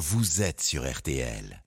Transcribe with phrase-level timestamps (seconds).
[0.00, 1.62] vous êtes sur RTL.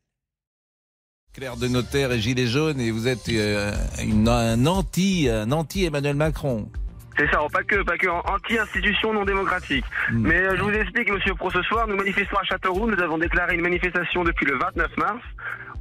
[1.35, 3.71] Claire de notaire et gilet jaune et vous êtes euh,
[4.01, 6.69] une, un anti, un anti Emmanuel Macron.
[7.15, 9.85] C'est ça, pas que, pas que anti-institution non démocratique.
[10.11, 10.27] Mm.
[10.27, 12.89] Mais euh, je vous explique, monsieur Pro, ce soir, nous manifestons à Châteauroux.
[12.89, 15.21] Nous avons déclaré une manifestation depuis le 29 mars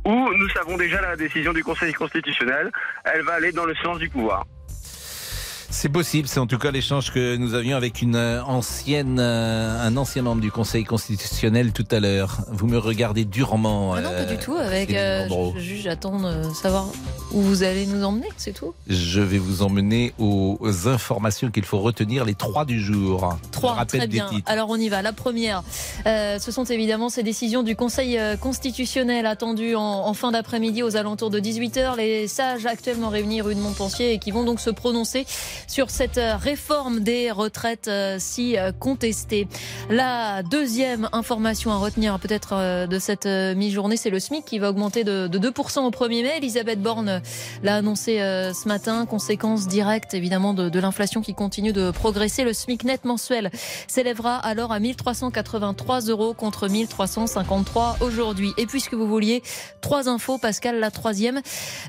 [0.05, 2.71] où nous savons déjà la décision du Conseil constitutionnel.
[3.05, 4.45] Elle va aller dans le sens du pouvoir.
[5.75, 9.84] C'est possible, c'est en tout cas l'échange que nous avions avec une euh, ancienne, euh,
[9.84, 12.43] un ancien membre du Conseil constitutionnel tout à l'heure.
[12.50, 13.95] Vous me regardez durement.
[13.95, 14.55] Ah non, pas euh, du tout.
[14.55, 16.87] Avec, euh, juste, j'attends de savoir
[17.33, 18.74] où vous allez nous emmener, c'est tout.
[18.87, 23.36] Je vais vous emmener aux informations qu'il faut retenir, les trois du jour.
[23.50, 24.28] Trois, très bien.
[24.28, 24.50] titres.
[24.50, 25.00] Alors on y va.
[25.00, 25.62] La première,
[26.06, 30.83] euh, ce sont évidemment ces décisions du Conseil euh, constitutionnel attendues en, en fin d'après-midi
[30.83, 31.97] aux alentours de 18h.
[31.97, 35.25] Les sages actuellement réunis rue de Montpensier et qui vont donc se prononcer
[35.66, 39.48] sur cette euh, réforme des retraites euh, si euh, contestée.
[39.91, 45.05] La deuxième information à retenir peut-être de cette mi-journée, c'est le SMIC qui va augmenter
[45.05, 46.36] de, de 2% au 1er mai.
[46.39, 47.20] Elisabeth Borne
[47.62, 52.45] l'a annoncé ce matin, conséquence directe évidemment de, l'inflation qui continue de progresser.
[52.45, 53.51] Le SMIC net mensuel
[53.86, 58.53] s'élèvera alors à 1383 euros contre 1353 aujourd'hui.
[58.56, 59.42] Et puisque vous vouliez
[59.81, 61.41] trois infos, Pascal, la troisième,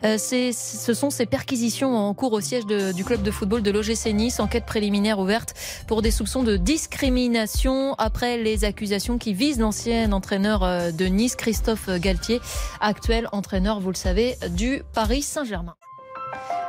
[0.03, 4.39] ce sont ces perquisitions en cours au siège du club de football de l'OGC Nice,
[4.39, 5.55] enquête préliminaire ouverte
[5.87, 11.35] pour des soupçons de discrimination après les accusations qui visent l'ancien entraîneur euh, de Nice,
[11.35, 12.41] Christophe Galtier,
[12.81, 15.75] actuel entraîneur, vous le savez, du Paris Saint-Germain.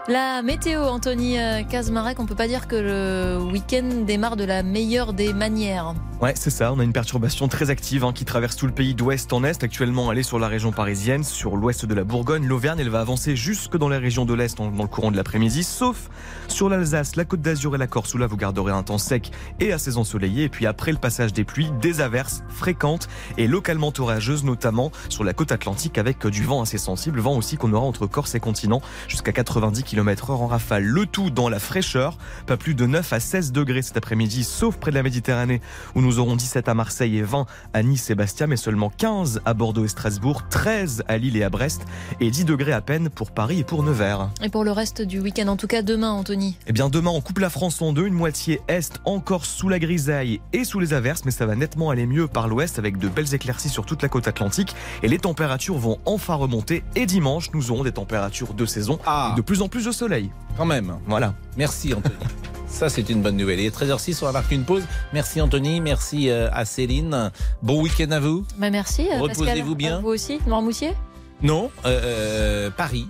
[0.06, 4.62] La météo, Anthony euh, Kazmarek, on peut pas dire que le week-end démarre de la
[4.62, 5.94] meilleure des manières.
[6.20, 6.74] Ouais, c'est ça.
[6.74, 9.64] On a une perturbation très active hein, qui traverse tout le pays d'ouest en est.
[9.64, 12.80] Actuellement, elle est sur la région parisienne, sur l'ouest de la Bourgogne, l'Auvergne.
[12.80, 16.10] Elle va avancer jusque dans les régions de l'est dans le courant de l'après-midi, sauf
[16.48, 19.30] sur l'Alsace, la Côte d'Azur et la Corse où là vous garderez un temps sec
[19.58, 20.44] et assez ensoleillé.
[20.44, 25.24] Et puis après le passage des pluies, des averses fréquentes et localement orageuses, notamment sur
[25.24, 27.20] la côte atlantique avec du vent assez sensible.
[27.20, 30.84] Vent aussi qu'on aura entre Corse et continent jusqu'à 90 km heure en rafale.
[30.84, 32.18] Le tout dans la fraîcheur.
[32.46, 35.60] Pas plus de 9 à 16 degrés cet après-midi, sauf près de la Méditerranée
[35.94, 39.40] où nous aurons 17 à Marseille et 20 à Nice et Bastia, mais seulement 15
[39.44, 41.82] à Bordeaux et Strasbourg, 13 à Lille et à Brest
[42.20, 44.30] et 10 degrés à peine pour Paris et pour Nevers.
[44.42, 46.56] Et pour le reste du week-end, en tout cas demain, Anthony.
[46.66, 49.78] Eh bien demain on coupe la France en deux, une moitié est encore sous la
[49.78, 53.08] grisaille et sous les averses, mais ça va nettement aller mieux par l'ouest avec de
[53.08, 57.50] belles éclaircies sur toute la côte atlantique et les températures vont enfin remonter et dimanche
[57.54, 60.30] nous aurons des températures de saison Ah, de plus en plus de soleil.
[60.56, 60.96] quand même.
[61.06, 61.34] Voilà.
[61.56, 62.14] Merci Anthony.
[62.66, 63.60] Ça, c'est une bonne nouvelle.
[63.60, 64.82] Il est 13h06, on va marquer une pause.
[65.12, 67.30] Merci Anthony, merci euh, à Céline.
[67.62, 68.44] Bon week-end à vous.
[68.58, 69.06] Bah merci.
[69.12, 69.20] euh.
[69.20, 70.00] Reposez-vous bien.
[70.00, 70.92] Vous aussi, Noirmoutier
[71.40, 73.06] Non, euh, euh, Paris.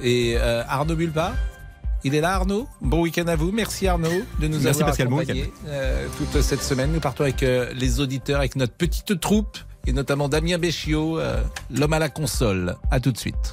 [0.00, 1.32] Et euh, Arnaud Bulpa
[2.04, 2.68] il est là Arnaud?
[2.80, 3.50] Bon week-end à vous.
[3.50, 5.08] Merci Arnaud de nous Merci, avoir Pascal.
[5.08, 6.92] Accompagnés euh, toute cette semaine.
[6.92, 11.42] Nous partons avec euh, les auditeurs, avec notre petite troupe et notamment Damien Béchiot, euh,
[11.74, 12.76] l'homme à la console.
[12.92, 13.52] À tout de suite.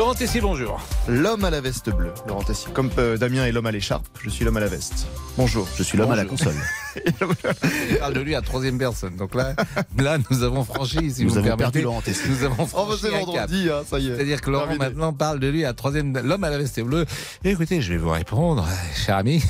[0.00, 0.80] Laurent Tessier, bonjour.
[1.08, 2.72] L'homme à la veste bleue, Laurent Tessier.
[2.72, 5.06] Comme euh, Damien est l'homme à l'écharpe, je suis l'homme à la veste.
[5.36, 5.68] Bonjour.
[5.76, 6.54] Je suis l'homme à la console.
[7.20, 9.16] On parle de lui à troisième personne.
[9.16, 9.54] Donc là,
[9.98, 12.30] là nous avons franchi, si Nous vous avons permettez, perdu Laurent Tessier.
[12.30, 14.16] nous avons Oh, bah, franchi vendredi, hein, ça y est.
[14.16, 14.86] C'est-à-dire que Laurent Terminé.
[14.86, 17.04] maintenant parle de lui à troisième, l'homme à la veste bleue.
[17.44, 18.66] Écoutez, je vais vous répondre,
[18.96, 19.42] cher ami.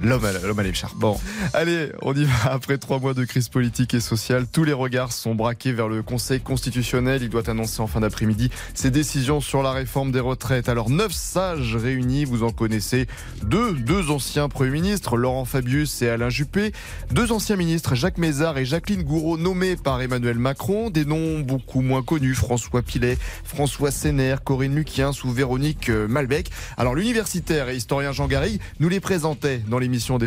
[0.00, 0.94] L'homme à la- l'homme à l'écharpe.
[0.96, 1.18] Bon,
[1.54, 2.52] allez, on y va.
[2.52, 6.02] Après trois mois de crise politique et sociale, tous les regards sont braqués vers le
[6.02, 7.22] Conseil constitutionnel.
[7.22, 10.68] Il doit annoncer en fin d'après-midi ses décisions sur la réforme des retraites.
[10.68, 13.06] Alors, neuf sages réunis, vous en connaissez
[13.42, 16.72] deux, deux anciens premiers ministres, Laurent Fabius et Alain Juppé,
[17.10, 21.80] deux anciens ministres, Jacques Mézard et Jacqueline Gouraud, nommés par Emmanuel Macron, des noms beaucoup
[21.82, 26.50] moins connus, François Pilet, François Sénère, Corinne Luquiens ou Véronique euh, Malbec.
[26.76, 30.18] Alors, l'universitaire et historien Jean Garry nous les présentait dans l'émission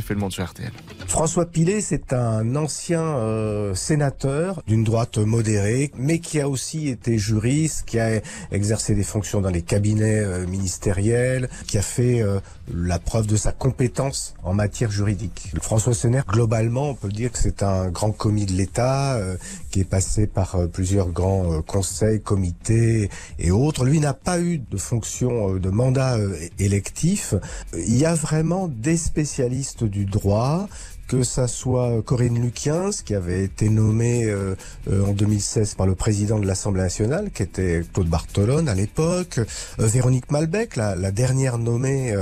[0.44, 0.72] RTL.
[1.08, 7.18] François Pilet, c'est un ancien euh, sénateur d'une droite modérée, mais qui a aussi été
[7.18, 8.22] juriste, qui a
[8.52, 12.40] exercé des fonctions dans les cabinets euh, ministériels, qui a fait euh,
[12.74, 15.52] la preuve de sa compétence en matière juridique.
[15.62, 19.38] François Sénère, globalement, on peut dire que c'est un grand commis de l'État, euh,
[19.76, 23.10] qui est passé par euh, plusieurs grands euh, conseils, comités
[23.40, 23.84] et autres.
[23.84, 26.18] Lui n'a pas eu de fonction, euh, de mandat
[26.60, 27.34] électif.
[27.74, 30.70] Il y a vraiment des spécialistes du droit
[31.08, 34.56] que ça soit Corinne Luquiens, qui avait été nommée euh,
[34.90, 39.40] euh, en 2016 par le président de l'Assemblée nationale, qui était Claude Bartolone à l'époque,
[39.40, 42.16] euh, Véronique Malbec, la, la dernière nommée.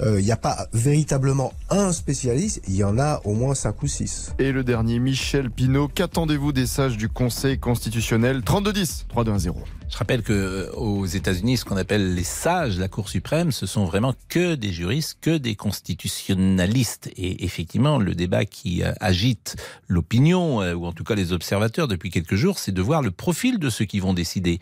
[0.00, 3.88] Il n'y a pas véritablement un spécialiste, il y en a au moins cinq ou
[3.88, 4.32] six.
[4.38, 8.40] Et le dernier, Michel Pinault, qu'attendez-vous des sages du Conseil constitutionnel?
[8.40, 9.54] 32-10, 3-2-1-0.
[9.90, 13.64] Je rappelle que aux États-Unis, ce qu'on appelle les sages de la Cour suprême, ce
[13.64, 17.10] sont vraiment que des juristes, que des constitutionnalistes.
[17.16, 21.88] Et effectivement, le débat qui euh, agite l'opinion, euh, ou en tout cas les observateurs
[21.88, 24.58] depuis quelques jours, c'est de voir le profil de ceux qui vont décider.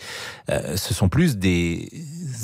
[0.51, 1.91] Euh, ce sont plus des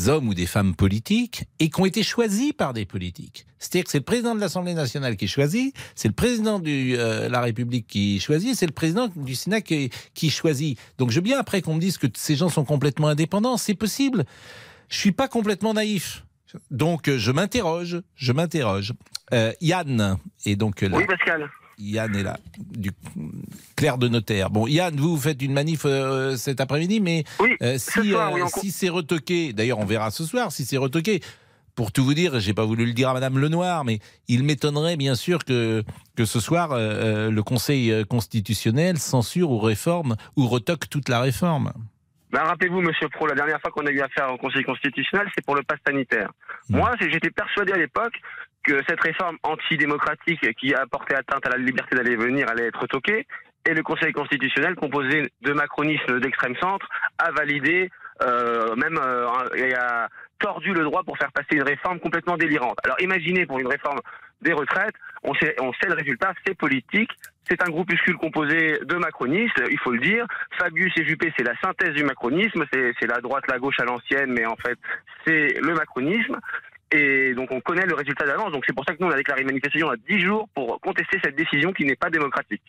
[0.06, 3.46] hommes ou des femmes politiques et qui ont été choisis par des politiques.
[3.58, 7.40] C'est-à-dire que c'est le président de l'Assemblée nationale qui choisit, c'est le président de la
[7.40, 10.78] République qui choisit, c'est le président du Sénat qui, qui choisit.
[10.98, 13.74] Donc je veux bien après qu'on me dise que ces gens sont complètement indépendants, c'est
[13.74, 14.24] possible.
[14.88, 16.24] Je suis pas complètement naïf.
[16.70, 18.92] Donc je m'interroge, je m'interroge.
[19.32, 20.96] Euh, Yann est donc là.
[20.96, 21.48] Oui, Pascal.
[21.78, 22.90] Yann est là, du
[23.76, 24.50] clerc de notaire.
[24.50, 28.70] Bon, Yann, vous, faites une manif euh, cet après-midi, mais oui, euh, si, oui, si
[28.70, 31.20] c'est retoqué, d'ailleurs on verra ce soir si c'est retoqué.
[31.74, 33.98] Pour tout vous dire, j'ai pas voulu le dire à Madame Lenoir, mais
[34.28, 35.82] il m'étonnerait bien sûr que
[36.14, 41.72] que ce soir le Conseil constitutionnel censure ou réforme ou retoque toute la réforme.
[42.32, 45.44] Ben, rappelez-vous, Monsieur Pro, la dernière fois qu'on a eu affaire au Conseil constitutionnel, c'est
[45.44, 46.32] pour le pass sanitaire.
[46.70, 46.76] Mmh.
[46.78, 48.14] Moi, j'étais persuadé à l'époque
[48.64, 52.66] que cette réforme antidémocratique qui a porté atteinte à la liberté d'aller et venir allait
[52.66, 53.26] être toquée,
[53.64, 56.88] et le Conseil constitutionnel, composé de macronisme d'extrême centre,
[57.18, 57.90] a validé,
[58.22, 62.76] euh, même euh, et a tordu le droit pour faire passer une réforme complètement délirante.
[62.84, 64.00] Alors imaginez pour une réforme
[64.40, 67.10] des retraites, on sait, on sait le résultat, c'est politique,
[67.48, 70.26] c'est un groupuscule composé de macronistes, il faut le dire.
[70.58, 74.32] Fabius et Juppé, c'est la synthèse du macronisme, c'est la droite, la gauche à l'ancienne,
[74.32, 74.78] mais en fait,
[75.24, 76.38] c'est le macronisme.
[76.92, 78.52] Et donc on connaît le résultat d'avance.
[78.52, 80.80] Donc c'est pour ça que nous on a déclaré une manifestation à 10 jours pour
[80.80, 82.62] contester cette décision qui n'est pas démocratique.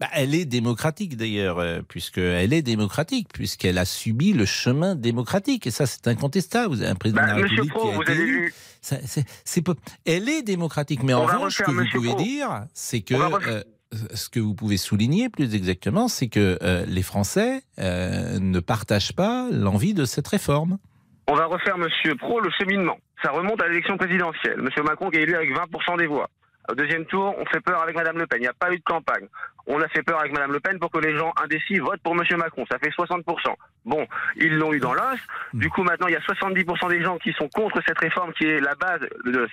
[0.00, 5.68] Bah, elle est démocratique d'ailleurs, euh, puisqu'elle est démocratique, puisqu'elle a subi le chemin démocratique.
[5.68, 6.74] Et ça, c'est incontestable.
[6.74, 8.40] Vous avez un président bah, de la République Pro, qui a vous été avez élu.
[8.46, 8.54] vu.
[8.80, 9.64] Ça, c'est, c'est.
[10.04, 12.22] Elle est démocratique, mais en On va revanche, ce que vous pouvez Pro.
[12.22, 13.62] dire, c'est que euh,
[14.14, 19.14] ce que vous pouvez souligner plus exactement, c'est que euh, les Français euh, ne partagent
[19.14, 20.78] pas l'envie de cette réforme.
[21.28, 22.96] On va refaire Monsieur Pro le cheminement.
[23.24, 24.60] Ça remonte à l'élection présidentielle.
[24.60, 26.28] Monsieur Macron qui est élu avec 20% des voix.
[26.70, 28.38] Au deuxième tour, on fait peur avec Madame Le Pen.
[28.38, 29.26] Il n'y a pas eu de campagne.
[29.66, 32.14] On a fait peur avec Madame Le Pen pour que les gens indécis votent pour
[32.14, 32.64] Monsieur Macron.
[32.70, 33.22] Ça fait 60%.
[33.84, 34.06] Bon,
[34.36, 35.18] ils l'ont eu dans l'os.
[35.52, 38.44] Du coup, maintenant, il y a 70% des gens qui sont contre cette réforme qui
[38.46, 39.00] est la base,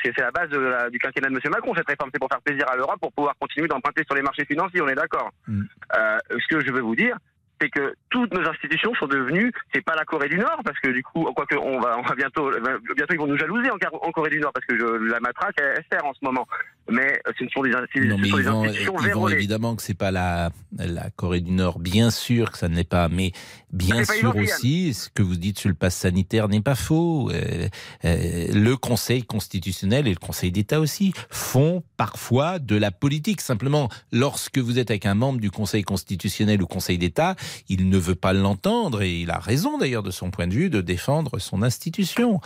[0.04, 1.74] c'est c'est la base de la- du quinquennat de Monsieur Macron.
[1.76, 4.46] Cette réforme, c'est pour faire plaisir à l'Europe, pour pouvoir continuer d'emprunter sur les marchés
[4.46, 4.82] financiers.
[4.82, 5.32] On est d'accord.
[5.48, 5.64] Mm.
[5.98, 7.18] Euh, ce que je veux vous dire,
[7.62, 10.90] c'est que toutes nos institutions sont devenues, c'est pas la Corée du Nord, parce que
[10.90, 12.50] du coup, quoique on va, on va bientôt,
[12.96, 15.76] bientôt ils vont nous jalouser en, Corée du Nord, parce que je, la matraque, elle,
[15.78, 16.48] elle sert en ce moment.
[16.90, 19.76] Mais euh, ce sont des, Non, mais sont ils des vont, institutions ils vont évidemment
[19.76, 23.08] que c'est pas la, la Corée du Nord, bien sûr que ça ne l'est pas,
[23.08, 23.32] mais
[23.72, 27.30] bien sûr aussi, ce que vous dites sur le pass sanitaire n'est pas faux.
[27.32, 27.68] Euh,
[28.06, 33.42] euh, le Conseil constitutionnel et le Conseil d'État aussi font parfois de la politique.
[33.42, 37.36] Simplement, lorsque vous êtes avec un membre du Conseil constitutionnel ou Conseil d'État,
[37.70, 40.70] il ne veut pas l'entendre et il a raison d'ailleurs de son point de vue
[40.70, 42.42] de défendre son institution.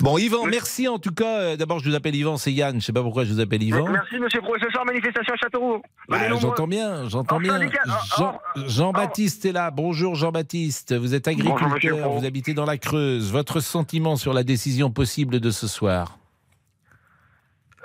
[0.00, 1.40] Bon, Yvan, merci en tout cas.
[1.40, 2.80] Euh, D'abord, je vous appelle Yvan, c'est Yann.
[2.80, 3.88] Je sais pas pourquoi je vous appelle Yvan.
[3.88, 4.56] Merci, monsieur Pro.
[4.58, 5.82] Ce soir, manifestation à Châteauroux.
[6.08, 7.58] Bah, j'entends bien, j'entends En bien.
[8.16, 9.72] Jean- en- Jean-Baptiste est là.
[9.72, 10.94] Bonjour Jean-Baptiste.
[10.94, 12.18] Vous êtes Bonjour, agriculteur, Pro.
[12.20, 13.32] vous habitez dans la Creuse.
[13.32, 16.16] Votre sentiment sur la décision possible de ce soir?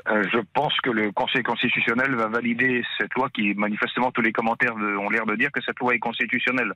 [0.10, 4.34] Euh, je pense que le Conseil constitutionnel va valider cette loi qui, manifestement, tous les
[4.34, 6.74] commentaires de- ont l'air de dire que cette loi est constitutionnelle.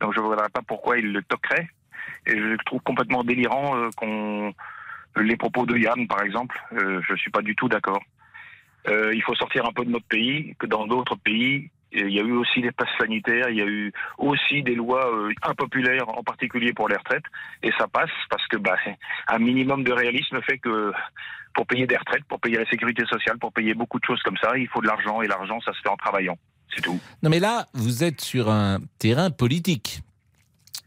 [0.00, 1.68] Donc je ne voudrais pas pourquoi il le toquerait.
[2.26, 4.52] Et je trouve complètement délirant euh, qu'on
[5.16, 6.60] les propos de Yann, par exemple.
[6.72, 8.02] Euh, je ne suis pas du tout d'accord.
[8.88, 12.20] Euh, il faut sortir un peu de notre pays, que dans d'autres pays, il y
[12.20, 16.08] a eu aussi des passes sanitaires, il y a eu aussi des lois euh, impopulaires,
[16.08, 17.24] en particulier pour les retraites,
[17.62, 18.76] et ça passe parce que bah,
[19.28, 20.92] un minimum de réalisme fait que
[21.54, 24.36] pour payer des retraites, pour payer la sécurité sociale, pour payer beaucoup de choses comme
[24.36, 26.36] ça, il faut de l'argent et l'argent, ça se fait en travaillant.
[26.74, 27.00] C'est tout.
[27.22, 30.00] Non mais là, vous êtes sur un terrain politique.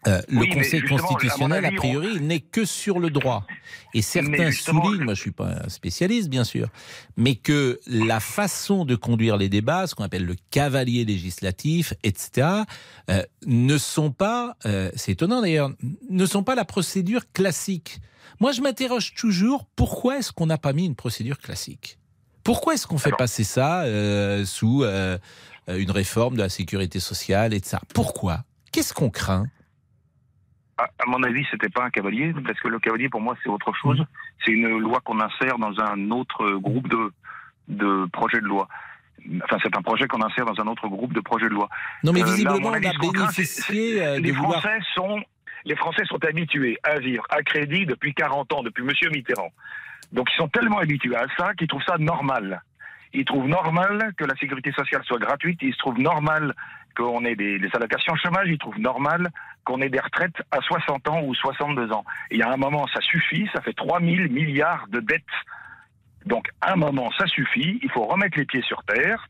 [0.07, 3.45] Euh, le Oui, Conseil constitutionnel, a avis, priori, il n'est que sur le droit.
[3.93, 6.69] Et certains soulignent, moi je suis pas un spécialiste bien sûr,
[7.17, 12.47] mais que la façon de conduire les débats, ce qu'on appelle le cavalier législatif, etc.,
[13.09, 15.71] euh, ne sont pas, euh, c'est étonnant d'ailleurs,
[16.09, 17.99] ne sont pas la procédure classique.
[18.39, 21.97] Moi je m'interroge toujours, pourquoi est-ce qu'on n'a pas mis une procédure classique?
[22.43, 23.83] Pourquoi est-ce qu'on fait Alors- passer ça
[24.45, 24.85] sous
[25.67, 28.45] une réforme de la sécurité sociale et de ça Pourquoi?
[28.71, 29.45] Qu'est-ce qu'on craint?
[30.79, 33.73] À, mon avis, c'était pas un cavalier, parce que le cavalier, pour moi, c'est autre
[33.73, 34.03] chose.
[34.43, 37.11] C'est une loi qu'on insère dans un autre groupe de,
[37.67, 38.67] de projet de loi.
[39.43, 41.67] Enfin, c'est un projet qu'on insère dans un autre groupe de projets de loi.
[42.03, 44.61] Non, mais Euh, là, visiblement, on a bénéficié euh, de les vouloir...
[44.61, 45.21] Français sont
[45.65, 49.51] les Français sont habitués à vivre à crédit depuis 40 ans, depuis Monsieur Mitterrand.
[50.11, 52.63] Donc ils sont tellement habitués à ça qu'ils trouvent ça normal.
[53.13, 55.59] Ils trouvent normal que la sécurité sociale soit gratuite.
[55.61, 56.53] Ils se trouvent normal
[56.95, 58.47] qu'on ait des, des allocations chômage.
[58.49, 59.29] Ils trouvent normal
[59.65, 62.03] qu'on ait des retraites à 60 ans ou 62 ans.
[62.31, 63.47] Et il y a un moment, ça suffit.
[63.53, 65.23] Ça fait 3 000 milliards de dettes.
[66.25, 67.79] Donc à un moment, ça suffit.
[67.81, 69.27] Il faut remettre les pieds sur terre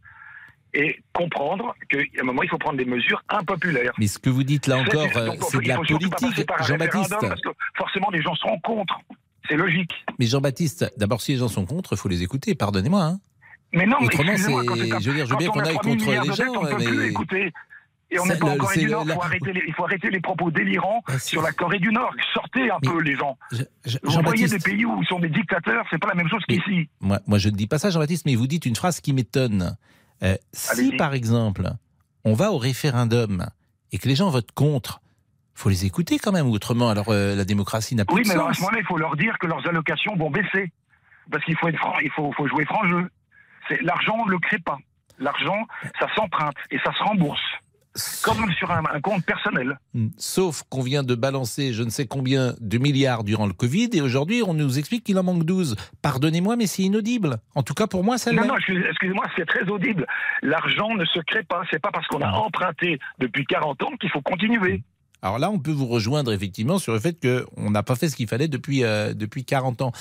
[0.73, 3.93] et comprendre qu'à un moment, il faut prendre des mesures impopulaires.
[3.97, 6.13] Mais ce que vous dites là encore, euh, c'est de la politique,
[6.67, 7.15] Jean-Baptiste.
[7.19, 8.99] Parce que forcément, les gens seront contre.
[9.49, 9.91] C'est logique.
[10.19, 13.01] Mais Jean-Baptiste, d'abord, si les gens sont contre, il faut les écouter, pardonnez-moi.
[13.03, 13.19] hein.
[13.73, 15.83] Mais non, mais Autrement, c'est- je veux dire, je veux bien on qu'on aille 3
[15.83, 17.53] 000 contre les gens, mais- plus écouter.
[18.11, 19.05] Et on n'est pas en Corée du Nord.
[19.05, 21.77] la- Il faut arrêter les, il faut arrêter les propos délirants Ah, sur la Corée
[21.77, 22.11] du Nord.
[22.33, 23.37] Sortez un Mais- peu les gens.
[23.51, 26.27] Je- je- Vous voyez des pays où ils sont des dictateurs, c'est pas la même
[26.27, 26.89] chose Mais- qu'ici.
[27.01, 29.77] moi, moi, je ne dis pas ça, Jean-Baptiste, mais vous dites une phrase qui m'étonne.
[30.23, 31.69] Euh, si, par exemple,
[32.25, 33.45] on va au référendum
[33.91, 35.01] et que les gens votent contre,
[35.53, 38.27] faut les écouter quand même, ou autrement, alors euh, la démocratie n'a plus Oui, de
[38.29, 38.57] mais alors à sens.
[38.57, 40.71] ce moment-là, il faut leur dire que leurs allocations vont baisser.
[41.31, 43.07] Parce qu'il faut être franc, il faut, faut jouer franc jeu.
[43.69, 44.77] C'est, l'argent, on ne le crée pas.
[45.19, 45.65] L'argent,
[45.99, 47.39] ça s'emprunte et ça se rembourse.
[48.23, 49.77] Comme sur un, un compte personnel.
[49.93, 50.07] Hmm.
[50.17, 54.01] Sauf qu'on vient de balancer je ne sais combien de milliards durant le Covid et
[54.01, 55.75] aujourd'hui on nous explique qu'il en manque 12.
[56.01, 57.37] Pardonnez-moi, mais c'est inaudible.
[57.55, 58.47] En tout cas pour moi, ça Non, l'est.
[58.47, 60.05] non, excusez- excusez-moi, c'est très audible.
[60.43, 61.63] L'argent ne se crée pas.
[61.71, 64.83] C'est pas parce qu'on a emprunté depuis 40 ans qu'il faut continuer.
[65.21, 68.15] Alors là, on peut vous rejoindre effectivement sur le fait qu'on n'a pas fait ce
[68.15, 69.91] qu'il fallait depuis, euh, depuis 40 ans.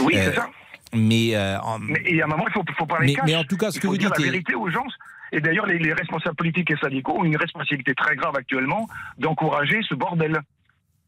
[0.00, 0.48] Oui, Euh, c'est ça.
[0.94, 3.24] Mais, euh, en- Mais et à un moment, il faut, faut parler mais, cash.
[3.26, 4.86] mais en tout cas, ce Il que vous dire dites la est- vérité aux gens.
[5.32, 9.80] Et d'ailleurs, les, les responsables politiques et syndicaux ont une responsabilité très grave actuellement d'encourager
[9.88, 10.40] ce bordel.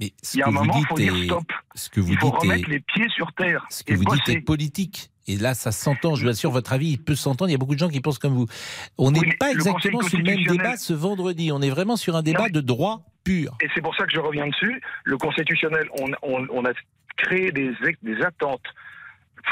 [0.01, 1.51] mais ce Il y a un moment, il faut dire stop.
[1.75, 3.97] ce que vous Il faut dites remettre est- les pieds sur terre ce que et
[3.97, 5.11] vous dites est politique.
[5.29, 6.15] Et là, ça s'entend.
[6.17, 7.49] Je vous assure, votre avis, il peut s'entendre.
[7.49, 8.47] Il y a beaucoup de gens qui pensent comme vous.
[8.99, 11.51] On n'est Oui, pas exactement sur le même débat ce vendredi.
[11.53, 13.57] On est vraiment sur un débat de droit pur.
[13.63, 14.81] Et c'est pour ça que je reviens dessus.
[15.05, 16.71] Le constitutionnel, on, on- on a
[17.17, 18.63] créé des, des attentes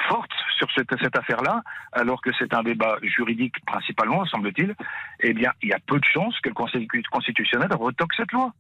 [0.09, 4.75] fortes sur cette, cette affaire-là, alors que c'est un débat juridique principalement, semble-t-il.
[5.21, 8.53] Eh bien, il y a peu de chances que le Conseil constitutionnel retoque cette loi.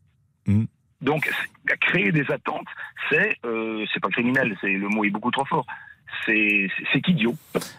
[0.46, 0.64] Mm.
[1.00, 1.30] Donc,
[1.80, 2.68] créer des attentes,
[3.10, 5.66] c'est euh, c'est pas criminel, c'est le mot est beaucoup trop fort.
[6.26, 7.34] C'est idiot.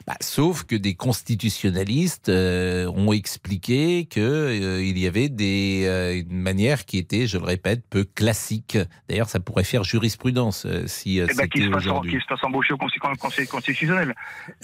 [0.07, 6.19] Bah, sauf que des constitutionnalistes euh, ont expliqué que euh, il y avait des euh,
[6.19, 8.77] une manière qui était, je le répète, peu classique.
[9.09, 12.11] D'ailleurs, ça pourrait faire jurisprudence euh, si Eh ben, qu'il c'était se, fasse, aujourd'hui.
[12.11, 14.13] qu'il se fasse embaucher au Conseil, Conseil constitutionnel.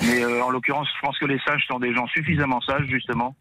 [0.05, 3.35] Mais en l'occurrence, je pense que les sages sont des gens suffisamment sages, justement,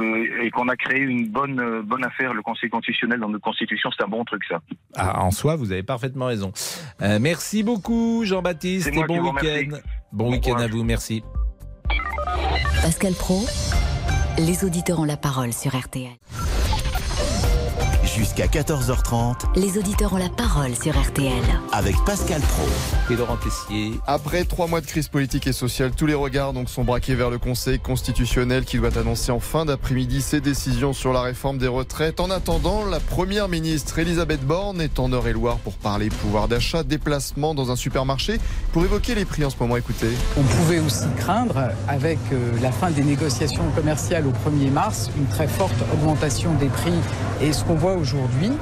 [0.00, 3.90] et qu'on a créé une bonne, euh, bonne affaire, le Conseil constitutionnel dans notre Constitution.
[3.96, 4.60] C'est un bon truc, ça.
[4.96, 6.52] Ah, en soi, vous avez parfaitement raison.
[7.02, 9.76] Euh, merci beaucoup, Jean-Baptiste, et bon week-end.
[10.12, 11.22] Bon Bon week-end à vous, merci.
[12.82, 13.40] Pascal Pro,
[14.38, 16.10] les auditeurs ont la parole sur RTL.
[18.16, 21.32] Jusqu'à 14h30 Les auditeurs ont la parole sur RTL.
[21.72, 22.62] avec Pascal Pro.
[23.10, 23.98] Et Laurent Tessier.
[24.06, 27.28] Après trois mois de crise politique et sociale, tous les regards donc sont braqués vers
[27.30, 31.66] le Conseil constitutionnel qui doit annoncer en fin d'après-midi ses décisions sur la réforme des
[31.66, 32.20] retraites.
[32.20, 37.54] En attendant, la première ministre Elisabeth Borne est en Eure-et-Loire pour parler pouvoir d'achat, déplacement
[37.54, 38.38] dans un supermarché
[38.72, 39.76] pour évoquer les prix en ce moment.
[39.76, 40.10] Écoutez.
[40.36, 45.26] On pouvait aussi craindre, avec euh, la fin des négociations commerciales au 1er mars, une
[45.26, 46.92] très forte augmentation des prix.
[47.42, 48.52] Et ce qu'on voit aujourd'hui,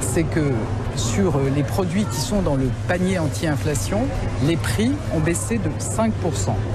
[0.00, 0.50] c'est que
[0.96, 4.00] sur les produits qui sont dans le panier anti-inflation,
[4.44, 6.10] les prix ont baissé de 5%.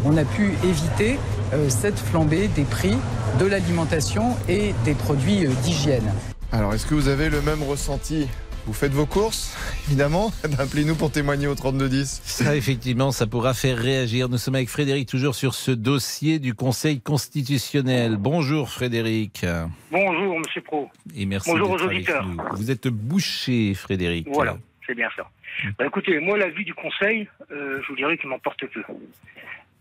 [0.06, 1.20] On a pu éviter
[1.53, 2.96] euh, cette flambée des prix
[3.39, 6.10] de l'alimentation et des produits euh, d'hygiène.
[6.53, 8.30] Alors, est-ce que vous avez le même ressenti
[8.65, 10.32] Vous faites vos courses, évidemment.
[10.60, 12.22] Appelez-nous pour témoigner au 3210.
[12.24, 14.29] Ça, effectivement, ça pourra faire réagir.
[14.29, 18.15] Nous sommes avec Frédéric, toujours sur ce dossier du Conseil constitutionnel.
[18.17, 19.46] Bonjour, Frédéric.
[19.91, 20.89] Bonjour, Monsieur Pro.
[21.15, 22.25] Et merci Bonjour aux avec auditeurs.
[22.25, 22.38] nous.
[22.53, 24.27] Vous êtes bouché, Frédéric.
[24.32, 25.29] Voilà, c'est bien ça.
[25.77, 28.84] Bah, écoutez, moi, l'avis du Conseil, euh, je vous dirais qu'il m'emporte peu.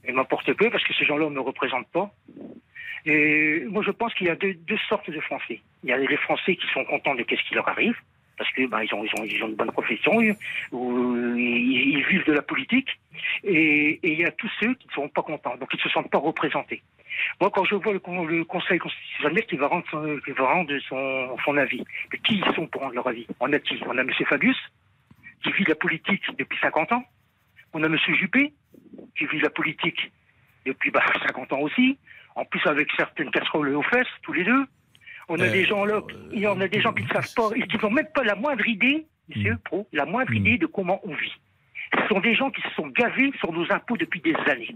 [0.07, 2.13] Il m'emporte peu parce que ces gens-là ne me représentent pas.
[3.07, 5.61] Et moi, je pense qu'il y a deux, deux sortes de Français.
[5.85, 7.95] Il y a les Français qui sont contents de ce qui leur arrive,
[8.39, 10.37] parce que bah, ils, ont, ils, ont, ils ont une bonne profession, ils,
[10.73, 12.89] ils, vivent de la politique.
[13.45, 15.89] Et, il y a tous ceux qui ne sont pas contents, donc ils ne se
[15.91, 16.83] sentent pas représentés.
[17.41, 20.73] Moi, quand je vois le, le Conseil constitutionnel qui va rendre son, qui va rendre
[20.89, 23.27] son, son avis, mais qui ils sont pour rendre leur avis?
[23.41, 23.81] On a qui?
[23.87, 24.11] On a M.
[24.29, 24.59] Fabius,
[25.43, 27.05] qui vit la politique depuis 50 ans.
[27.75, 27.99] On a M.
[28.15, 28.53] Juppé,
[29.17, 30.11] qui vit la politique
[30.65, 31.99] depuis bah, 50 ans aussi.
[32.35, 34.65] En plus, avec certaines casseroles aux fesses, tous les deux.
[35.29, 36.03] On a Euh, des gens là,
[36.33, 38.35] il y en a des gens qui ne savent pas, qui n'ont même pas la
[38.35, 41.33] moindre idée, monsieur Pro, la moindre idée de comment on vit.
[41.95, 44.75] Ce sont des gens qui se sont gavés sur nos impôts depuis des années.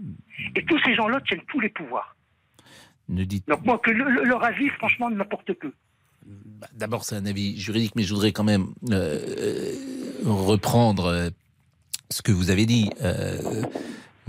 [0.55, 2.15] Et tous ces gens-là tiennent tous les pouvoirs.
[3.09, 5.71] Ne dites Donc moi, que le- le- leur avis, franchement, ne m'apporte peu.
[6.25, 9.73] Bah, D'abord, c'est un avis juridique, mais je voudrais quand même euh, euh,
[10.25, 11.29] reprendre euh,
[12.09, 12.89] ce que vous avez dit.
[13.01, 13.63] Euh,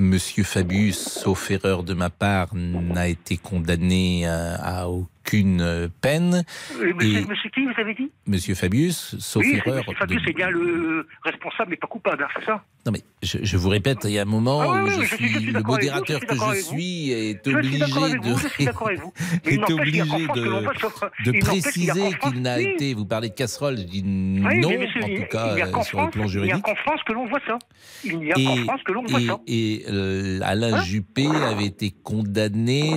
[0.01, 4.89] Monsieur Fabius, sauf erreur de ma part, n'a été condamné euh, à
[5.29, 6.45] aucune peine.
[6.81, 9.79] Euh, Monsieur, Et- monsieur qui, vous avez dit Monsieur Fabius, sauf Oui, erreur.
[9.79, 13.03] monsieur Fabius de- est bien le responsable, mais pas coupable, hein, c'est ça Non mais
[13.23, 15.07] je, je vous répète, il y a un moment Ah oui, où oui, je je
[15.07, 17.85] suis- suis, je suis le vous, modérateur je suis que je suis est obligé de
[17.85, 19.13] je suis d'accord avec vous.
[19.45, 22.95] Mais est obligé de, de préciser qu'il n'a été.
[22.95, 26.01] Vous parlez de casserole, je dis non, monsieur, en il- tout cas il euh, sur
[26.03, 26.63] le plan il n'y a juridique.
[26.65, 27.59] qu'en France que l'on voit ça.
[28.05, 29.33] Il n'y a qu'en France que l'on voit ça.
[29.35, 32.95] Hein et, euh, Alain Juppé avait été condamné,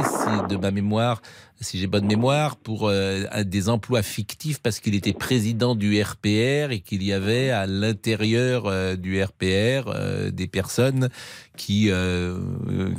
[0.50, 1.22] de ma mémoire,
[1.62, 6.72] si j'ai bonne mémoire, pour euh, des emplois fictifs parce qu'il était président du RPR
[6.72, 11.10] et qu'il y avait à l'intérieur euh, du RPR euh, des personnes
[11.56, 11.92] qui,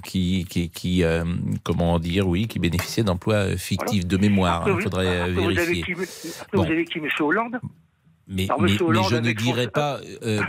[0.04, 1.02] qui, qui, qui,
[1.64, 4.64] comment dire, oui, qui bénéficiaient d'emplois fictifs de mémoire.
[4.68, 5.82] Il vous- faudrait après, vous avez vérifier.
[5.94, 6.62] qui, Bon.
[6.64, 7.56] vous avez qui, monsieur Hollande
[8.28, 9.98] Mais, mais, je ne dirais pas.
[10.22, 10.40] euh,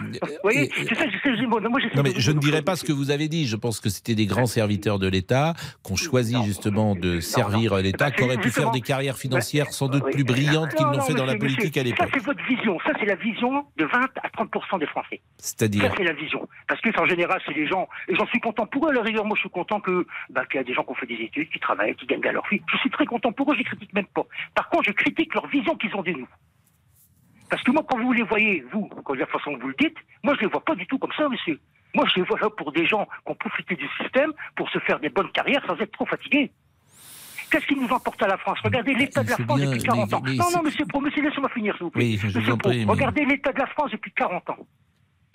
[0.44, 1.06] c'est ça,
[1.48, 3.48] moi, non, mais je ne dirais pas ce que vous avez dit.
[3.48, 8.12] Je pense que c'était des grands serviteurs de l'État, qu'on choisit justement de servir l'État,
[8.12, 11.03] qui auraient pu faire des carrières financières sans doute plus brillantes qu'ils Non, n'ont non,
[11.03, 12.08] fait dans la monsieur, politique à l'époque.
[12.08, 12.77] Ça, c'est votre vision.
[12.86, 13.89] Ça, c'est la vision de 20
[14.22, 15.22] à 30% des Français.
[15.38, 16.48] C'est-à-dire Ça, c'est la vision.
[16.68, 19.01] Parce que, en général, c'est des gens, et j'en suis content pour eux, à la
[19.01, 21.08] rigueur, moi, je suis content que, bah, qu'il y a des gens qui ont fait
[21.08, 22.62] des études, qui travaillent, qui gagnent bien leur vie.
[22.72, 24.25] Je suis très content pour eux, je les critique même pas.
[24.56, 26.27] Par contre, je critique leur vision qu'ils ont de nous.
[27.53, 29.75] Parce que moi, quand vous les voyez, vous, quand de la façon que vous le
[29.79, 31.60] dites, moi, je les vois pas du tout comme ça, monsieur.
[31.93, 34.79] Moi, je les vois là pour des gens qui ont profité du système pour se
[34.79, 36.51] faire des bonnes carrières sans être trop fatigués.
[37.51, 38.57] Qu'est-ce qui nous emporte à la France?
[38.63, 40.22] Regardez l'état de la France bien, depuis 40 mais- ans.
[40.25, 42.03] mais non, non, monsieur Pro, monsieur, laissez-moi finir, s'il vous plaît.
[42.03, 44.57] Oui, je Monsieur Pro, mais- regardez l'état de la France depuis 40 ans.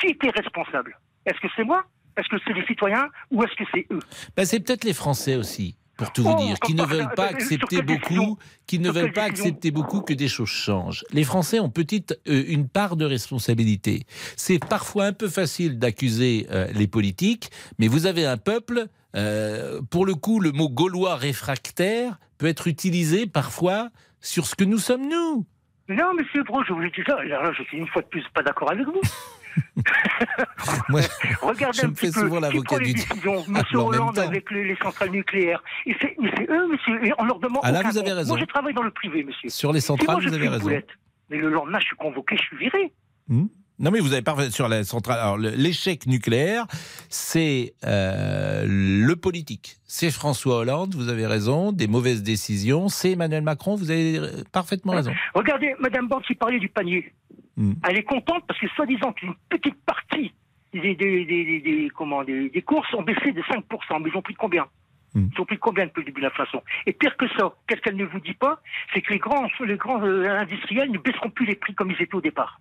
[0.00, 0.98] Qui était responsable?
[1.25, 1.84] Est-ce que c'est moi?
[2.16, 3.08] Est-ce que c'est les citoyens?
[3.30, 4.00] Ou est-ce que c'est eux?
[4.37, 7.26] Ben, c'est peut-être les Français aussi, pour tout vous Oh, dire, qui ne veulent pas
[7.35, 11.05] accepter beaucoup, qui ne veulent pas accepter beaucoup que des choses changent.
[11.12, 14.05] Les Français ont petite euh, une part de responsabilité.
[14.37, 18.87] C'est parfois un peu facile d'accuser euh, les politiques, mais vous avez un peuple.
[19.17, 23.88] euh, pour le coup, le mot gaulois réfractaire peut être utilisé parfois
[24.21, 25.47] sur ce que nous sommes nous.
[25.88, 27.25] Non, monsieur Pro, je vous le dis ça.
[27.25, 29.00] Là, je suis une fois de plus pas d'accord avec vous.
[30.88, 31.00] Moi,
[31.43, 34.18] Regardez je un me petit fais peu souvent l'avocat du diable Monsieur en même Hollande
[34.18, 35.62] avec les, les centrales nucléaires.
[35.87, 36.16] Et c'est,
[36.49, 37.05] eux, monsieur.
[37.07, 37.62] Et on leur demande.
[37.64, 38.16] Ah là, aucun vous avez compte.
[38.18, 38.35] raison.
[38.35, 39.49] Moi, je travaille dans le privé, monsieur.
[39.49, 40.64] Sur les moi, centrales, je vous avez raison.
[40.64, 40.88] boulette,
[41.31, 42.92] Mais le lendemain, je suis convoqué, je suis viré.
[43.29, 43.47] Hmm
[43.81, 45.21] non mais vous avez parfait sur la centrale.
[45.21, 46.66] Alors l'échec nucléaire,
[47.09, 49.77] c'est euh, le politique.
[49.87, 51.73] C'est François Hollande, vous avez raison.
[51.73, 53.77] Des mauvaises décisions, c'est Emmanuel Macron.
[53.77, 55.12] Vous avez euh, parfaitement raison.
[55.35, 57.12] Regardez, Madame Borne qui parlait du panier.
[57.59, 57.73] Hmm.
[57.87, 60.33] Elle est contente parce que soi-disant qu'une petite partie
[60.73, 64.01] des, des, des, des- des- comment, des, des courses ont baissé de 5%.
[64.03, 64.66] Mais ils ont pris combien
[65.14, 65.29] Hmm.
[65.35, 66.62] Ils ont pris combien depuis le début de l'inflation?
[66.85, 68.61] Et pire que ça, qu'est-ce qu'elle ne vous dit pas?
[68.92, 72.03] C'est que les grands, les grands euh, industriels ne baisseront plus les prix comme ils
[72.03, 72.61] étaient au départ.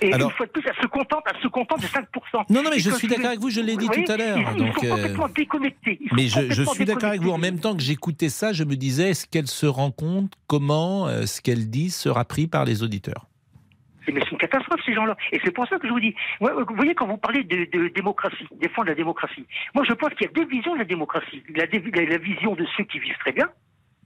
[0.00, 2.44] Et Alors- une fois de plus, elle se contente, elle se contente de 5%.
[2.50, 4.16] Non, non, mais Et je suis d'accord avec vous, je l'ai dit voyez, tout à
[4.16, 5.98] l'heure, Ils, sont euh, complètement déconnectés.
[6.08, 7.30] Sont Mais je, suis d'accord avec vous.
[7.30, 11.06] En même temps que j'écoutais ça, je me disais, est-ce qu'elle se rend compte comment
[11.08, 13.26] euh, ce qu'elle dit sera pris par les auditeurs?
[14.08, 15.16] Mais c'est une catastrophe, ces gens-là.
[15.30, 17.88] Et c'est pour ça que je vous dis, vous voyez, quand vous parlez de, de
[17.94, 21.42] démocratie, défendre la démocratie, moi je pense qu'il y a deux visions de la démocratie.
[21.54, 23.48] La, la- la vision de ceux qui vivent très bien,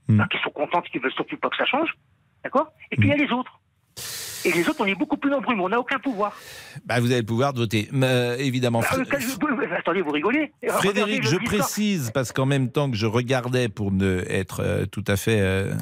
[0.07, 0.21] Hmm.
[0.21, 1.89] hein, qui sont contents, qui veulent surtout pas que ça change,
[2.43, 2.71] d'accord?
[2.91, 3.59] Et puis il y a les autres.
[4.47, 6.31] Et les autres, on est beaucoup plus nombreux, mais on n'a aucun pouvoir.
[6.85, 7.89] bah, Vous avez le pouvoir de voter.
[7.91, 8.79] Mais, euh, évidemment.
[8.79, 13.67] Bah, je- attendez, vous rigolez Frédéric, je précise, parce qu'en même temps que je regardais
[13.67, 15.73] pour ne être euh, tout à fait euh,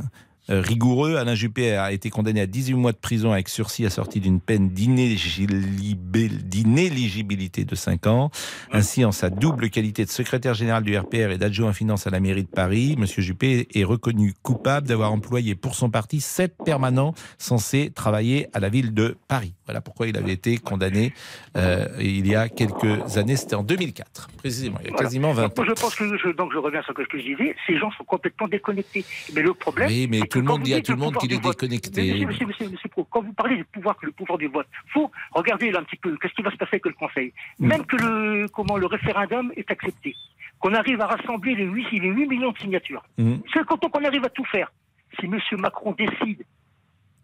[0.49, 4.39] rigoureux, Alain Juppé a été condamné à 18 mois de prison avec sursis assorti d'une
[4.39, 8.29] peine d'inéligibil- d'inéligibilité de 5 ans.
[8.71, 12.19] Ainsi, en sa double qualité de secrétaire général du RPR et d'adjoint finance à la
[12.19, 13.05] mairie de Paris, M.
[13.05, 18.69] Juppé est reconnu coupable d'avoir employé pour son parti sept permanents censés travailler à la
[18.69, 19.53] ville de Paris.
[19.65, 21.13] Voilà pourquoi il avait été condamné
[21.57, 25.45] euh, il y a quelques années, c'était en 2004, précisément, il y a quasiment 20
[25.45, 25.63] ans.
[25.67, 28.03] Je pense que je, donc je reviens sur ce que je disais, ces gens sont
[28.03, 29.03] complètement déconnectés.
[29.33, 31.33] Mais le problème, Oui, mais c'est tout le monde dit à tout le monde qu'il
[31.33, 32.27] est déconnecté.
[33.09, 36.15] Quand vous parlez du pouvoir, le pouvoir du vote, faut regarder là un petit peu,
[36.17, 37.67] qu'est-ce qui va se passer avec le Conseil Mm.
[37.67, 40.15] Même que le, comment, le référendum est accepté,
[40.59, 43.03] qu'on arrive à rassembler les 8, les 8 millions de signatures.
[43.17, 43.35] Mm.
[43.53, 44.71] C'est quand on arrive à tout faire.
[45.19, 46.43] Si monsieur Macron décide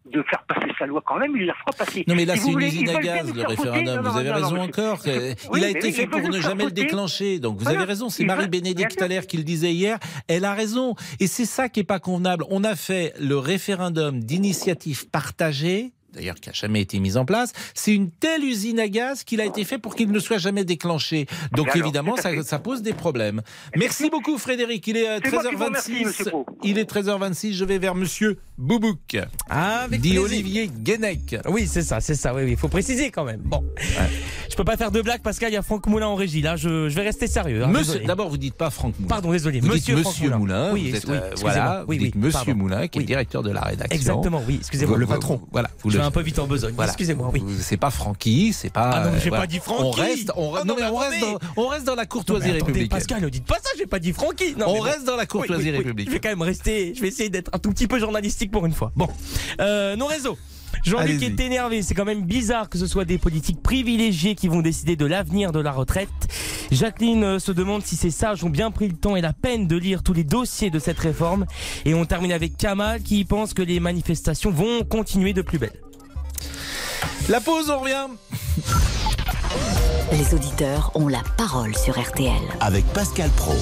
[0.06, 2.04] de faire passer sa loi quand même, il la fera passer.
[2.08, 3.46] Non mais là Si c'est une voulez, usine à gaz le voter.
[3.46, 5.00] référendum, vous avez non, raison non, encore.
[5.06, 7.40] Oui, Il a été fait pour ne jamais le déclencher.
[7.40, 7.80] Donc vous Voilà.
[7.80, 10.00] avez raison, c'est Marie-Bénédicte Allaire qui le disait hier.
[10.28, 10.96] Elle a raison.
[11.20, 12.46] Et c'est ça qui est pas convenable.
[12.50, 17.54] On a fait le référendum d'initiative partagée d'ailleurs qui a jamais été mise en place,
[17.74, 20.64] c'est une telle usine à gaz qu'il a été fait pour qu'il ne soit jamais
[20.66, 21.26] déclenché.
[21.56, 23.42] Donc Alors, évidemment, ça, pose des problèmes.
[23.76, 26.06] Merci beaucoup Frédéric, il est euh, C'est moi qui vous remercie, 13h26.
[26.06, 26.46] monsieur Pro.
[26.64, 29.18] Il est 13h26, je vais vers monsieur Boubouk.
[29.50, 30.24] Ah, avec dit plaisir.
[30.26, 31.36] Olivier Guénec.
[31.50, 32.34] Oui, c'est ça, c'est ça.
[32.36, 33.42] Oui, oui, il faut préciser quand même.
[33.44, 33.64] Bon,
[34.50, 35.50] je peux pas faire de blague, Pascal.
[35.52, 36.42] Il y a Franck Moulin en régie.
[36.42, 37.64] Là, je, je vais rester sérieux.
[37.64, 39.08] hein, Monsieur, d'abord vous dites pas Franck Moulin.
[39.10, 39.60] Pardon, désolé.
[39.62, 40.38] Vous Monsieur, dites Monsieur Moulin.
[40.38, 42.56] Moulin, Oui, vous êtes, oui, euh, voilà, Oui, vous dites oui, Monsieur pardon.
[42.60, 43.96] Moulin, qui est directeur de la rédaction.
[43.98, 44.98] Exactement, oui, excusez-moi.
[44.98, 45.42] Le patron.
[45.52, 46.74] Voilà, vous le- vais un peu vite en besogne.
[46.76, 46.92] Voilà.
[46.92, 47.44] Excusez-moi, oui.
[47.62, 48.90] C'est pas Francky, c'est pas.
[48.94, 49.44] Ah non, euh, j'ai voilà.
[49.44, 49.84] pas dit Francky.
[49.84, 51.38] On reste, on, Oh reste- non, non, mais mais on reste attendez.
[51.56, 52.90] dans, on reste dans la Non, courtoisie mais attendez, républicaine.
[53.00, 54.56] Pascal, ne dites pas ça, j'ai pas dit Francky.
[54.58, 54.84] Non, On mais bon.
[54.86, 56.06] reste dans la courtoisie Oui, républicaine.
[56.12, 58.66] Je vais quand même rester, je vais essayer d'être un tout petit peu journalistique pour
[58.66, 58.92] une fois.
[58.96, 59.08] Bon,
[59.60, 60.38] euh, nos réseaux.
[60.86, 64.62] Jean-Luc est énervé, c'est quand même bizarre que ce soit des politiques privilégiés qui vont
[64.62, 66.10] décider de l'avenir de la retraite.
[66.72, 69.68] Jacqueline euh, se demande si ces sages ont bien pris le temps et la peine
[69.68, 71.46] de lire tous les dossiers de cette réforme.
[71.86, 75.74] Et on termine avec Kamal qui pense que les manifestations vont continuer de plus belle.
[77.32, 78.08] La pause, on revient.
[80.12, 82.34] Les auditeurs ont la parole sur RTL.
[82.60, 83.54] Avec Pascal Pro.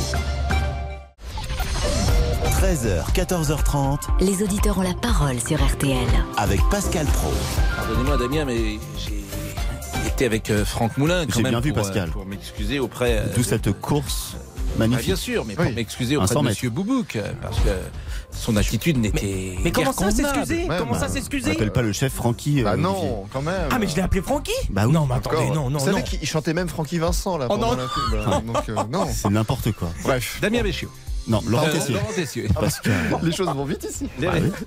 [2.61, 3.99] 13h, 14h30.
[4.21, 6.07] Les auditeurs ont la parole sur RTL.
[6.37, 7.31] Avec Pascal Pro.
[7.77, 11.83] Pardonnez-moi Damien, mais j'ai été avec euh, Franck Moulin quand J'ai même bien vu, pour,
[11.83, 12.09] euh, Pascal.
[12.09, 13.19] pour m'excuser auprès.
[13.19, 15.05] euh, D'où de- cette course Ah, magnifique.
[15.05, 15.73] bien sûr, mais pour Oui.
[15.73, 17.69] m'excuser Un auprès de 100 Monsieur Boubouk, euh, parce que
[18.31, 19.55] son attitude n'était.
[19.63, 22.61] Mais comment guère ça s'excuser Comment bah, ça On s'excuser n'appelle pas le chef Francky.
[22.61, 22.89] euh, Bah Olivier.
[22.91, 23.67] non, quand même.
[23.71, 24.93] Ah mais je l'ai appelé Francky Bah oui.
[24.93, 26.03] Non mais attendez, non, non, Vous savez non.
[26.03, 27.77] qu'il chantait même Francky Vincent là Oh pendant non.
[27.77, 28.13] la pub.
[28.29, 28.41] là.
[28.45, 29.07] Donc, euh, non.
[29.13, 29.89] C'est n'importe quoi.
[30.03, 30.89] Bref, Damien Béchiot.
[31.29, 31.93] Non, Laurent Tessier.
[31.93, 32.47] Laurent Tessier.
[32.59, 32.89] Parce que
[33.23, 34.07] les choses vont vite ici.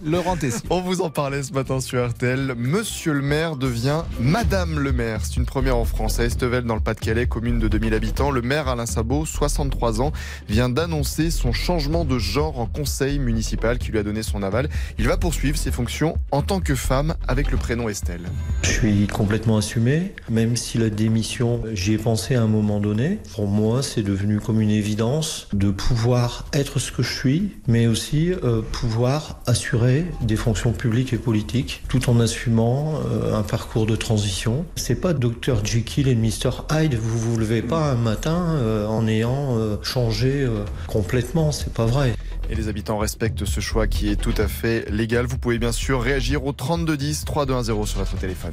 [0.05, 0.61] Laurent Tessier.
[0.71, 2.55] On vous en parlait ce matin sur RTL.
[2.57, 5.21] Monsieur le maire devient Madame le maire.
[5.25, 6.21] C'est une première en France.
[6.21, 10.13] À Estevel, dans le Pas-de-Calais, commune de 2000 habitants, le maire Alain Sabot, 63 ans,
[10.49, 14.69] vient d'annoncer son changement de genre en conseil municipal qui lui a donné son aval.
[14.99, 18.29] Il va poursuivre ses fonctions en tant que femme avec le prénom Estelle.
[18.63, 23.19] Je suis complètement assumé, même si la démission, j'y ai pensé à un moment donné.
[23.35, 27.87] Pour moi, c'est devenu comme une évidence de pouvoir être ce que je suis, mais
[27.87, 33.87] aussi euh, pouvoir assurer des fonctions publiques et politiques, tout en assumant euh, un parcours
[33.87, 34.65] de transition.
[34.77, 36.95] C'est pas Dr Jekyll et Mr Hyde.
[36.95, 40.49] Vous vous levez pas un matin euh, en ayant changé
[40.87, 41.53] complètement.
[41.53, 42.15] C'est pas vrai.
[42.51, 45.27] Et les habitants respectent ce choix qui est tout à fait légal.
[45.27, 48.53] Vous pouvez bien sûr réagir au 3210 3210 sur votre téléphone.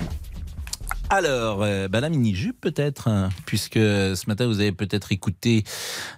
[1.12, 5.64] Alors, euh, bah, la mini-jupe peut-être, hein, puisque ce matin vous avez peut-être écouté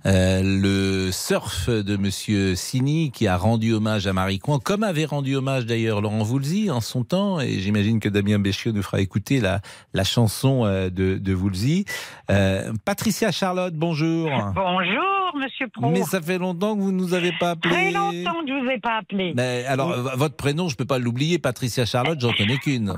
[0.06, 5.06] euh, le surf de Monsieur Sini qui a rendu hommage à Marie Coin, comme avait
[5.06, 9.00] rendu hommage d'ailleurs Laurent Voulzy en son temps, et j'imagine que Damien Béchiot nous fera
[9.00, 9.62] écouter la,
[9.94, 11.86] la chanson euh, de, de Voulzy.
[12.30, 14.30] Euh, Patricia Charlotte, bonjour.
[14.56, 15.90] Bonjour, monsieur Pro.
[15.90, 17.74] Mais ça fait longtemps que vous nous avez pas appelé.
[17.74, 19.34] Très longtemps que je vous ai pas appelé.
[19.38, 22.96] Mais alors, votre prénom, je peux pas l'oublier, Patricia Charlotte, j'en connais qu'une.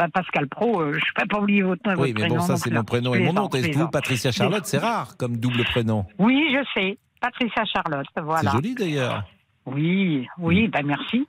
[0.00, 2.36] Bah, Pascal Pro, euh, je peux pas oublier votre, Oui, votre mais prénom.
[2.36, 3.48] bon, ça c'est mon prénom et Je mon nom.
[3.50, 3.88] Est-ce que vous.
[3.90, 6.96] Patricia Charlotte, c'est rare comme double prénom Oui, je sais.
[7.20, 8.50] Patricia Charlotte, voilà.
[8.50, 9.24] C'est joli d'ailleurs.
[9.66, 11.26] Oui, oui, bah merci.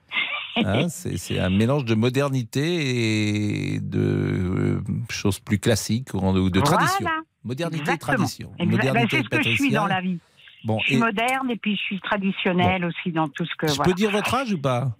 [0.56, 4.80] Hein, c'est un mélange de modernité et de euh,
[5.10, 6.76] choses plus classiques ou de Voilà.
[6.78, 7.06] tradition.
[7.44, 8.16] Modernité et Exactement.
[8.16, 8.52] tradition.
[8.58, 8.70] Exact.
[8.70, 10.18] Bah, Modernité c'est et ce que je suis dans la vie.
[10.64, 13.66] Bon, je suis et moderne et puis je suis traditionnelle aussi dans tout ce que.
[13.66, 13.90] je voilà.
[13.90, 14.96] peux dire votre âge ou pas?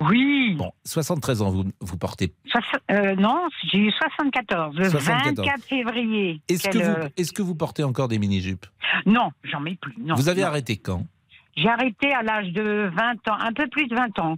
[0.00, 0.54] Oui.
[0.56, 2.32] Bon, 73 ans, vous, vous portez.
[2.46, 2.60] Soix-
[2.90, 5.46] euh, non, j'ai eu 74, le 74.
[5.46, 6.40] 24 février.
[6.48, 8.66] Est-ce que, Quel, vous, euh, est-ce que vous portez encore des mini-jupes?
[9.06, 9.94] Non, j'en mets plus.
[9.98, 10.48] Non, Vous avez non.
[10.48, 11.06] arrêté quand?
[11.56, 14.36] J'ai arrêté à l'âge de 20 ans, un peu plus de 20 ans.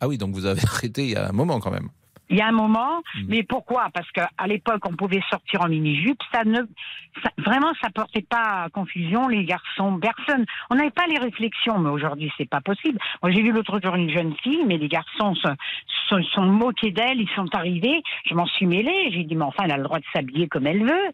[0.00, 1.88] Ah oui, donc vous avez arrêté il y a un moment quand même.
[2.30, 3.24] Il y a un moment, Hmm.
[3.28, 3.88] mais pourquoi?
[3.92, 6.20] Parce qu'à l'époque, on pouvait sortir en mini-jupe.
[6.32, 6.58] Ça ne,
[7.22, 10.46] ça- vraiment, ça portait pas à confusion les garçons, personne.
[10.70, 12.98] On n'avait pas les réflexions, mais aujourd'hui, c'est pas possible.
[13.22, 15.48] Moi, j'ai vu l'autre jour une jeune fille, mais les garçons se
[16.08, 17.20] se sont moqués d'elle.
[17.20, 18.02] Ils sont arrivés.
[18.26, 19.10] Je m'en suis mêlée.
[19.12, 21.10] J'ai dit, mais enfin, elle a le droit de s'habiller comme elle veut.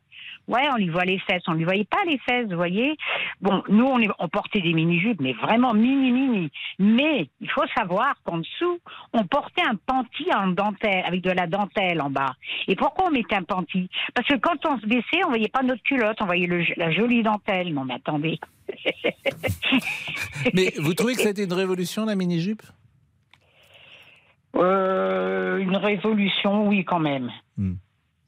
[0.48, 1.42] Ouais, on lui voit les fesses.
[1.48, 2.96] On lui voyait pas les fesses, vous voyez.
[3.40, 6.50] Bon, nous, on, est- on portait des mini-jupes, mais vraiment mini-mini.
[6.78, 8.78] Mais il faut savoir qu'en dessous,
[9.12, 12.34] on portait un panty en dentelle, avec de la dentelle en bas.
[12.68, 13.88] Et pourquoi on mettait un panty?
[14.14, 16.92] Parce que quand on se baissait, on voyait pas notre culotte, on voyait le- la
[16.92, 17.74] jolie dentelle.
[17.74, 18.38] Non, mais attendez.
[20.54, 22.62] Mais vous trouvez que été une révolution, la mini-jupe?
[24.56, 27.30] Euh, une révolution, oui, quand même.
[27.58, 27.74] Hmm.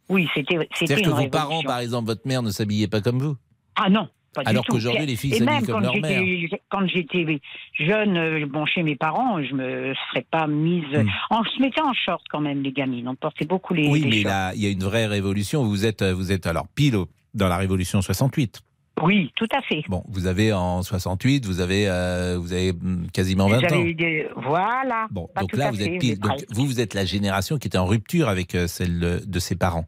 [0.09, 3.37] Oui, c'était C'est-à-dire que vos parents, par exemple, votre mère ne s'habillaient pas comme vous
[3.77, 4.09] Ah non.
[4.35, 7.41] Pas Alors qu'aujourd'hui, les filles s'habillent même comme quand leur j'étais- Quand j'étais
[7.79, 10.85] jeune, euh, bon, chez mes parents, je me serais pas mise.
[10.95, 11.09] Hmm.
[11.31, 13.09] On se mettait en short quand même, les gamines.
[13.09, 13.89] On portait beaucoup les.
[13.89, 14.31] Oui, les mais shorts.
[14.31, 15.65] là, il y a une vraie révolution.
[15.65, 16.97] Vous êtes, vous êtes alors pile
[17.35, 18.61] dans la révolution 68.
[19.03, 19.83] Oui, tout à fait.
[19.89, 23.83] Bon, vous avez en 68, vous avez, euh, vous avez hum, quasiment 20 ans.
[23.83, 25.07] Des- Voilà.
[25.11, 26.19] Bon, donc là, vous fait, êtes pile.
[26.19, 29.57] Donc, vous, vous êtes la génération qui était en rupture avec euh, celle de ses
[29.57, 29.87] parents.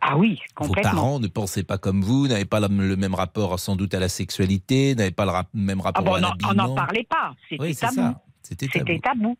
[0.00, 0.90] Ah oui, Vos complètement.
[0.92, 4.08] parents ne pensaient pas comme vous, n'avaient pas le, même rapport sans doute à la
[4.08, 6.68] sexualité, n'avaient pas le rap- même Ah rapport bon, à on n'en- on l'habillement.
[6.68, 7.34] n'en parlait pas.
[7.48, 8.14] C'était Oui, tabou.
[8.42, 8.86] C'était tabou.
[8.86, 9.36] C'était tabou.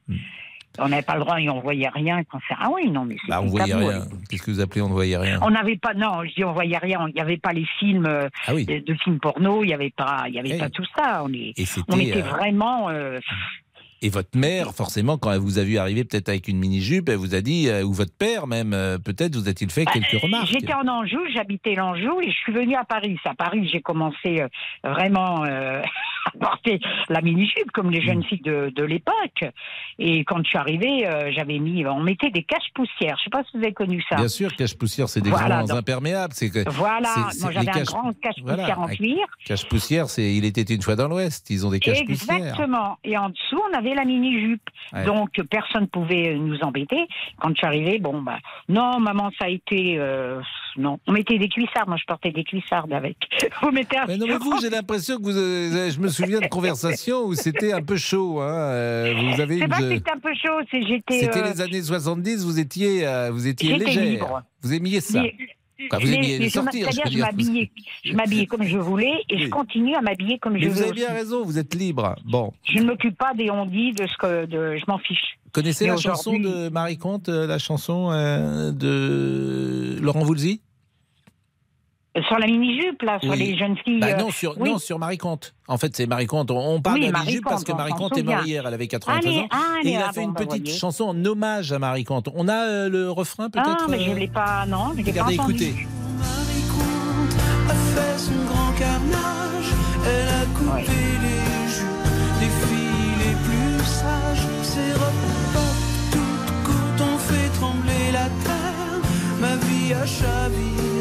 [0.79, 2.39] On n'avait pas le droit et on voyait rien quand.
[2.57, 3.87] Ah oui, non, mais c'était Bah, on voyait tabou.
[3.89, 4.05] rien.
[4.29, 5.39] Qu'est-ce que vous appelez on ne voyait rien?
[5.43, 7.07] On n'avait pas, non, je dis on voyait rien.
[7.09, 8.67] Il n'y avait pas les films euh, Ah oui.
[8.67, 9.65] de, films porno.
[9.65, 11.23] Il n'y avait pas, il y avait pas tout ça.
[11.25, 12.89] On, est, Et c'était, on était euh, vraiment.
[12.89, 13.19] euh,
[14.03, 17.17] Et votre mère, forcément, quand elle vous a vu arriver peut-être avec une mini-jupe, elle
[17.17, 20.47] vous a dit, euh, ou votre père même, euh, peut-être vous a-t-il fait quelques remarques
[20.47, 23.19] Bah, J'étais en Anjou, j'habitais l'Anjou et je suis venue à Paris.
[23.27, 24.49] À Paris j'ai commencé euh,
[24.85, 25.45] vraiment
[26.27, 28.03] euh, à porter la mini-jupe comme les Mm.
[28.03, 29.45] jeunes filles de, de l'époque.
[29.99, 33.17] Et quand je suis arrivée, euh, j'avais mis, on mettait des caches-poussières.
[33.19, 34.17] Je sais pas si vous avez connu ça.
[34.17, 36.33] Bien sûr, cache-poussière, c'est des Voilà, donc- imperméables.
[36.35, 39.27] C'est que Voilà, moi j'avais les un caches- grand cache-poussière voilà, en cuir.
[39.45, 41.51] Cache-poussière, c'est il était une fois dans l'Ouest.
[41.51, 42.37] Ils ont des cache-poussières.
[42.37, 42.99] Exactement.
[43.05, 44.63] Et en dessous, on avait la mini-jupe.
[44.93, 45.05] Ouais.
[45.05, 47.07] Donc, personne ne pouvait nous embêter.
[47.41, 49.97] Quand je suis arrivée, bon, bah, non, maman, ça a été.
[49.99, 50.41] euh,
[50.77, 50.99] non.
[51.07, 51.89] On mettait des cuissardes.
[51.89, 53.17] Moi, je portais des cuissardes avec.
[53.63, 54.07] Vous mettez un.
[54.07, 55.37] Mais non, mais vous, j'ai l'impression que vous.
[55.37, 58.41] euh, je me souviens de conversations où c'était un peu chaud.
[58.41, 58.49] Hein.
[58.53, 59.69] euh, Vous avez C'est une.
[59.71, 61.21] pas que c'était un peu chaud, c'est j'étais.
[61.21, 64.05] C'était euh, les années 70, vous étiez, euh, vous étiez légère.
[64.05, 64.43] libre.
[64.63, 65.23] Vous aimiez ça.
[65.23, 65.35] Mais-
[65.89, 67.71] Quoi, vous aimiez je sortir, je je m'habillais,
[68.05, 70.83] je m'habillais comme je voulais et je continue à m'habiller comme Mais je vous veux.
[70.85, 71.15] avez bien aussi.
[71.15, 72.17] raison, vous êtes libre.
[72.27, 72.53] Bon.
[72.71, 75.39] Je ne m'occupe pas des on-dit, de ce que, de, je m'en fiche.
[75.53, 80.61] Connaissez Mais la chanson de Marie Comte, la chanson euh, de Laurent Voulzy?
[82.27, 83.39] Sur la mini-jupe, là, sur Oui.
[83.39, 84.01] les jeunes filles.
[84.01, 84.69] Bah euh, non, sur, oui.
[84.69, 85.55] non, sur Marie Comte.
[85.69, 86.51] En fait, c'est Marie Comte.
[86.51, 88.75] On parle Oui, de la Marie mini-jupe parce que Comte, Marie Comte est hier, elle
[88.75, 89.49] avait 93 Allez, ans.
[89.79, 90.77] allez, et il a ah fait bon, une bah, petite voyez.
[90.79, 92.29] chanson en hommage à Marie Comte.
[92.35, 94.97] On a euh, le refrain peut-être Ah, mais je euh, ne l'ai pas, non, je
[94.97, 95.65] l'ai pas Regardez, entendu.
[95.65, 95.87] écoutez.
[97.69, 99.71] a fait son grand carnage.
[100.05, 100.93] Elle a coupé
[101.23, 104.47] les jupes des filles les plus sages.
[104.63, 105.63] Ses robes
[106.11, 109.01] toutes côtes ont fait trembler la terre.
[109.41, 111.00] Ma vie a chaviré.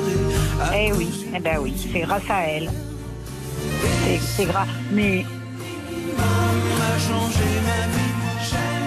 [0.76, 2.70] Eh oui, eh ben oui, c'est grâce à elle.
[4.36, 4.68] C'est- grâce.
[4.92, 5.26] Mais
[6.18, 8.79] ma vie.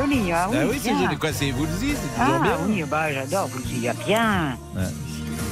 [0.00, 0.56] Joli, ah oui.
[0.60, 1.16] Ah oui, c'est joli.
[1.16, 2.56] Quoi, c'est c'est toujours Ah bien.
[2.66, 4.56] oui, bah j'adore, vous y a bien.
[4.74, 4.82] Ouais.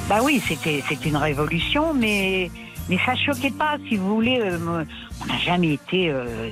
[0.08, 2.50] Bah oui, c'était c'est une révolution, mais
[2.88, 4.40] mais ça choquait pas, si vous voulez.
[4.40, 4.84] euh,
[5.22, 6.50] on n'a jamais été euh,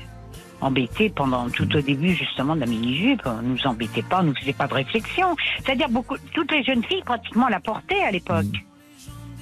[0.61, 3.23] embêtés pendant tout au début justement de la mini-jupe.
[3.27, 5.37] On nous embêtait pas, on nous faisait pas de réflexion.
[5.65, 8.47] C'est-à-dire beaucoup, toutes les jeunes filles pratiquement la portaient à l'époque.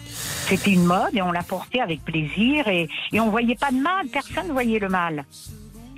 [0.04, 3.80] C'était une mode et on la portait avec plaisir et, et on voyait pas de
[3.80, 5.24] mal, personne ne voyait le mal.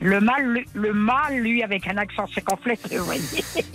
[0.01, 3.23] Le mal, le, le mal, lui, avec un accent circonflexe, le voyait.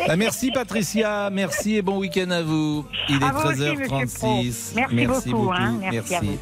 [0.07, 2.85] Ah, merci Patricia, merci et bon week-end à vous.
[3.07, 3.97] Il est À vous aussi, monsieur Pro.
[4.43, 4.73] 13h36.
[4.75, 6.37] Merci beaucoup, hein, merci à vous.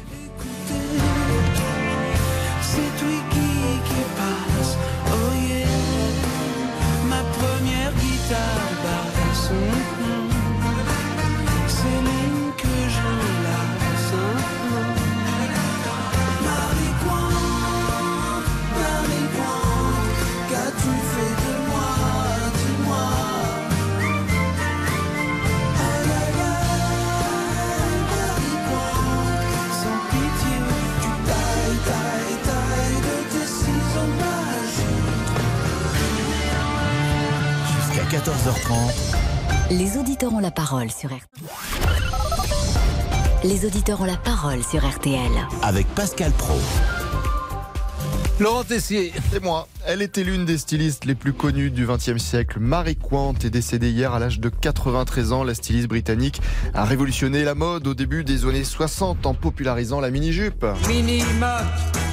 [38.28, 39.14] 14h30.
[39.70, 41.48] Les auditeurs ont la parole sur RTL.
[43.42, 45.30] Les auditeurs ont la parole sur RTL.
[45.62, 46.52] Avec Pascal Pro.
[48.40, 49.12] Laurent Tessier.
[49.32, 49.66] C'est moi.
[49.84, 52.60] Elle était l'une des stylistes les plus connues du XXe siècle.
[52.60, 55.42] Marie Quant est décédée hier à l'âge de 93 ans.
[55.42, 56.40] La styliste britannique
[56.72, 60.64] a révolutionné la mode au début des années 60 en popularisant la mini-jupe.
[60.86, 61.66] Mini moc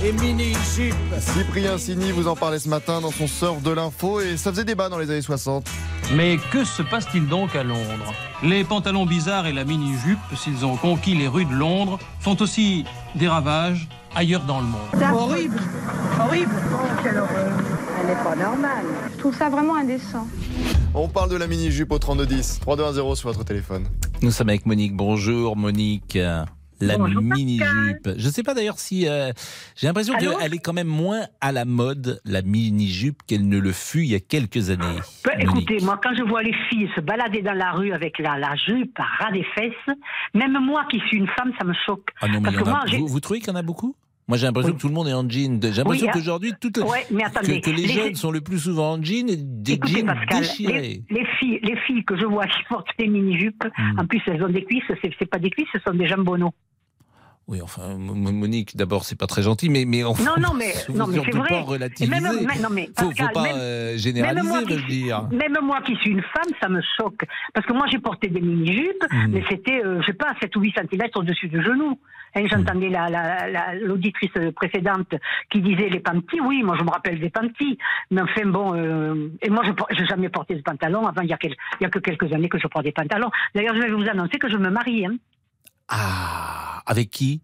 [0.04, 0.96] et mini jupe.
[1.20, 4.66] Cyprien Sini vous en parlait ce matin dans son surf de l'info et ça faisait
[4.66, 5.70] débat dans les années 60.
[6.16, 8.14] Mais que se passe-t-il donc à Londres?
[8.42, 12.84] Les pantalons bizarres et la mini-jupe, s'ils ont conquis les rues de Londres, font aussi
[13.14, 14.82] des ravages ailleurs dans le monde.
[15.14, 15.60] Horrible,
[16.20, 16.52] horrible.
[17.04, 17.52] quelle horreur.
[18.02, 18.86] Elle n'est pas normale.
[19.14, 20.28] Je trouve ça vraiment indécent.
[20.94, 22.60] On parle de la mini-jupe au 3210.
[22.62, 23.86] 3210 sur votre téléphone.
[24.22, 24.96] Nous sommes avec Monique.
[24.96, 26.18] Bonjour Monique.
[26.82, 28.10] La mini-jupe.
[28.18, 29.08] Je ne sais pas d'ailleurs si...
[29.08, 29.32] euh,
[29.78, 33.72] J'ai l'impression qu'elle est quand même moins à la mode, la mini-jupe, qu'elle ne le
[33.72, 34.84] fut il y a quelques années.
[34.84, 35.40] Monique.
[35.40, 38.56] écoutez, moi, quand je vois les filles se balader dans la rue avec la, la
[38.58, 39.96] jupe à ras des fesses,
[40.34, 42.10] même moi qui suis une femme, ça me choque.
[42.22, 43.50] Ah non, mais Parce il y en que a- moi, j'ai- vous, vous trouvez qu'il
[43.50, 43.96] y en a beaucoup?
[44.28, 45.60] Moi, j'ai l'impression que tout le monde est en jean.
[45.62, 48.32] J'ai l'impression Oui, ah, qu'aujourd'hui, toutes- ouais, mais attendez, que, que les, les- jeunes sont
[48.32, 51.04] le plus souvent en jean et des Écoutez, jeans Pascal, déchirés.
[51.12, 54.00] les, les filles, les filles que je vois qui portent des mini-jupes, Hmm.
[54.00, 56.54] en plus elles ont des cuisses, c'est c'est pas des cuisses, ce sont des jambonneaux.
[57.48, 60.98] Oui, enfin, Monique, d'abord, c'est pas très gentil, mais, mais enfin, Non, non, mais, vous-
[60.98, 61.50] non, mais on c'est peut vrai.
[61.50, 62.10] pas relativiser.
[62.20, 65.28] Même- mais- non, mais faut, Pascal, faut pas même- euh, généraliser, même moi, je dire.
[65.32, 67.24] même moi qui suis une femme, ça me choque.
[67.54, 69.28] Parce que moi, j'ai porté des mini-jupes, Hmm.
[69.30, 71.92] mais c'était, euh, je sais pas, 7 ou 8 cm au-dessus du genou.
[72.36, 72.40] Hmm.
[72.40, 75.14] Et J'entendais la- la- la- l'auditrice précédente
[75.52, 76.42] qui disait les panties.
[76.42, 77.78] Oui, moi, je me rappelle des panties.
[78.12, 81.06] Mais enfin, bon, euh, et moi, je n'ai jamais porté de pantalon.
[81.08, 82.92] Avant, il y, a quel- il y a que quelques années que je porte des
[82.92, 83.30] pantalons.
[83.54, 85.16] D'ailleurs, je vais vous annoncer que je me marie hein,
[85.88, 87.42] Ah, avec qui?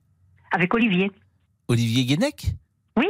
[0.51, 1.12] Avec Olivier.
[1.67, 2.47] Olivier Guénec?
[2.97, 3.08] Oui.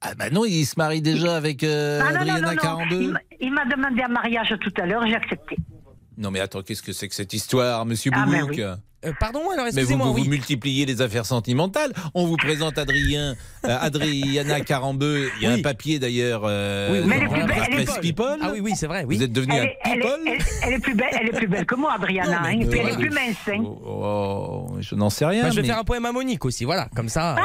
[0.00, 2.56] Ah bah non, il se marie déjà avec euh, Ah, non, Adriana non, non.
[2.56, 3.02] 42.
[3.02, 5.56] Il m'a- Il m'a demandé un mariage tout à l'heure, j'ai accepté.
[6.18, 8.64] Non mais attends, qu'est-ce que c'est que cette histoire, monsieur Ah, ben Boubouk oui.
[9.06, 10.28] Euh, pardon, alors Mais vous, excusez-moi, vous, vous oui.
[10.28, 11.92] multipliez les affaires sentimentales.
[12.14, 15.30] On vous présente Adrien, euh, Adriana Carambeu.
[15.36, 15.60] Il y a Oui.
[15.60, 18.00] un papier d'ailleurs euh, Oui, mais elle est plus belle, elle est presse folle.
[18.00, 18.38] People.
[18.42, 19.16] Ah oui, oui, c'est vrai, oui.
[19.18, 21.46] Vous êtes devenu Elle un elle, people elle, elle est plus belle, elle est plus
[21.46, 22.42] belle que moi, Adriana.
[22.42, 23.36] hein, et puis elle est plus mince.
[23.46, 23.62] hein.
[23.86, 25.44] Oh, je n'en sais rien.
[25.44, 27.36] Bah, je vais mais- faire un poème à Monique aussi, voilà, comme ça.
[27.36, 27.40] euh.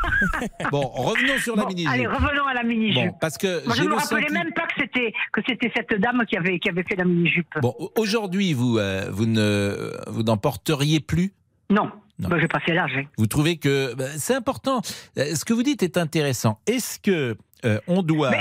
[0.70, 1.90] Bon, revenons sur la Bon, mini-jupe.
[1.92, 3.10] allez, revenons à la mini-jupe.
[3.10, 5.70] Bon, parce que Moi, je ne me rappelais senti- même pas que c'était que c'était
[5.76, 7.46] cette dame qui avait qui avait fait la mini-jupe.
[7.60, 11.32] Bon, aujourd'hui, vous, euh, vous ne, vous n'en porteriez plus?
[11.70, 11.90] Non.
[12.18, 12.28] Non.
[12.28, 12.92] Bah, passé l'âge.
[12.96, 13.04] hein.
[13.18, 14.80] Vous trouvez que bah, c'est important.
[15.18, 16.60] Euh, Ce que vous dites est intéressant.
[16.66, 18.32] Est-ce que euh, on doit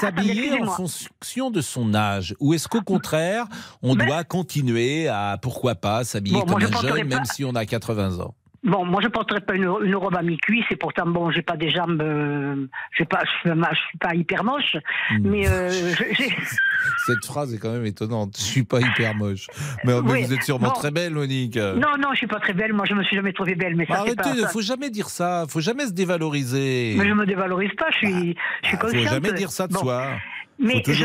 [0.00, 3.46] s'habiller en fonction de son âge ou est-ce qu'au contraire
[3.82, 7.44] on doit continuer à pourquoi pas s'habiller Bon, comme je un jeune pas- même si
[7.44, 8.34] on a 80 ans?
[8.64, 11.56] Bon, moi je porterai pas une, une robe à mi-cuisse et pourtant bon, j'ai pas
[11.56, 14.76] des jambes, euh, j'ai pas, je suis, pas- je suis pas hyper moche,
[15.10, 15.18] Hmm.
[15.30, 15.70] mais euh.
[17.06, 18.34] Cette phrase est quand même étonnante.
[18.38, 19.46] Je suis pas hyper moche.
[19.84, 20.74] Mais, mais Oui, vous êtes sûrement bon.
[20.74, 21.56] très belle, Monique.
[21.56, 22.72] Non, non, je suis pas très belle.
[22.72, 24.32] Moi, je me suis jamais trouvée belle, mais ça c'est Arrêtez, pas.
[24.34, 24.48] il ça.
[24.48, 25.44] faut jamais dire ça.
[25.48, 26.94] faut jamais se dévaloriser.
[26.98, 27.86] Mais je me dévalorise pas.
[27.90, 29.08] Je suis, je suis faut consciente.
[29.08, 29.80] jamais dire ça de Bon.
[29.80, 30.08] soi.
[30.58, 31.04] Mais je j'ai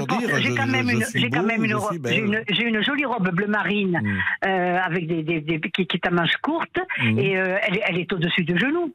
[0.56, 2.14] quand même une, suis j'ai quand beau, même une, je robe- suis belle.
[2.14, 4.18] j'ai une, j'ai une jolie robe bleu marine Mm.
[4.48, 7.20] euh, avec des, des, des- qui, est à manches courtes Mm.
[7.20, 8.94] et euh, elle, est- elle est au-dessus de genoux.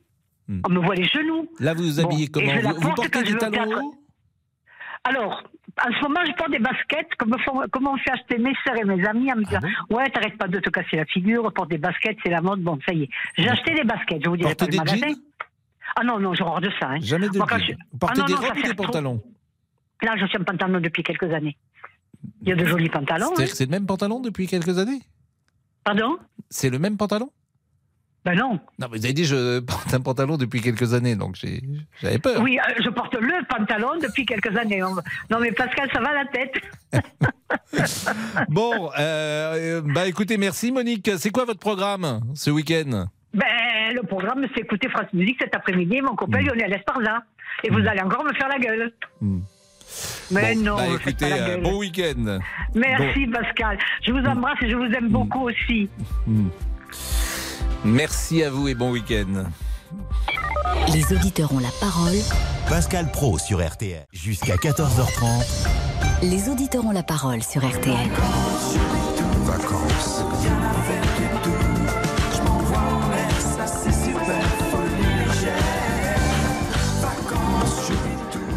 [0.48, 0.60] Mm.
[0.68, 1.48] On me voit les genoux.
[1.60, 3.92] Là, vous vous Bon, habillez et comment vous, vous porte portez des talons
[5.04, 5.42] Alors,
[5.86, 8.76] en ce moment, je porte des baskets, comme font, comme on fait acheter mes sœurs
[8.76, 11.52] et mes amis, en me disant Ah Ouais, t'arrêtes pas de te casser la figure,
[11.52, 12.60] porte des baskets, c'est la mode.
[12.60, 13.08] Bon, ça y est.
[13.36, 15.08] J'ai acheté des baskets, je vous dirai Portez pas le magasin.
[15.08, 15.16] jeans?
[15.96, 16.88] Ah non, non, j'ai horreur de ça.
[16.90, 16.98] Hein.
[17.00, 18.84] Jamais de Moi, je- portez Ah non, des non, ça robes ou fait des trop.
[20.02, 21.56] Là, je suis en pantalon depuis quelques années.
[22.42, 23.26] Il y a de jolis pantalons.
[23.34, 23.50] C'est-à-dire hein.
[23.50, 25.00] que c'est le même pantalon depuis quelques années?
[25.84, 26.16] Pardon?
[26.50, 27.30] C'est le même pantalon?
[28.24, 28.52] Ben non.
[28.78, 31.36] Non, mais vous avez dit je porte un pantalon depuis quelques années, donc
[32.00, 32.40] j'avais peur.
[32.42, 34.82] Oui, euh, je porte le pantalon depuis quelques années.
[34.82, 34.94] On-
[35.30, 36.54] Non, mais Pascal, ça va la tête.
[38.48, 41.10] Bon, euh, euh, bah écoutez, merci Monique.
[41.18, 43.06] C'est quoi votre programme ce week-end?
[43.32, 46.00] Ben, le programme, c'est écouter France Musique cet après-midi.
[46.00, 46.46] Mon copain Hmm.
[46.46, 47.22] Lionel Esparza.
[47.62, 48.92] Et vous allez encore me faire la gueule.
[50.30, 52.38] Mais Bon, non, bah, écoutez, pas la euh, bon week-end.
[52.74, 53.78] Merci Pascal.
[54.06, 55.88] Je vous embrasse et je vous aime beaucoup aussi.
[56.26, 56.48] Mm.
[57.84, 59.44] Merci à vous et bon week-end.
[60.92, 62.16] Les auditeurs ont la parole.
[62.68, 64.04] Pascal Pro sur RTL.
[64.12, 65.66] Jusqu'à 14h30.
[66.22, 67.94] Les auditeurs ont la parole sur RTL.
[69.44, 70.20] Vacances.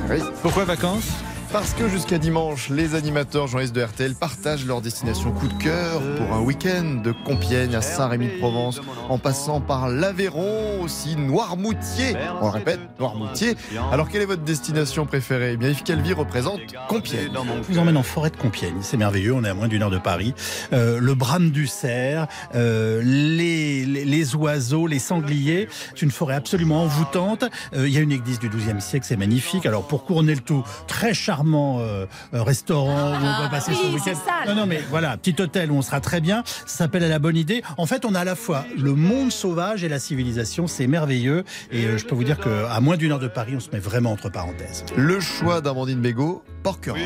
[0.10, 0.19] Oui.
[0.41, 1.26] Pourquoi vacances?
[1.51, 6.01] Parce que jusqu'à dimanche, les animateurs journalistes de RTL partagent leur destination coup de cœur
[6.17, 12.15] pour un week-end de Compiègne à Saint-Rémy-de-Provence, en passant par l'Aveyron, aussi Noirmoutier.
[12.41, 13.55] On le répète, Noirmoutier.
[13.93, 15.53] Alors quelle est votre destination préférée?
[15.53, 17.31] Eh bien, Yves Calvi représente Compiègne.
[17.33, 18.75] Je vous emmène en forêt de Compiègne.
[18.81, 19.33] C'est merveilleux.
[19.33, 20.33] On est à moins d'une heure de Paris.
[20.73, 25.69] Euh, le brame du cerf, euh, les, oiseaux, les sangliers.
[25.95, 27.45] C'est une forêt absolument envoûtante.
[27.73, 29.05] Euh, il y a une église du XIIe siècle.
[29.07, 29.65] C'est magnifique.
[29.65, 33.78] Alors, pour couronner le tout, très charmant euh, euh, restaurant où on va passer oui,
[33.82, 34.19] son week-end.
[34.47, 36.43] Non, non, mais voilà, petit hôtel où on sera très bien.
[36.45, 37.63] Ça s'appelle à la bonne idée.
[37.78, 40.67] En fait, on a à la fois le monde sauvage et la civilisation.
[40.67, 41.43] C'est merveilleux.
[41.71, 43.80] Et euh, je peux vous dire qu'à moins d'une heure de Paris, on se met
[43.80, 44.86] vraiment entre parenthèses.
[44.95, 47.00] Le choix d'Amandine Bégaud, Porquerolles.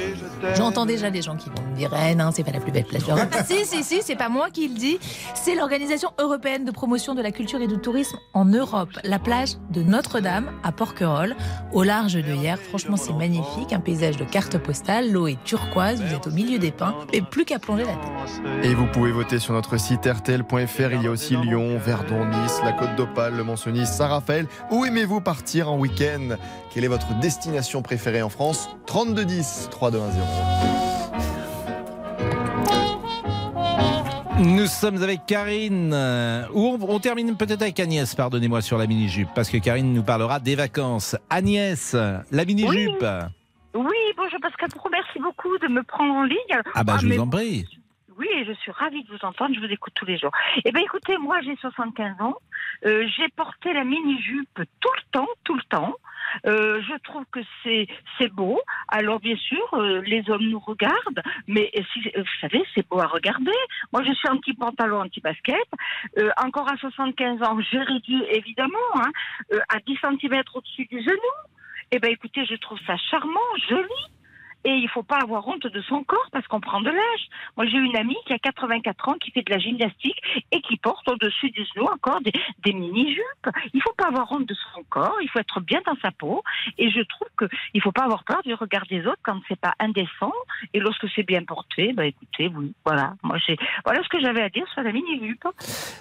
[0.56, 2.86] J'entends déjà des gens qui vont me dire Eh non, c'est pas la plus belle
[2.86, 3.30] plage d'Europe.
[3.46, 5.00] si, si, si, c'est pas moi qui le dis.
[5.36, 8.90] C'est l'Organisation européenne de promotion de la culture et du tourisme en Europe.
[9.04, 11.36] La plage de Notre-Dame à Porquerolles,
[11.74, 12.58] au large de hier.
[12.58, 13.74] Franchement, c'est magnifique.
[13.74, 15.12] Un paysage de carte postale.
[15.12, 16.02] L'eau est turquoise.
[16.02, 16.96] Vous êtes au milieu des pins.
[17.14, 18.64] Et plus qu'à plonger la tête.
[18.64, 20.94] Et vous pouvez voter sur notre site rtl.fr.
[20.94, 24.48] Il y a aussi Lyon, Verdon, Nice, la Côte d'Opale, le Mont-Cenis, Saint-Raphaël.
[24.72, 26.36] Où aimez-vous partir en week-end?
[26.74, 28.70] Quelle est votre destination préférée en France?
[28.86, 30.22] 3210 3210.
[34.44, 38.88] Nous sommes avec Karine, euh, ou on, on termine peut-être avec Agnès, pardonnez-moi, sur la
[38.88, 41.16] mini-jupe, parce que Karine nous parlera des vacances.
[41.30, 43.02] Agnès, la mini-jupe.
[43.02, 43.08] Oui,
[43.74, 46.62] bonjour Pascal Pro, merci beaucoup de me prendre en ligne.
[46.76, 47.66] Ah bah je mais- vous en prie.
[48.18, 50.32] Oui, je suis ravie de vous entendre, je vous écoute tous les jours.
[50.64, 52.36] Eh bien écoutez, moi j'ai 75 ans,
[52.86, 55.96] Euh, j'ai porté la mini-jupe tout le temps, tout le temps.
[56.48, 58.60] Euh, je trouve que c'est c'est beau.
[58.88, 63.08] Alors bien sûr, euh, les hommes nous regardent, mais si, vous savez, c'est beau à
[63.08, 63.52] regarder.
[63.94, 65.68] Moi, je suis anti-pantalon, anti-basket.
[66.18, 69.12] Euh, encore à 75 ans, j'ai réduit évidemment hein,
[69.54, 71.34] euh, à 10 cm au-dessus du genou.
[71.92, 73.40] Eh ben écoutez, je trouve ça charmant,
[73.70, 73.88] joli.
[74.64, 77.28] Et il faut pas avoir honte de son corps parce qu'on prend de l'âge.
[77.58, 80.22] Moi, j'ai une amie qui a 84 ans, qui fait de la gymnastique
[80.52, 82.32] et qui porte au-dessus du genou encore des,
[82.64, 83.50] des mini-jupes.
[83.74, 85.18] Il faut pas avoir honte de son corps.
[85.24, 86.44] Il faut être bien dans sa peau.
[86.78, 89.60] Et je trouve que il faut pas avoir peur du regard des autres quand c'est
[89.60, 90.32] pas indécent.
[90.76, 93.16] Et lorsque c'est bien porté, bah écoutez, oui, voilà.
[93.24, 95.44] Moi, j'ai, voilà ce que j'avais à dire sur la mini-jupe.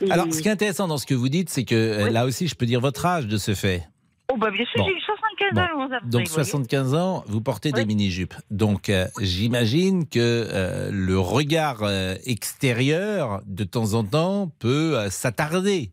[0.03, 2.27] Et- Alors, ce qui est intéressant dans ce que vous dites, c'est que euh, là
[2.27, 3.89] aussi, je peux dire votre âge de ce fait.
[4.33, 4.87] Oh, bah bien sûr, Bon.
[4.89, 5.61] j'ai eu 75 Bon.
[5.61, 6.45] ans le 11 avril, Donc vous voyez.
[6.51, 8.35] 75 ans, vous portez des mini-jupes.
[8.51, 15.91] Donc euh, j'imagine que euh, le regard euh, extérieur, de temps en temps, peut s'attarder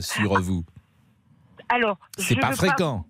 [0.00, 0.64] sur vous.
[1.68, 3.04] Alors, C'est pas fréquent.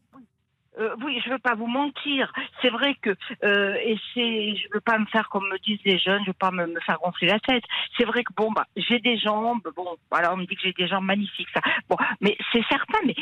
[0.79, 2.33] Euh, oui, je veux pas vous mentir.
[2.61, 3.11] C'est vrai que
[3.45, 6.35] euh, et c'est, je veux pas me faire comme me disent les jeunes, je veux
[6.35, 7.65] pas me, faire gonfler la tête.
[7.97, 10.73] C'est vrai que bon bah j'ai des jambes, bon voilà on me dit que j'ai
[10.73, 11.61] des jambes magnifiques ça.
[11.89, 12.99] Bon, mais c'est certain.
[13.07, 13.15] Mais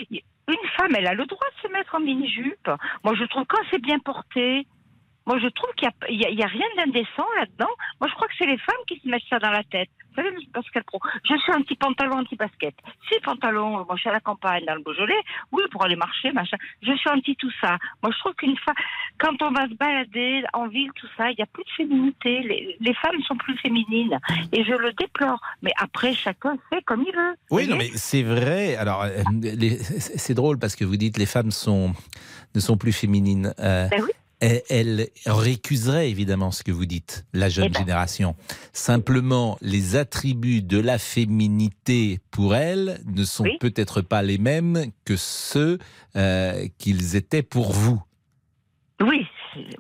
[0.49, 2.71] une femme, elle a le droit de se mettre en mini jupe.
[3.05, 4.67] Moi je trouve quand c'est bien porté.
[5.27, 7.71] Moi, je trouve qu'il n'y a, y a- il y a rien d'indécent là-dedans.
[8.01, 9.89] Moi, je crois que c'est les femmes qui se mettent ça dans la tête.
[10.17, 12.75] Vous savez, Pascal Pro, je suis anti-pantalon, anti-basket.
[13.11, 15.19] Si pantalon, moi, je suis à la campagne, dans le Beaujolais,
[15.51, 16.57] oui, pour aller marcher, machin.
[16.83, 17.79] Je suis anti tout ça.
[18.03, 18.77] Moi, je trouve qu'une femme,
[19.19, 22.43] quand on va se balader en ville, tout ça, il n'y a plus de féminité.
[22.43, 24.21] Les, les femmes sont plus féminines.
[24.53, 25.41] Et je le déplore.
[25.63, 27.35] Mais après, chacun fait comme il veut.
[27.51, 28.77] Oui, non, mais c'est vrai.
[28.77, 29.09] Alors, euh,
[29.81, 31.93] c'est c'est drôle parce que vous dites les femmes sont
[32.55, 33.53] ne sont plus féminines.
[33.59, 34.11] Euh, Ben oui.
[34.69, 37.79] Elles récuseraient évidemment ce que vous dites, la jeune Eh ben.
[37.81, 38.37] génération.
[38.73, 45.17] Simplement, les attributs de la féminité pour elles ne sont peut-être pas les mêmes que
[45.17, 45.79] ceux
[46.17, 48.03] euh, qu'ils étaient pour vous.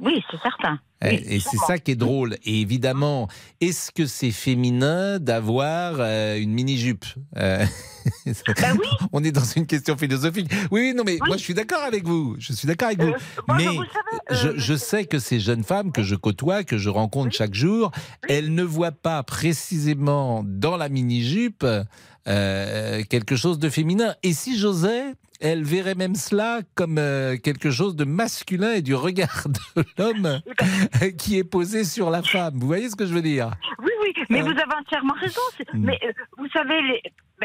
[0.00, 0.78] Oui, c'est- certain.
[1.02, 2.36] Euh, Oui, Et c'est ça qui est drôle.
[2.44, 3.28] Et évidemment,
[3.60, 7.04] est-ce que c'est féminin d'avoir euh, une mini-jupe
[7.36, 7.64] Euh,
[8.26, 8.78] Ben
[9.12, 10.50] On est dans une question philosophique.
[10.70, 12.36] Oui, non, mais moi je suis d'accord avec vous.
[12.38, 13.12] Je suis d'accord avec vous.
[13.56, 13.66] mais
[14.30, 17.90] je, je sais que ces jeunes femmes que je côtoie, que je rencontre chaque jour,
[18.28, 21.66] elles ne voient pas précisément dans la mini-jupe
[22.26, 24.14] euh, quelque chose de féminin.
[24.22, 25.14] Et si j'osais,
[25.44, 29.44] elles verraient même cela comme euh, quelque chose de masculin et du regard
[29.76, 30.40] de l'homme
[31.18, 32.54] qui est posé sur la femme.
[32.58, 33.50] Vous voyez ce que je veux dire?
[33.78, 34.44] Oui, oui, mais Euh.
[34.44, 35.40] vous avez entièrement raison.
[35.74, 35.84] Mm.
[35.84, 37.02] Mais euh, vous savez, les,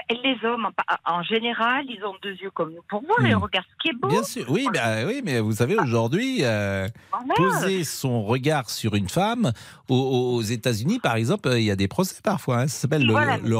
[0.10, 0.68] les hommes,
[1.06, 3.38] en, général, ils ont deux yeux comme nous pour voir et Mm.
[3.38, 4.08] regarde ce qui est beau.
[4.08, 7.34] Bien sûr, oui, bah, oui, mais vous savez, aujourd'hui, euh, Voilà.
[7.36, 9.52] poser son regard sur une femme,
[9.90, 12.60] aux, aux États-Unis, par exemple, euh, il y a des procès parfois.
[12.60, 13.56] hein, ça s'appelle le, Voilà, le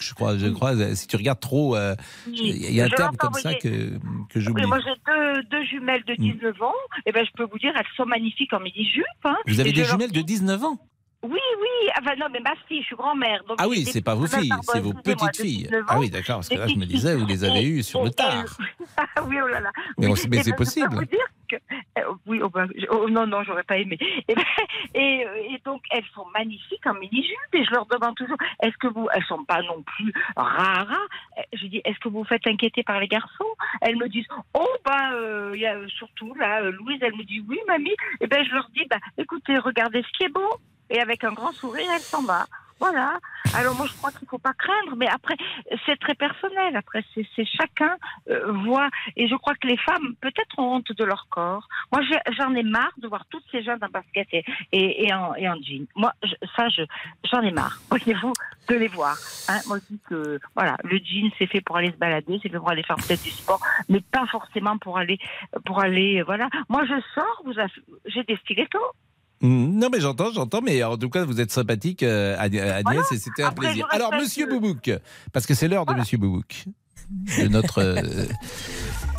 [0.00, 0.36] je crois.
[0.38, 1.94] Je crois euh, si tu regardes trop, euh,
[2.26, 2.38] Oui.
[2.42, 3.98] il y a un Je terme comme ça que, que
[4.36, 4.66] Oui, j'oublie.
[4.66, 6.74] moi j'ai deux, deux jumelles de 19 ans,
[7.06, 9.04] et ben je peux vous dire, elles sont magnifiques en mini-jupe.
[9.24, 9.36] hein.
[9.46, 10.78] Vous avez des leur jumelles de 19 ans?
[11.22, 13.44] Oui, oui, ah ben non, mais ma fille, je suis grand-mère.
[13.44, 15.64] donc Ah oui, c'est pas vos filles, c'est vos petites filles.
[15.64, 18.02] 19 Ah oui, d'accord, parce que là, je me disais, vous les avez eues sur
[18.04, 18.44] le tard.
[19.16, 19.70] Ah oui, oh là là.
[19.98, 20.94] Mais Oui, on- mais eh c'est ben, je peux possible.
[20.94, 21.56] vous dire que,
[21.98, 23.96] euh, oui, oh, ben, oh, non, non, j'aurais pas aimé.
[24.28, 24.42] Et, ben,
[24.94, 28.76] et, euh, et donc, elles sont magnifiques en mini-jupe et je leur demande toujours, est-ce
[28.78, 30.98] que vous, elles sont pas non plus rares.
[31.54, 33.44] Je dis, est-ce que vous vous faites inquiéter par les garçons?
[33.80, 37.14] Elles me disent, oh, bah, euh, il y a euh, surtout là, euh, Louise, elle
[37.16, 37.94] me dit, oui, mamie.
[38.20, 40.48] Et ben, je leur dis, bah, écoutez, regardez ce qui est beau.
[40.90, 42.46] Et avec un grand sourire, elle s'en va.
[42.80, 43.18] Voilà.
[43.54, 45.36] Alors moi, je crois qu'il faut pas craindre, mais après,
[45.84, 46.74] c'est très personnel.
[46.76, 47.94] Après, c'est chacun
[48.30, 48.88] euh, voit.
[49.16, 51.68] Et je crois que les femmes, peut-être, ont honte de leur corps.
[51.92, 52.00] Moi,
[52.38, 55.86] j'en ai marre de voir toutes ces jeunes en basket et, en, et jean.
[55.94, 56.14] Moi,
[56.56, 56.82] ça, je-
[57.30, 57.78] j'en ai marre.
[57.90, 58.32] Voyez-vous,
[58.68, 59.16] de les voir.
[59.50, 62.48] Hein, moi, je dis que voilà, le jean, c'est fait pour aller se balader, c'est
[62.48, 63.60] fait pour aller faire peut-être du sport,
[63.90, 65.18] mais pas forcément pour aller,
[65.66, 66.48] pour aller, euh, voilà.
[66.70, 67.42] Moi, je sors,
[68.06, 68.78] j'ai des stilettos.
[69.42, 73.18] Non, mais j'entends, j'entends, mais en tout cas, vous êtes sympathique, euh, Ag- Agnès, et
[73.18, 73.86] c'était un Après, plaisir.
[73.90, 74.90] Alors, Monsieur le- Boubouk,
[75.32, 76.64] parce que c'est l'heure de Monsieur Boubouk,
[77.38, 77.78] de notre.
[77.82, 78.26] euh,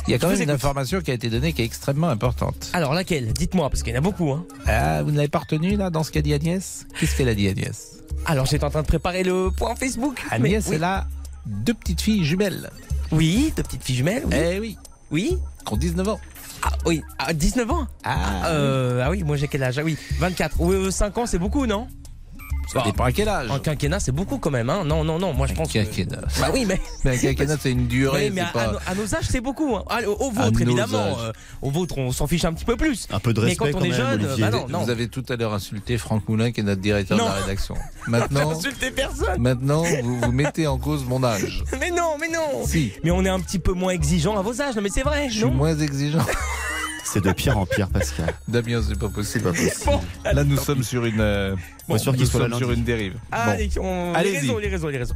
[0.06, 0.54] Il y a quand Je même une écoute.
[0.54, 2.70] information qui a été donnée qui est extrêmement importante.
[2.72, 3.32] Alors laquelle?
[3.32, 4.30] Dites-moi, parce qu'il y en a beaucoup.
[4.32, 4.44] Hein.
[4.66, 6.86] Ah, vous ne l'avez pas retenu, là, dans ce qu'a dit Agnès?
[6.98, 7.98] Qu'est-ce qu'elle a dit, Agnès?
[8.26, 10.22] Alors j'étais en train de préparer le point Facebook.
[10.30, 11.06] Agnès, mais- elle a
[11.46, 12.70] deux petites filles jumelles.
[13.10, 14.22] Oui, deux petites filles jumelles.
[14.26, 14.34] Oui.
[14.36, 14.76] Eh oui.
[15.10, 15.38] Oui.
[15.66, 16.20] Qui ont 19 ans.
[16.62, 17.86] Ah oui, à 19 ans.
[18.04, 19.78] Ah, euh, ah oui, moi j'ai quel âge?
[19.78, 20.56] Ah oui, 24.
[20.60, 21.88] Oui, euh, 5 ans, c'est beaucoup, non?
[22.72, 23.50] Ça dépend à quel âge.
[23.50, 24.70] Un quinquennat, c'est beaucoup quand même.
[24.70, 25.74] Hein non, non, non, moi je pense que...
[25.74, 26.22] quinquennat.
[26.40, 26.80] Bah oui, mais...
[27.04, 28.26] Mais un quinquennat, c'est une durée.
[28.26, 28.72] Oui, mais à, pas...
[28.86, 29.76] à nos- âges, c'est beaucoup.
[29.76, 29.84] hein.
[30.06, 31.18] Au, vôtre, évidemment.
[31.20, 33.06] euh, au vôtre, on s'en fiche un petit peu plus.
[33.10, 34.84] Un peu de mais respect quand on quand est jeune, bah non, non.
[34.84, 37.24] Vous avez tout à l'heure insulté Franck Moulin, qui est notre directeur Non.
[37.24, 37.74] de la rédaction.
[38.06, 39.40] Maintenant, Insultez personne.
[39.40, 41.64] maintenant vous, vous mettez en cause mon âge.
[41.80, 42.64] Mais non, mais non.
[42.66, 42.92] Si.
[43.04, 44.76] Mais on est un petit peu moins exigeant à vos âges.
[44.76, 46.20] Non, mais c'est vrai, Je suis moins exigeant.
[47.04, 48.32] C'est de pire en pire, Pascal.
[48.48, 49.44] Damien, c'est pas possible.
[49.44, 49.84] Pas possible.
[49.86, 51.56] Bon, Là, nous sommes sur une, euh,
[51.98, 53.14] sûr nous sommes sur une dérive.
[53.30, 54.12] Allez, on...
[54.12, 54.36] les Allez-y.
[54.38, 55.14] raisons, les raisons, les raisons.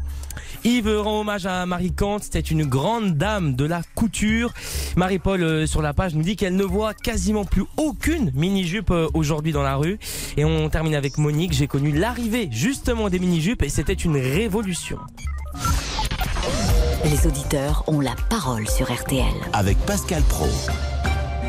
[0.65, 4.53] Yves rend hommage à Marie Kant, c'était une grande dame de la couture.
[4.97, 9.09] Marie-Paul euh, sur la page nous dit qu'elle ne voit quasiment plus aucune mini-jupe euh,
[9.15, 9.99] aujourd'hui dans la rue.
[10.37, 14.99] Et on termine avec Monique, j'ai connu l'arrivée justement des mini-jupes et c'était une révolution.
[17.05, 19.25] Les auditeurs ont la parole sur RTL.
[19.53, 20.49] Avec Pascal Pro.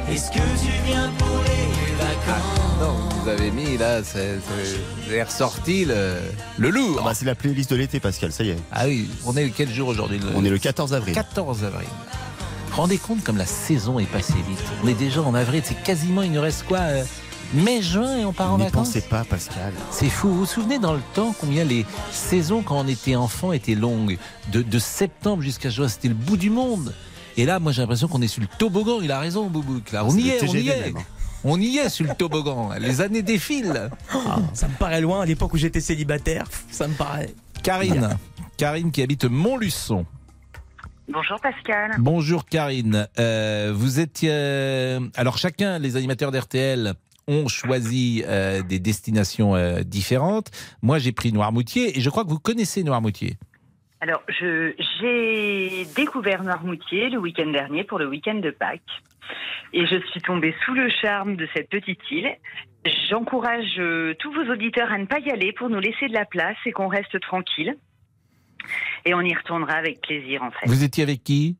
[0.09, 2.79] Est-ce que tu viens pour les vacances?
[2.79, 4.39] Non, vous avez mis là, c'est
[5.25, 6.15] ressorti le,
[6.57, 6.97] le lourd.
[7.01, 8.57] Ah bah, c'est la playlist de l'été, Pascal, ça y est.
[8.71, 11.13] Ah oui, on est quel jour aujourd'hui On est le 14 avril.
[11.13, 11.87] 14 avril.
[12.71, 14.59] Rendez compte comme la saison est passée vite?
[14.83, 17.03] On est déjà en avril, c'est quasiment, il nous reste quoi euh,
[17.53, 18.87] Mai, juin et on part en N'y vacances?
[18.89, 19.73] pensez pas, Pascal.
[19.89, 20.27] C'est fou.
[20.29, 24.17] Vous vous souvenez dans le temps combien les saisons quand on était enfant étaient longues?
[24.51, 26.93] De, de septembre jusqu'à juin, c'était le bout du monde.
[27.37, 28.99] Et là, moi j'ai l'impression qu'on est sur le toboggan.
[29.01, 29.91] Il a raison, Boubouk.
[29.91, 30.93] Là, on y est, on y est.
[31.43, 32.71] On y est sur le toboggan.
[32.79, 33.91] Les années défilent.
[34.53, 36.49] Ça me paraît loin à l'époque où j'étais célibataire.
[36.71, 37.33] Ça me paraît.
[37.61, 38.17] Karine.
[38.57, 40.05] Karine qui habite Montluçon.
[41.09, 41.91] Bonjour Pascal.
[41.99, 43.07] Bonjour Karine.
[43.19, 46.95] Euh, vous étiez euh, alors chacun les animateurs d'RTL
[47.27, 50.49] ont choisi euh, des destinations euh, différentes.
[50.81, 53.37] Moi j'ai pris Noirmoutier et je crois que vous connaissez Noirmoutier.
[53.99, 58.81] Alors, j'ai découvert Noirmoutier le week-end dernier pour le week-end de Pâques.
[59.73, 62.35] Et je suis tombée sous le charme de cette petite île.
[63.09, 66.25] J'encourage euh, tous vos auditeurs à ne pas y aller pour nous laisser de la
[66.25, 67.75] place et qu'on reste tranquille.
[69.05, 70.67] Et on y retournera avec plaisir, en fait.
[70.67, 71.57] Vous étiez avec qui?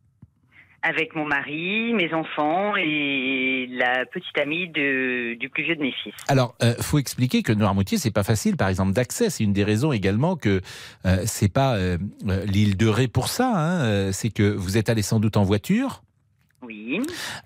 [0.90, 5.92] Avec mon mari, mes enfants et la petite amie de- du plus vieux de mes
[5.92, 6.14] fils.
[6.30, 9.30] Alors, euh, faut expliquer que Noirmoutier, c'est pas facile, par exemple, d'accès.
[9.30, 10.62] C'est une des raisons également que
[11.06, 11.98] euh, c'est pas euh,
[12.30, 13.52] euh, l'île de Ré pour ça.
[13.54, 13.82] hein.
[13.82, 16.04] Euh, C'est que vous êtes allé sans doute en voiture.
[16.62, 17.02] Oui.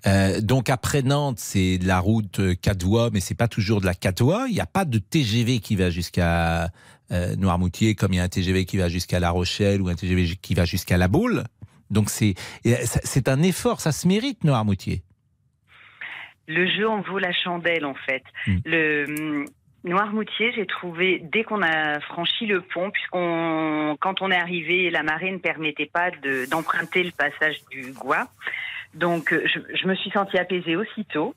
[0.06, 3.86] Euh, donc après Nantes, c'est de la route quatre voies, mais c'est pas toujours de
[3.86, 4.46] la quatre voies.
[4.48, 6.70] Il n'y a pas de TGV qui va jusqu'à
[7.10, 9.94] euh, Noirmoutier, comme il y a un TGV qui va jusqu'à La Rochelle ou un
[9.96, 11.44] TGV qui va jusqu'à La Baule.
[11.92, 12.34] Donc c'est
[12.66, 15.02] euh, c'est un effort, ça se mérite Noirmoutier.
[16.48, 18.24] Le jeu en vaut la chandelle, en fait.
[18.46, 18.56] Mm.
[18.64, 19.44] Le hum,
[19.84, 25.02] Noirmoutier, j'ai trouvé, dès qu'on a franchi le pont, puisqu'on, quand on est arrivé, la
[25.02, 28.28] marée ne permettait pas de- d'emprunter le passage du Gois.
[28.94, 31.34] Donc, euh, je, je me suis sentie apaisée aussitôt.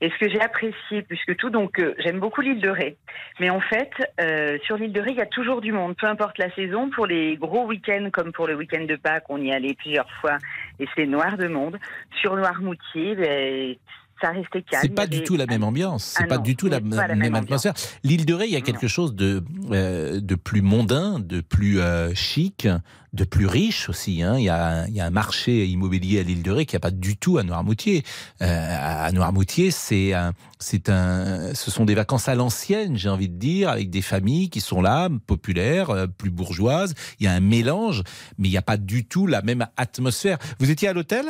[0.00, 2.96] Et ce que j'ai apprécié plus que tout, donc, euh, j'aime beaucoup l'île de Ré.
[3.38, 3.90] Mais en fait,
[4.20, 6.90] euh, sur l'île de Ré, il y a toujours du monde, peu importe la saison.
[6.90, 10.38] Pour les gros week-ends, comme pour le week-end de Pâques, on y allait plusieurs fois
[10.80, 11.78] et c'est noir de monde.
[12.20, 13.76] Sur Noirmoutier, ben,
[14.20, 14.82] ça restait calme.
[14.82, 17.18] C'est pas du tout la même ambiance, c'est Ah pas non, du tout la, même,
[17.18, 17.74] même atmosphère.
[18.02, 21.80] L'île de Ré, il y a quelque chose de euh, de plus mondain, de plus
[21.80, 22.66] euh, chic,
[23.12, 24.22] de plus riche aussi.
[24.22, 24.36] Hein.
[24.38, 26.74] Il, y a, un- il y a un marché immobilier à l'île de Ré qui
[26.74, 28.04] n'y a pas du tout à Noirmoutier.
[28.42, 33.28] Euh, à Noirmoutier, c'est un, c'est un, ce sont des vacances à l'ancienne, j'ai envie
[33.28, 36.94] de dire, avec des familles qui sont là, populaires, euh, plus bourgeoises.
[37.20, 38.02] Il y a un mélange,
[38.38, 40.38] mais il n'y a pas du tout la même atmosphère.
[40.58, 41.26] Vous étiez à l'hôtel?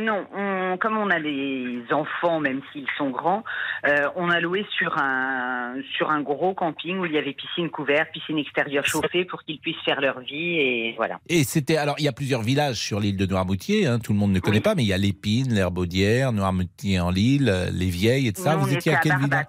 [0.00, 3.42] Non, on- comme on a des enfants, même s'ils sont grands,
[3.86, 7.68] euh, on a loué sur un sur un gros camping où il y avait piscine
[7.70, 11.18] couverte, piscine extérieure chauffée pour qu'ils puissent faire leur vie et voilà.
[11.28, 14.18] Et c'était alors il y a plusieurs villages sur l'île de Noirmoutier, hein, tout le
[14.18, 17.90] monde ne connaît pas, mais il y a l'Épine, l'Herbaudière, Noirmoutier en l'île, euh, les
[17.90, 18.54] Vieilles et tout ça.
[18.56, 19.46] Nous, Vous étiez à à quel village.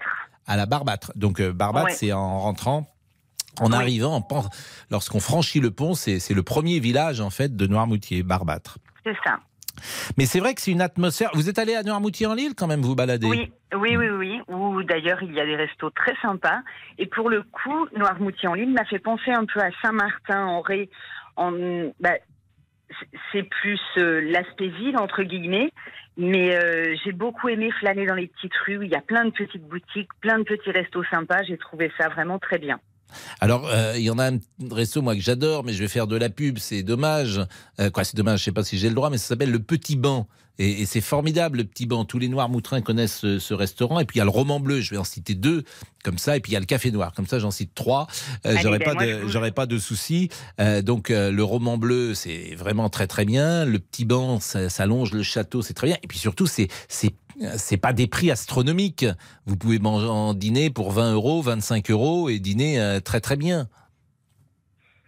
[0.48, 1.12] À la Barbâtre.
[1.16, 1.94] Donc euh, Barbâtre, Ouais.
[1.94, 2.88] c'est en rentrant.
[3.60, 4.26] En arrivant,
[4.90, 8.78] lorsqu'on franchit le pont, c'est c'est le premier village en fait de Noirmoutier, Barbâtre.
[9.06, 9.40] C'est ça.
[10.18, 11.32] Mais c'est vrai que c'est une atmosphère.
[11.34, 14.42] Vous êtes allé à Noirmoutier en l'île quand même, vous baladez Oui, oui, oui, oui.
[14.48, 16.62] Où d'ailleurs il y a des restos très sympas.
[16.98, 20.62] Et pour le coup, Noirmoutier en l'île m'a fait penser un peu à Saint-Martin en
[20.62, 20.90] Ré.
[21.38, 22.12] Bah,
[23.32, 25.72] c'est plus euh, l'aspect ville, entre guillemets.
[26.18, 28.80] Mais euh, j'ai beaucoup aimé flâner dans les petites rues.
[28.84, 31.44] Il y a plein de petites boutiques, plein de petits restos sympas.
[31.44, 32.80] J'ai trouvé ça vraiment très bien.
[33.40, 34.40] Alors, euh, il y en a un
[34.72, 37.42] resto, moi, que j'adore, mais je vais faire de la pub, c'est dommage.
[37.80, 39.60] Euh, quoi, c'est dommage, je sais pas si j'ai le droit, mais ça s'appelle Le
[39.60, 40.28] Petit Banc.
[40.60, 42.06] Et, et c'est formidable, Le Petit Banc.
[42.06, 44.00] Tous les Noirs moutrins connaissent ce, ce restaurant.
[44.00, 45.64] Et puis, il y a le Roman Bleu, je vais en citer deux,
[46.04, 46.38] comme ça.
[46.38, 48.08] Et puis, il y a le Café Noir, comme ça, j'en cite trois.
[48.46, 50.30] Euh, Allez, j'aurais pas, de, j'aurais pas de soucis.
[50.60, 53.66] Euh, donc, euh, le Roman Bleu, c'est vraiment très, très bien.
[53.66, 55.98] Le Petit Banc, ça, ça longe le château, c'est très bien.
[56.04, 57.14] Et puis, surtout, c'est, c'est
[57.58, 59.06] c'est pas des prix astronomiques.
[59.46, 63.36] Vous pouvez manger en dîner pour 20 euros, 25 euros et dîner euh, très très
[63.36, 63.68] bien.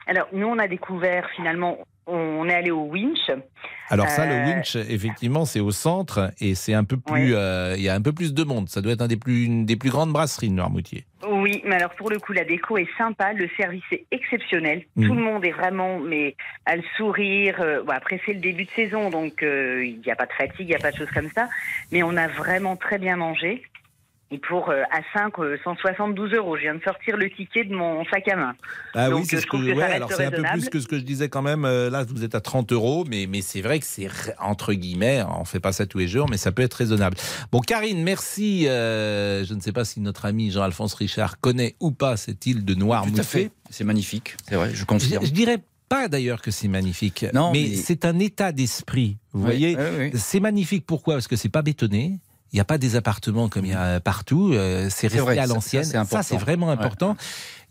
[0.08, 1.78] Alors, nous, on a découvert finalement,
[2.08, 3.32] on est allé au Winch.
[3.90, 7.76] Alors ça, le Euh, winch, effectivement, c'est au centre et c'est un peu plus, euh,
[7.78, 8.68] il y a un peu plus de monde.
[8.70, 11.06] Ça doit être un des plus, une des plus grandes brasseries de Noirmoutier.
[11.30, 14.84] Oui, mais alors pour le coup, la déco est sympa, le service est exceptionnel.
[14.96, 15.08] Mhm.
[15.08, 16.36] Tout le monde est vraiment, mais
[16.66, 17.58] à le sourire.
[17.62, 20.34] euh, bon, après, c'est le début de saison, donc euh, il n'y a pas de
[20.34, 21.48] fatigue, il n'y a pas de choses comme ça.
[21.92, 23.64] Mais on a vraiment très bien mangé.
[24.32, 26.58] Et pour euh, à 5, euh, 172 euros.
[26.58, 28.56] Je viens de sortir le ticket de mon sac à main.
[28.96, 30.26] Ah donc oui, c'est euh, ce je que, trouve que ouais, ça reste alors c'est
[30.26, 31.66] un peu plus que ce que je disais quand même.
[31.66, 34.10] Euh, Là, vous êtes à 30 euros, mais, mais c'est vrai que c'est
[34.40, 37.16] entre guillemets, on fait pas ça tous les jours, mais ça peut être raisonnable.
[37.52, 38.68] Bon, Karine, merci.
[38.68, 42.66] Euh, je ne sais pas si notre ami Jean-Alphonse Richard connaît ou pas cette île
[42.66, 43.16] de Noirmoutier.
[43.16, 43.52] Tout à fait.
[43.70, 44.36] C'est magnifique.
[44.50, 45.22] C'est vrai, je confirme.
[45.22, 45.60] Je, je dirais
[45.90, 49.18] pas d'ailleurs que c'est magnifique, Non, mais, mais- c'est un état d'esprit.
[49.32, 50.12] Vous Oui, voyez, oui, oui.
[50.16, 50.86] c'est magnifique.
[50.88, 51.16] Pourquoi?
[51.16, 52.20] Parce que c'est pas bétonné.
[52.54, 54.54] Il n'y a pas des appartements comme il y a partout.
[54.54, 55.84] euh, c'est resté vrai, à l'ancienne.
[55.84, 56.38] ça, c'est important.
[56.38, 56.74] vraiment Ouais.
[56.74, 57.18] important.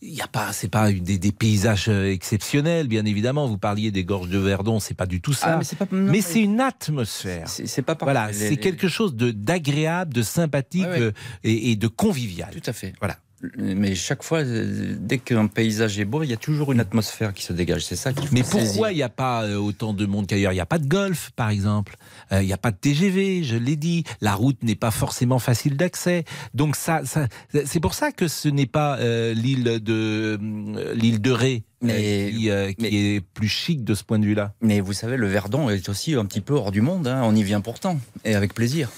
[0.05, 3.47] Il n'y a pas, c'est pas des, des paysages euh, exceptionnels, bien évidemment.
[3.47, 5.61] Vous parliez des gorges de Verdon, c'est pas du tout ça.
[5.61, 7.47] Ah, mais c'est une atmosphère.
[7.49, 7.97] C'est pas.
[8.01, 11.01] Voilà, c'est quelque chose d'agréable, de sympathique Ouais, ouais.
[11.01, 11.12] euh,
[11.45, 12.51] et, et de convivial.
[12.51, 12.93] Tout à fait.
[12.99, 13.16] Voilà.
[13.59, 17.34] Mais chaque fois, euh, dès qu'un paysage est beau, il y a toujours une atmosphère
[17.34, 17.84] qui se dégage.
[17.84, 20.53] C'est ça faut Mais pourquoi il n'y a pas euh, autant de monde qu'ailleurs?
[20.53, 21.97] Il n'y a pas de golf, par exemple.
[22.30, 24.05] Euh, Il n'y a pas de TGV, je l'ai dit.
[24.20, 26.24] La route n'est pas forcément facile d'accès.
[26.55, 27.26] Donc ça, ça
[27.64, 32.30] c'est pour ça que ce n'est pas euh, l'île de euh, l'île de Ré Mais-
[32.32, 34.55] qui, qui est plus chic de ce point de vue-là.
[34.61, 37.09] Mais vous savez, le Verdon est aussi un petit peu hors du monde.
[37.09, 37.22] hein.
[37.24, 38.88] On y vient pourtant, et avec plaisir.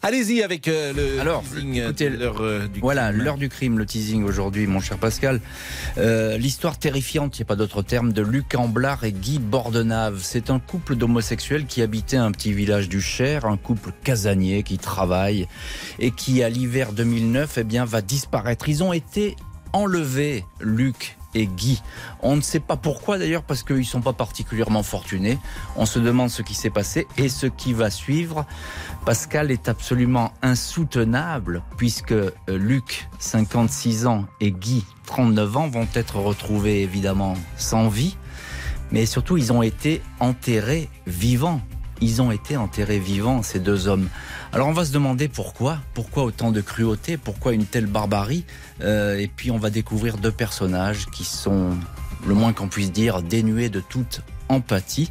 [0.00, 3.84] Allez-y avec euh, le Alors, teasing écoutez, l'heure euh, du Voilà, l'heure du crime, le
[3.84, 5.40] teasing aujourd'hui, mon cher Pascal.
[5.96, 10.20] Euh, L'histoire terrifiante, il n'y a pas d'autre terme, de Luc Amblard et Guy Bordenave.
[10.22, 14.78] C'est un couple d'homosexuels qui habitait un petit village du Cher, un couple casanier qui
[14.78, 15.48] travaille
[15.98, 18.68] et qui, à l'hiver 2009, eh bien, va disparaître.
[18.68, 19.34] Ils ont été
[19.72, 21.82] enlevés, Luc et Guy.
[22.22, 25.38] On ne sait pas pourquoi d'ailleurs, parce qu'ils ne sont pas particulièrement fortunés.
[25.76, 28.46] On se demande ce qui s'est passé et ce qui va suivre.
[29.04, 36.16] Pascal est absolument insoutenable puisque euh, Luc, 56 ans, et Guy, 39 ans, vont être
[36.16, 38.16] retrouvés évidemment sans vie.
[38.90, 41.60] Mais surtout, ils ont été enterrés vivants.
[42.00, 44.08] Ils ont été enterrés vivants, ces deux hommes.
[44.52, 48.44] Alors on va se demander pourquoi, pourquoi autant de cruauté, pourquoi une telle barbarie?
[48.80, 51.70] Euh, et puis on va découvrir deux personnages qui sont,
[52.26, 55.10] le moins qu'on puisse dire, dénués de toute empathie.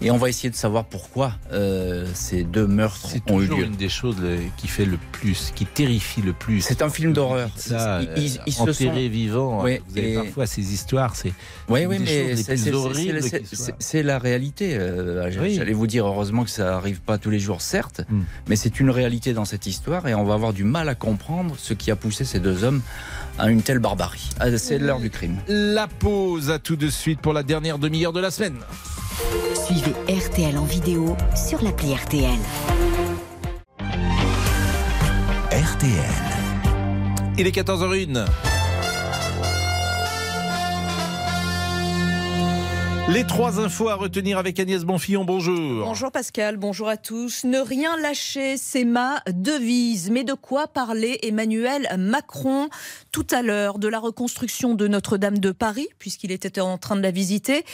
[0.00, 3.58] Et on va essayer de savoir pourquoi euh, ces deux meurtres C'est ont eu toujours
[3.60, 3.66] lieu.
[3.66, 6.60] une des choses euh, qui fait le plus, qui terrifie le plus.
[6.60, 7.50] C'est un film d'horreur.
[7.56, 9.62] Ça, Ils- ils- euh, se sont- vivant.
[9.64, 11.32] Oui, vous avez et- parfois ces histoires, c'est
[11.68, 14.76] Oui, oui, mais c'est- c'est- c'est- c'est- c'est- c'est la réalité.
[14.78, 15.54] euh, Oui.
[15.56, 18.22] J'allais vous dire, heureusement que ça arrive pas tous les jours, certes, Hmm.
[18.48, 21.56] mais c'est une réalité dans cette histoire et on va avoir du mal à comprendre
[21.58, 22.82] ce qui a poussé ces deux hommes
[23.38, 24.30] à une telle barbarie.
[24.40, 25.36] Ah, C'est l'heure du crime.
[25.48, 28.58] La pause à tout de suite pour la dernière demi-heure de la semaine.
[29.66, 32.38] Suivez RTL en vidéo sur l'appli RTL.
[35.50, 35.92] RTL.
[37.38, 38.24] Il est 14h01.
[43.10, 45.82] Les trois infos à retenir avec Agnès Bonfillon, bonjour.
[45.82, 47.44] Bonjour Pascal, bonjour à tous.
[47.44, 50.10] Ne rien lâcher, c'est ma devise.
[50.10, 52.68] Mais de quoi parlait Emmanuel Macron?
[53.10, 57.00] Tout à l'heure De la reconstruction de Notre-Dame de Paris, puisqu'il était en train de
[57.00, 57.64] la visiter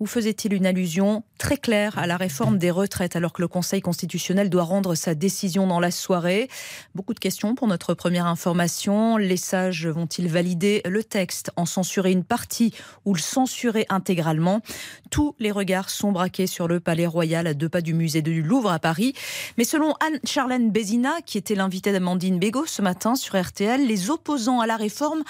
[0.00, 3.82] Ou faisait-il une allusion très claire à la réforme des retraites alors que le Conseil
[3.82, 6.48] constitutionnel doit rendre sa décision dans la soirée?
[6.94, 9.18] Beaucoup de questions pour notre première information.
[9.18, 12.72] Les sages vont-ils valider le texte, en censurer une partie
[13.04, 14.62] ou le censurer intégralement?
[15.10, 18.42] Tous les regards sont braqués sur le Palais Royal à deux pas du musée du
[18.42, 19.12] Louvre à Paris.
[19.58, 24.60] Mais selon Anne-Charlène Bézina, qui était l'invitée d'Amandine Bégaud ce matin sur RTL, les opposants
[24.60, 25.24] à la réforme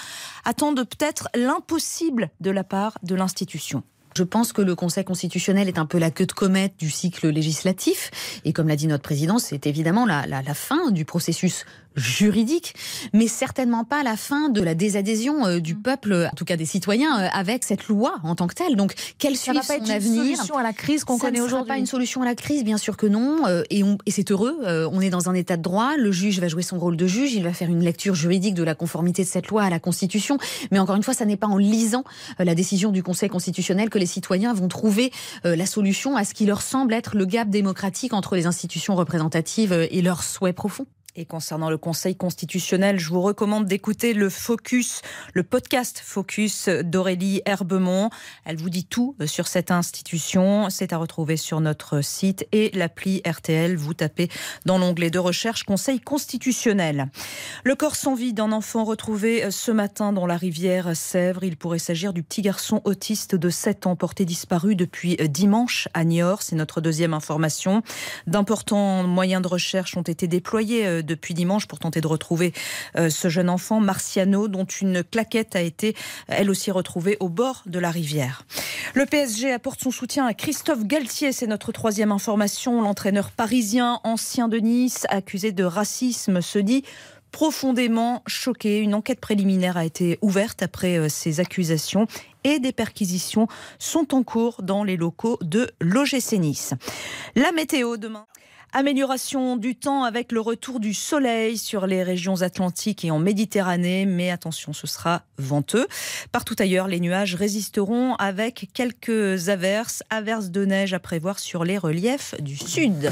[0.45, 3.83] attendent peut-être l'impossible de la part de l'institution.
[4.15, 7.29] Je pense que le Conseil constitutionnel est un peu la queue de comète du cycle
[7.29, 8.11] législatif.
[8.45, 11.65] Et comme l'a dit notre président, c'est évidemment la, la- la fin du processus
[11.95, 12.73] juridique,
[13.13, 16.65] mais certainement pas la fin de la désadhésion euh, du peuple, en tout cas des
[16.65, 18.75] citoyens, euh, avec cette loi en tant que telle.
[18.75, 20.35] Donc, quelle Ça suit va pas son être une avenir?
[20.37, 21.67] solution à la crise qu'on Ça connaît ne aujourd'hui.
[21.67, 24.57] pas une solution à la crise, bien sûr que non, euh, et, et c'est heureux.
[24.91, 25.95] on est dans un état de droit.
[25.97, 27.33] Le juge va jouer son rôle de juge.
[27.33, 30.37] Il va faire une lecture juridique de la conformité de cette loi à la Constitution.
[30.71, 32.03] Mais encore une fois, ça n'est pas en lisant
[32.39, 35.11] la décision du Conseil constitutionnel que les citoyens vont trouver
[35.43, 39.73] la solution à ce qui leur semble être le gap démocratique entre les institutions représentatives
[39.91, 40.85] et leurs souhaits profonds.
[41.17, 45.01] Et concernant le Conseil constitutionnel, je vous recommande d'écouter le Focus,
[45.33, 48.09] le podcast Focus d'Aurélie Herbemont.
[48.45, 50.69] Elle vous dit tout euh, sur cette institution.
[50.69, 53.75] C'est à retrouver sur notre site et l'appli RTL.
[53.75, 54.29] Vous tapez
[54.65, 57.09] dans l'onglet de recherche Conseil constitutionnel.
[57.65, 61.43] Le corps sans vie d'un enfant retrouvé euh, ce matin dans la rivière Sèvres.
[61.43, 65.89] Il pourrait s'agir du petit garçon autiste de 7 ans porté disparu depuis euh, dimanche
[65.93, 66.41] à Niort.
[66.41, 67.83] C'est notre deuxième information.
[68.27, 72.53] D'importants moyens de recherche ont été déployés depuis dimanche pour tenter de retrouver
[72.97, 75.95] euh, ce jeune enfant, Marciano, dont une claquette a été
[76.27, 78.45] elle aussi retrouvée au bord de la rivière.
[78.93, 82.81] Le PSG apporte son soutien à Christophe Galtier, c'est notre troisième information.
[82.81, 86.83] L'entraîneur parisien, ancien de Nice, accusé de racisme, se dit
[87.31, 88.79] profondément choqué.
[88.79, 92.07] Une enquête préliminaire a été ouverte après euh, ces accusations
[92.43, 93.47] et des perquisitions
[93.79, 96.73] sont en cours dans les locaux de l'OGC Nice.
[97.35, 98.25] La météo demain.
[98.73, 104.05] Amélioration du temps avec le retour du soleil sur les régions atlantiques et en Méditerranée,
[104.05, 105.87] mais attention, ce sera venteux.
[106.31, 111.77] Partout ailleurs, les nuages résisteront avec quelques averses, averses de neige à prévoir sur les
[111.77, 113.11] reliefs du sud.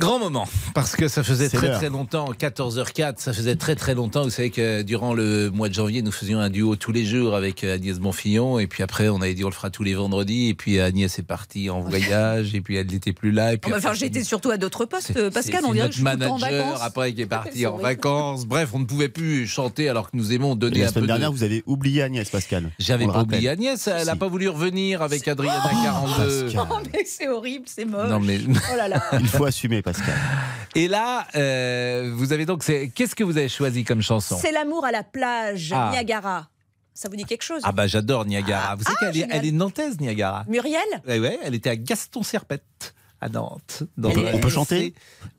[0.00, 4.24] Grand moment, parce que ça faisait très très longtemps, 14h04, ça faisait très très longtemps.
[4.24, 7.36] Vous savez que durant le mois de janvier, nous faisions un duo tous les jours
[7.36, 9.94] avec euh, Agnès Bonfillon, et puis après, on avait dit on le fera tous les
[9.94, 13.52] vendredis, et puis Agnès est partie en voyage, et puis elle n'était plus là.
[13.52, 16.04] Et puis Enfin, après, j'étais surtout à d'autres postes, Pascal, on dirait que je en
[16.04, 16.80] manager vacances.
[16.82, 18.46] après qui est parti en vacances.
[18.46, 21.06] Bref, on ne pouvait plus chanter alors que nous aimons donner la un peu semaine
[21.06, 21.36] dernière, de...
[21.36, 22.70] vous avez oublié Agnès Pascal.
[22.78, 24.18] J'avais pas oublié Agnès, elle n'a Si.
[24.18, 26.44] pas voulu revenir avec Adriana 42.
[26.46, 26.66] Pascal.
[26.72, 28.08] Oh, mais c'est horrible, c'est moche.
[28.08, 28.40] Non, mais-
[28.72, 29.02] Oh là là.
[29.20, 29.91] Il faut assumer, Pascal.
[30.74, 34.38] Et là, euh, vous avez donc, qu'est-ce que vous avez choisi comme chanson?
[34.40, 35.90] C'est l'amour à la plage, Ah.
[35.92, 36.48] Niagara.
[36.94, 37.62] Ça vous dit quelque chose?
[37.64, 38.74] Ah bah j'adore Niagara.
[38.76, 39.38] Vous savez Ah, qu'elle est, génial.
[39.38, 40.44] elle est nantaise Niagara.
[40.48, 40.80] Muriel?
[41.06, 43.82] Ouais, ouais, elle était à Gaston Serpette à Nantes.
[43.96, 44.94] dans On peut chanter?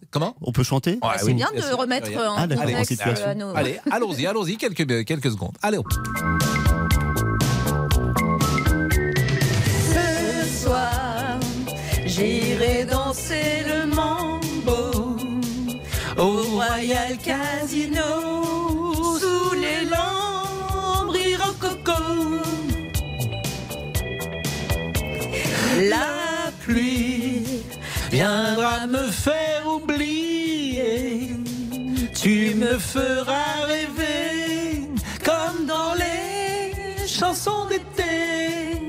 [0.09, 0.35] Comment?
[0.41, 0.99] On peut chanter?
[1.03, 3.27] Ouais, C'est oui, bien de remettre en Ah, contexte situation.
[3.29, 5.57] euh, nos- Allez, allons-y, allons-y, quelques, quelques secondes.
[5.61, 5.79] Allez.
[9.93, 11.39] Ce soir,
[12.05, 13.02] j'irai danser
[25.89, 27.63] La pluie
[28.11, 31.31] Viendra me faire oublier.
[32.13, 34.87] Tu me feras rêver
[35.25, 38.79] comme dans les chansons d'été.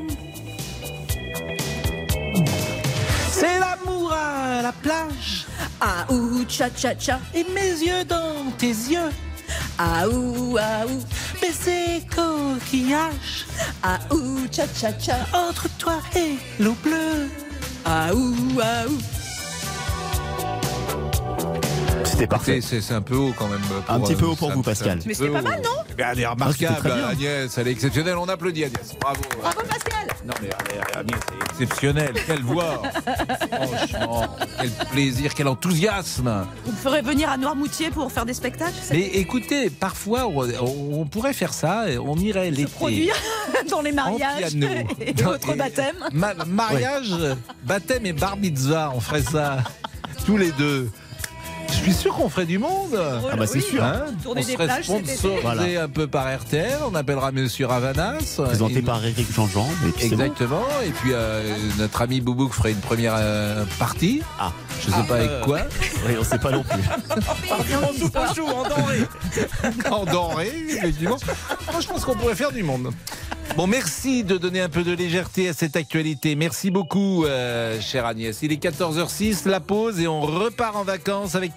[3.31, 5.47] C'est l'amour à la plage
[5.81, 9.11] ah ou cha cha cha et mes yeux dans tes yeux.
[9.79, 11.01] Ah ou ah ou
[11.41, 13.47] Mais ces coquillages
[13.83, 17.29] ah ou cha cha cha entre toi et l'eau bleue.
[17.85, 18.99] ah ou ah ou
[22.15, 22.61] C'était parfait.
[22.61, 23.61] C'est c'est un peu haut quand même.
[23.89, 25.01] Un petit peu euh, haut pour vous, Pascal.
[25.05, 26.93] Mais c'est pas mal, non Eh bien, Elle est c'était remarquable.
[27.11, 27.59] Agnès.
[27.59, 28.17] Elle est exceptionnelle.
[28.19, 28.95] On applaudit Agnès.
[29.01, 29.21] Bravo.
[29.41, 30.51] bravo Pascal Non mais
[30.97, 32.15] Agnès est exceptionnelle.
[32.25, 32.83] Quelle voix.
[33.51, 36.47] Franchement, quel plaisir, quel enthousiasme.
[36.65, 40.47] vous me ferez venir à Noirmoutier pour faire des spectacles c'est- Mais écoutez, parfois on,
[41.01, 41.87] on pourrait faire ça.
[42.01, 42.67] On irait l'été.
[42.71, 43.15] produire
[43.71, 44.69] dans les mariages piano.
[45.01, 47.13] et et- baptêmes Ma- mariage,
[47.65, 49.59] baptême et bar mitzvah, on ferait ça
[50.25, 50.89] tous les deux.
[51.69, 52.99] Je suis sûr qu'on ferait du monde.
[53.31, 53.83] Ah bah c'est sûr.
[53.85, 55.83] Hein on serait plages sponsorisé Voilà.
[55.85, 56.79] un peu par RTL.
[56.91, 58.41] On appellera Monsieur Ravanas.
[58.45, 59.67] Présenté Et par Eric Jean-Jean.
[59.83, 59.93] bon.
[60.01, 60.63] Exactement.
[60.87, 61.43] Et puis euh,
[61.79, 64.23] notre ami Boubouk ferait une première euh, partie.
[64.39, 64.53] Ah.
[64.81, 65.61] Je sais pas avec quoi.
[66.07, 66.83] Oui, on sait pas non plus.
[67.77, 69.07] en soupe au chou, en denrée.
[69.91, 71.17] en denrée, effectivement.
[71.71, 72.91] Moi, je pense qu'on pourrait faire du monde.
[73.57, 76.35] Bon, merci de donner un peu de légèreté à cette actualité.
[76.35, 78.37] Merci beaucoup, euh, chère Agnès.
[78.43, 81.57] Il est 14h06, la pause et on repart en vacances avec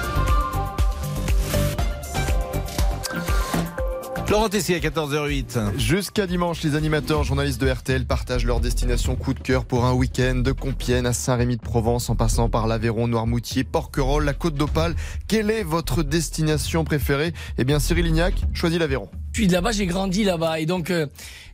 [4.31, 5.77] Laurent Tessier à 14h08.
[5.77, 9.91] Jusqu'à dimanche, les animateurs journalistes de RTL partagent leur destination coup de cœur pour un
[9.91, 14.95] week-end de Compiègne à Saint-Rémy-de-Provence en passant par l'Aveyron, Noirmoutier, Porquerolles, la Côte d'Opale.
[15.27, 17.33] Quelle est votre destination préférée?
[17.57, 19.09] Eh bien, Cyril Lignac choisit l'Aveyron.
[19.33, 20.59] Puis de là-bas, j'ai grandi là-bas.
[20.61, 21.07] Et donc, euh,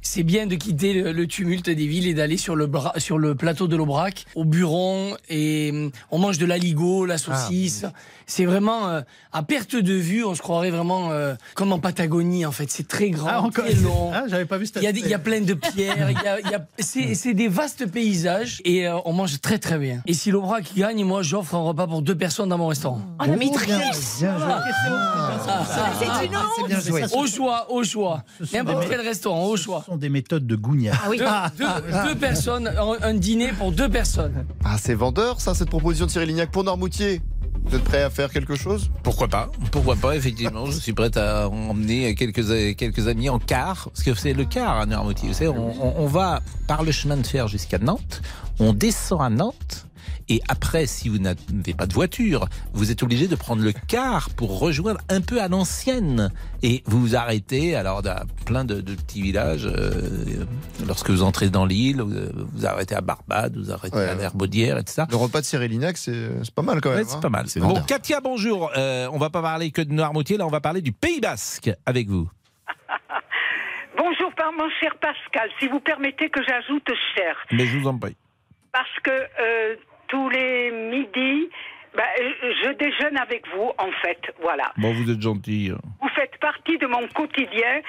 [0.03, 3.17] c'est bien de quitter le, le tumulte des villes et d'aller sur le, bra- sur
[3.17, 5.15] le plateau de l'Aubrac, au Buron.
[5.29, 7.85] Et euh, on mange de l'aligot, la saucisse.
[8.29, 9.01] C'est vraiment euh,
[9.31, 10.25] à perte de vue.
[10.25, 12.69] On se croirait vraiment euh, comme en Patagonie, en fait.
[12.69, 14.11] C'est très grand, Ah, encore- très long.
[14.13, 16.11] Ah, j'avais pas vu cet Il y, a il y a plein de pierres.
[16.11, 16.65] il y a- il y a-
[17.13, 18.61] c'est des vastes paysages.
[18.65, 20.01] Et euh, on mange très, très bien.
[20.05, 22.99] Et si l'Aubrac gagne, moi, j'offre un repas pour deux personnes dans mon restaurant.
[23.19, 23.67] Oh, la maîtrise
[24.19, 24.53] Bien joué.
[25.99, 27.03] C'est une honte C'est bien joué.
[27.15, 28.23] Au choix, au choix.
[28.53, 29.81] N'importe quel restaurant, au choix.
[29.85, 30.93] Ce sont des méthodes de Gougnat.
[31.01, 31.17] Ah oui.
[31.17, 31.25] Deux,
[31.65, 34.45] deux- deux personnes, un, un dîner pour deux personnes.
[34.65, 37.21] Ah, c'est vendeur, ça, cette proposition de Cyril Lignac pour Noirmoutier?
[37.69, 38.89] Vous êtes prêt à faire quelque chose?
[39.03, 39.49] Pourquoi pas?
[39.71, 40.65] Pourquoi pas, effectivement.
[40.67, 44.77] Je suis prête à emmener quelques, quelques amis en car, parce que c'est le car
[44.79, 45.27] à Noirmoutier.
[45.29, 48.21] Vous savez, on, on- on va par le chemin de fer jusqu'à Nantes,
[48.59, 49.86] on descend à Nantes,
[50.29, 54.29] et après, si vous n'avez pas de voiture, vous êtes obligé de prendre le car
[54.31, 56.31] pour rejoindre un peu à l'ancienne.
[56.63, 60.43] Et vous vous arrêtez, alors, dans plein de, de petits villages, euh,
[60.87, 62.13] lorsque vous entrez dans l'île, vous
[62.53, 64.09] vous arrêtez à Barbade, vous arrêtez Ouais.
[64.09, 65.03] à Herbaudière, etc.
[65.09, 66.99] Le repas de Cyril Lignac, c'est pas mal quand même.
[66.99, 67.19] Ouais, c'est hein.
[67.21, 67.47] pas mal.
[67.47, 67.85] C'est Bon, vendeur.
[67.85, 68.71] Katia, bonjour.
[68.75, 71.71] Euh, on va pas parler que de Noirmoutier, là, on va parler du Pays Basque
[71.85, 72.29] avec vous.
[73.97, 75.49] Bonjour, par mon cher Pascal.
[75.59, 78.15] Si vous permettez que j'ajoute cher, Mais je vous en prie.
[78.71, 79.75] parce que euh,
[80.07, 81.49] tous les midis,
[81.95, 82.31] bah, euh,
[82.63, 84.19] je déjeune avec vous, en fait.
[84.41, 84.71] Voilà.
[84.77, 85.71] Bon, vous êtes gentil.
[86.01, 87.81] Vous faites partie de mon quotidien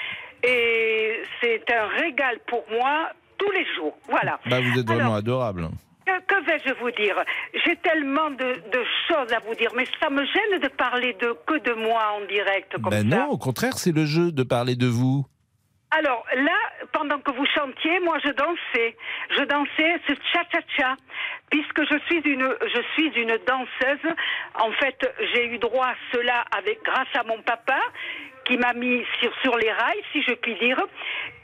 [0.42, 3.96] et c'est un régal pour moi tous les jours.
[4.08, 4.38] Voilà.
[4.46, 5.68] Bah, vous êtes vraiment Alors, adorable.
[6.06, 7.16] que, que vais-je vous dire?
[7.66, 11.34] J'ai tellement de, de choses à vous dire, mais ça me gêne de parler de
[11.46, 13.16] que de moi en direct comme Ben ça.
[13.16, 15.24] non, au contraire, c'est le jeu de parler de vous.
[15.90, 16.58] Alors là,
[16.92, 18.96] pendant que vous chantiez, moi je dansais.
[19.30, 20.96] Je dansais ce cha-cha-cha,
[21.50, 24.14] puisque je suis une, je suis une danseuse.
[24.54, 24.98] En fait,
[25.32, 27.78] j'ai eu droit à cela avec, grâce à mon papa,
[28.44, 30.78] qui m'a mis sur, sur les rails, si je puis dire.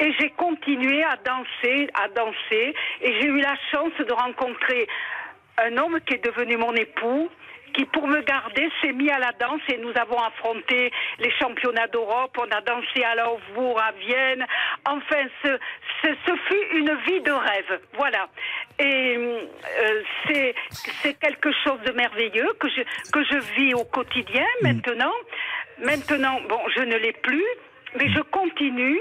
[0.00, 2.74] Et j'ai continué à danser, à danser.
[3.00, 4.86] Et j'ai eu la chance de rencontrer
[5.58, 7.30] un homme qui est devenu mon époux,
[7.74, 11.88] qui pour me garder s'est mis à la danse et nous avons affronté les championnats
[11.88, 14.44] d'Europe, on a dansé à Lauvour, à Vienne.
[14.88, 15.58] Enfin, ce,
[16.02, 17.80] ce, ce fut une vie de rêve.
[17.96, 18.28] Voilà.
[18.78, 20.54] Et euh, c'est
[21.02, 25.12] c'est quelque chose de merveilleux que je, que je vis au quotidien maintenant.
[25.84, 27.44] Maintenant, bon, je ne l'ai plus,
[27.98, 28.98] mais je continue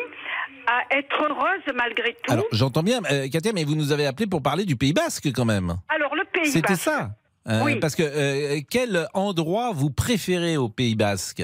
[0.65, 2.31] à être heureuse malgré tout.
[2.33, 5.27] Alors, j'entends bien, euh, Katia, mais vous nous avez appelé pour parler du Pays Basque
[5.35, 5.75] quand même.
[5.89, 6.83] Alors, le Pays C'était Basque.
[6.83, 7.09] ça.
[7.47, 7.79] Euh, Oui.
[7.79, 11.43] Parce que euh, quel endroit vous préférez au Pays Basque?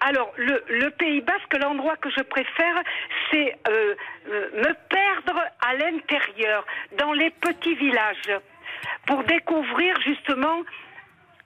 [0.00, 2.82] Alors, le, le Pays Basque, l'endroit que je préfère,
[3.30, 3.94] c'est euh,
[4.28, 6.66] euh, me perdre à l'intérieur,
[6.98, 8.40] dans les petits villages,
[9.06, 10.62] pour découvrir justement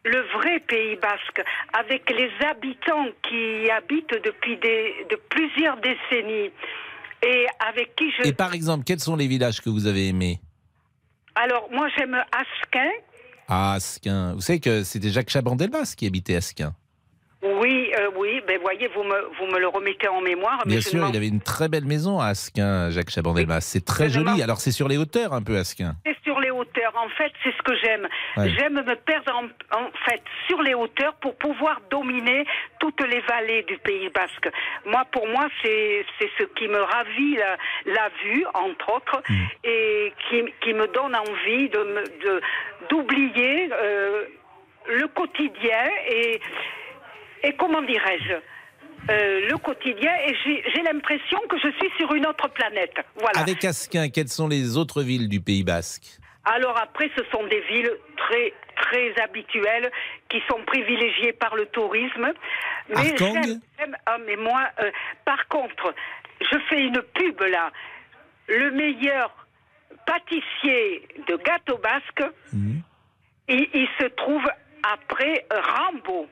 [0.04, 1.42] le vrai Pays Basque,
[1.74, 6.50] avec les habitants qui y habitent depuis des, de plusieurs décennies,
[7.22, 8.26] et avec qui je...
[8.26, 10.38] Et par exemple, quels sont les villages que vous avez aimés?
[11.34, 12.90] Alors, moi, j'aime Asquin.
[13.48, 14.34] Ah, Asquin.
[14.34, 16.74] Vous savez que c'était Jacques Chaban-Delmas qui habitait Asquin.
[17.42, 20.62] Oui, euh, oui, ben voyez, vous me, vous me le remettez en mémoire.
[20.66, 23.60] Bien sûr, il avait une très belle maison à Asquin, Jacques Chaban-Delmas.
[23.60, 24.42] C'est très joli.
[24.42, 25.96] Alors, c'est sur les hauteurs un peu, Asquin.
[26.04, 26.15] C'est.
[27.06, 28.06] En fait, c'est ce que j'aime.
[28.36, 28.50] Ouais.
[28.56, 29.44] J'aime me perdre en,
[29.80, 32.44] en fait sur les hauteurs pour pouvoir dominer
[32.80, 34.48] toutes les vallées du Pays Basque.
[34.92, 37.52] Moi, pour moi, c'est c'est ce qui me ravit la,
[37.98, 39.44] la vue, entre autres, Mm.
[39.64, 42.40] et qui, qui me donne envie de
[42.90, 44.24] d'oublier euh,
[44.88, 46.40] le quotidien et
[47.42, 48.34] et comment dirais-je
[49.08, 52.94] euh, le quotidien et j'ai j'ai l'impression que je suis sur une autre planète.
[53.16, 53.38] Voilà.
[53.40, 56.06] Avec Asquin, quelles sont les autres villes du Pays Basque?
[56.46, 59.90] Alors après, ce sont des villes très très habituelles
[60.28, 62.32] qui sont privilégiées par le tourisme.
[62.88, 63.14] Mais
[63.78, 64.90] j'aime- ah, mais moi, euh,
[65.24, 65.94] par contre,
[66.40, 67.72] je fais une pub là.
[68.48, 69.34] Le meilleur
[70.06, 72.22] pâtissier de gâteau basque,
[73.48, 74.42] il, il se trouve
[74.92, 76.26] après euh, Rambo.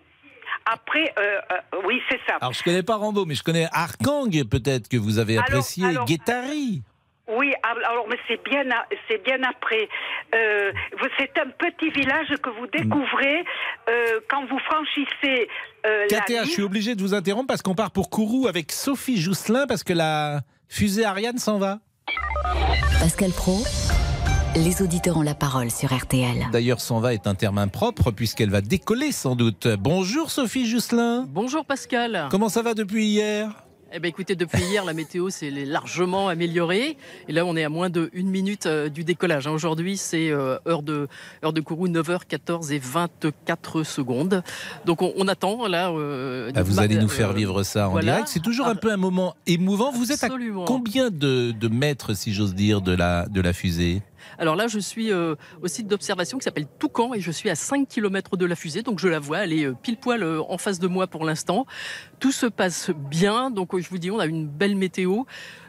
[0.66, 2.36] Après, euh, euh, oui, c'est ça.
[2.40, 5.86] Alors, je connais pas Rambo, mais je connais Arkang, peut-être, que vous avez Alors- apprécié.
[5.86, 6.82] alors- Guétari.
[7.26, 9.88] Oui, alors mais c'est bien, a- c'est bien après.
[10.34, 10.72] Euh,
[11.18, 13.44] c'est un petit village que vous découvrez
[13.88, 15.48] euh, quand vous franchissez
[15.86, 19.16] euh, la je suis obligé de vous interrompre parce qu'on part pour Kourou avec Sophie
[19.18, 21.78] Jousselin parce que la fusée Ariane s'en va.
[23.00, 23.58] Pascal Pro,
[24.56, 26.46] les auditeurs ont la parole sur RTL.
[26.52, 29.66] D'ailleurs, s'en va est un terme impropre puisqu'elle va décoller sans doute.
[29.78, 31.24] Bonjour Sophie Jousselin.
[31.28, 32.28] Bonjour Pascal.
[32.30, 33.48] Comment ça va depuis hier?
[33.96, 36.96] Eh ben écoutez, depuis hier, la météo s'est largement améliorée.
[37.28, 39.46] Et là, on est à moins de minute euh, du décollage.
[39.46, 39.52] hein.
[39.52, 41.06] Aujourd'hui, c'est euh, heure de
[41.44, 44.42] heure de Kourou, 9h14 et 24 secondes.
[44.84, 45.90] Donc on, on attend là.
[45.90, 48.14] euh, Ah, vous allez nous faire vivre ça en voilà.
[48.14, 48.28] direct.
[48.32, 49.92] C'est toujours un peu un moment émouvant.
[49.92, 50.28] Vous êtes à
[50.66, 54.02] combien de, de mètres, si j'ose dire, de la, de la fusée?
[54.38, 57.54] Alors là, je suis euh, au site d'observation qui s'appelle Toucan et je suis à
[57.54, 58.82] 5 km de la fusée.
[58.82, 61.24] Donc je la vois, elle est euh, pile poil euh, en face de moi pour
[61.24, 61.66] l'instant.
[62.20, 63.50] Tout se passe bien.
[63.50, 65.22] Donc je vous dis, on a une belle météo.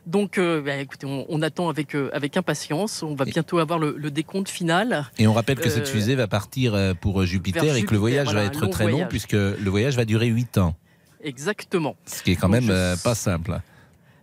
[0.06, 3.02] Donc euh, bah, écoutez, on, on attend avec, euh, avec impatience.
[3.04, 5.06] On va bientôt avoir le, le décompte final.
[5.18, 8.42] Et on rappelle que cette fusée va partir pour Jupiter et que le voyage voilà,
[8.42, 10.76] va être long très long puisque le voyage va durer 8 ans.
[11.24, 11.96] Exactement.
[12.06, 13.60] Ce qui est quand Donc, même je- pas simple.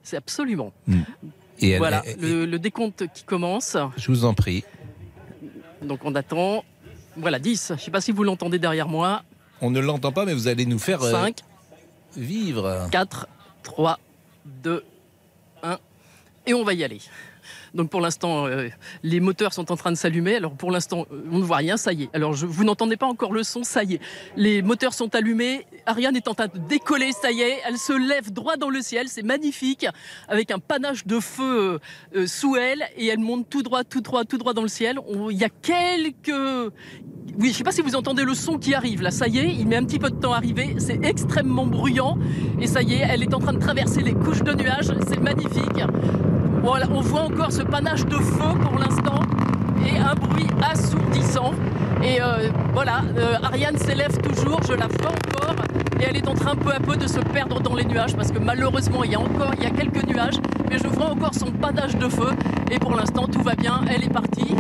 [0.05, 0.73] C'est absolument.
[1.63, 3.77] Et elle- voilà, elle- le, le décompte qui commence.
[3.97, 4.65] je vous en prie.
[5.83, 6.65] Donc on attend.
[7.17, 7.69] Voilà, 10.
[7.69, 9.23] Je ne sais pas si vous l'entendez derrière moi.
[9.61, 11.39] On ne l'entend pas, mais vous allez nous faire euh, 5,
[12.17, 12.89] vivre.
[12.91, 13.29] 4,
[13.63, 13.99] 3,
[14.45, 14.85] 2,
[15.63, 15.79] 1.
[16.47, 17.01] Et on va y aller.
[17.75, 18.69] Donc pour l'instant, euh,
[19.03, 20.37] les moteurs sont en train de s'allumer.
[20.37, 22.11] Alors pour l'instant, euh, on ne voit rien, ça y est.
[22.13, 24.01] Alors vous n'entendez pas encore le son, ça y est.
[24.37, 25.67] Les moteurs sont allumés.
[25.87, 27.61] Ariane est en train de décoller, ça y est.
[27.67, 29.87] Elle se lève droit dans le ciel, c'est magnifique,
[30.29, 31.81] avec un panache de feu
[32.15, 34.99] euh, sous elle, et elle monte tout droit, tout droit, tout droit dans le ciel.
[35.31, 36.73] Il y a quelques
[37.39, 39.01] oui, je ne sais pas si vous entendez le son qui arrive.
[39.01, 40.75] Là, ça y est, il met un petit peu de temps à arriver.
[40.79, 42.19] C'est extrêmement bruyant.
[42.61, 44.93] Et ça y est, elle est en train de traverser les couches de nuages.
[45.09, 45.83] C'est magnifique.
[46.63, 49.21] Voilà, on voit encore ce panache de feu pour l'instant
[49.85, 51.53] et un bruit assourdissant.
[52.05, 55.57] Et euh, voilà, euh, Ariane s'élève toujours, je la vois encore,
[56.01, 58.31] et elle est en train peu à peu de se perdre dans les nuages parce
[58.31, 60.39] que malheureusement il y a encore il y a quelques nuages,
[60.71, 62.31] mais je vois encore son panache de feu.
[62.71, 64.55] Et pour l'instant tout va bien, elle est partie.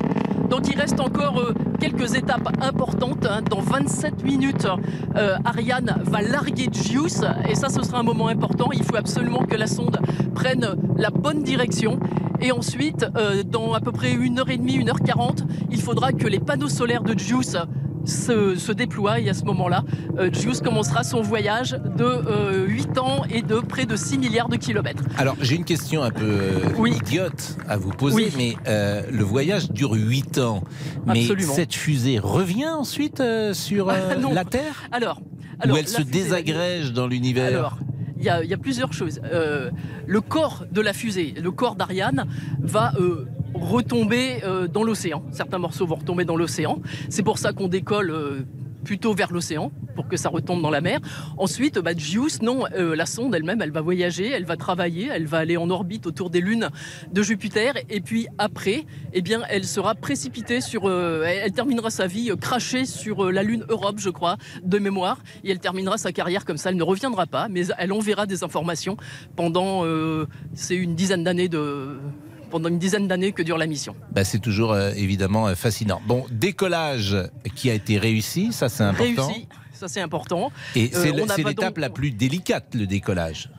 [0.52, 3.24] Donc il reste encore euh, quelques étapes importantes.
[3.24, 3.40] hein.
[3.48, 4.68] Dans 27 minutes,
[5.16, 8.68] euh, Ariane va larguer Juice et ça ce sera un moment important.
[8.70, 9.98] Il faut absolument que la sonde
[10.34, 11.98] prenne la bonne direction.
[12.42, 15.38] Et ensuite, euh, dans à peu près 1h30, 1h40,
[15.70, 17.56] il faudra que les panneaux solaires de Juice
[18.04, 19.84] se, se déploient et à ce moment-là,
[20.18, 24.48] euh, Juice commencera son voyage de euh, 8 ans et de près de 6 milliards
[24.48, 25.02] de kilomètres.
[25.18, 28.32] Alors, j'ai une question un peu euh, idiote à vous poser, Oui.
[28.36, 30.62] mais euh, le voyage dure 8 ans.
[31.06, 34.82] Mais cette fusée revient ensuite euh, sur euh, Ah, la Terre?
[34.92, 35.24] Alors, Ou
[35.60, 37.46] alors elle la se fusée- désagrège dans l'univers?
[37.46, 37.78] Alors,
[38.18, 39.20] il y, a- il y a plusieurs choses.
[39.24, 39.70] Euh,
[40.06, 42.26] le corps de la fusée, le corps d'Ariane,
[42.60, 43.26] va euh,
[43.62, 45.22] retomber euh, dans l'océan.
[45.32, 46.80] Certains morceaux vont retomber dans l'océan.
[47.08, 48.10] C'est pour ça qu'on décolle.
[48.10, 48.44] euh,
[48.82, 51.00] plutôt vers l'océan pour que ça retombe dans la mer.
[51.38, 51.92] Ensuite, bah,
[52.42, 55.70] non, euh, la sonde elle-même, elle va voyager, elle va travailler, elle va aller en
[55.70, 56.70] orbite autour des lunes
[57.12, 62.30] de Jupiter et puis après, eh bien, elle sera précipitée sur, elle, terminera sa vie
[62.30, 66.44] euh, crachée sur la lune Europe, je crois, de mémoire, et elle terminera sa carrière
[66.44, 66.70] comme ça.
[66.70, 68.96] Elle ne reviendra pas, mais elle enverra des informations
[69.36, 69.84] pendant,
[70.54, 71.98] c'est une dizaine d'années de,
[72.52, 73.96] pendant une dizaine d'années que dure la mission.
[74.12, 76.00] Bah, c'est toujours euh, évidemment euh, fascinant.
[76.06, 77.16] Bon, décollage
[77.56, 79.26] qui a été réussi, ça c'est important.
[79.26, 79.48] Réussi,
[79.82, 80.52] ça c'est important.
[80.76, 81.12] Et Euh, c'est
[81.42, 83.50] l'étape donc- la plus délicate, le décollage.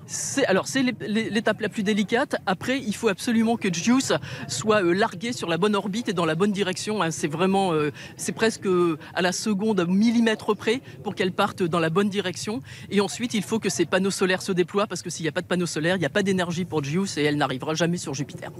[0.47, 2.35] Alors c'est l'é- l'é- l'étape la plus délicate.
[2.45, 4.13] Après, il faut absolument que JUICE
[4.47, 7.01] soit euh, largué sur la bonne orbite et dans la bonne direction.
[7.01, 7.11] hein.
[7.11, 8.67] C'est vraiment, euh, c'est presque
[9.13, 12.61] à la seconde millimètre près pour qu'elle parte dans la bonne direction.
[12.89, 15.31] Et ensuite, il faut que ces panneaux solaires se déploient parce que s'il n'y a
[15.33, 17.97] pas de panneaux solaires, il n'y a pas d'énergie pour JUICE et elle n'arrivera jamais
[17.97, 18.51] sur Jupiter.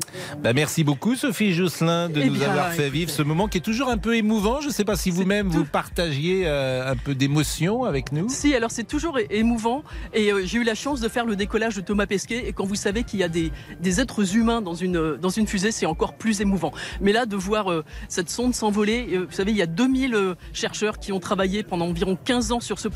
[0.41, 3.59] Bah, merci beaucoup Sophie Jousselin de Eh nous bien, avoir fait vivre ce moment qui
[3.59, 4.59] est toujours un peu émouvant.
[4.61, 8.30] Je ne sais pas si vous-même vous partagiez un peu d'émotion avec nous.
[8.30, 9.84] Si, alors c'est toujours émouvant.
[10.14, 12.47] Et euh, j'ai eu la chance de faire le décollage de Thomas Pesquet.
[12.47, 15.30] Et quand vous savez qu'il y a des, des êtres humains dans une, euh, dans
[15.30, 16.72] une fusée, c'est encore plus émouvant.
[16.99, 20.16] Mais là, de voir euh, cette sonde s'envoler, euh, vous savez, il y a 2000
[20.16, 22.88] euh, chercheurs qui ont travaillé pendant environ 15 ans sur ce,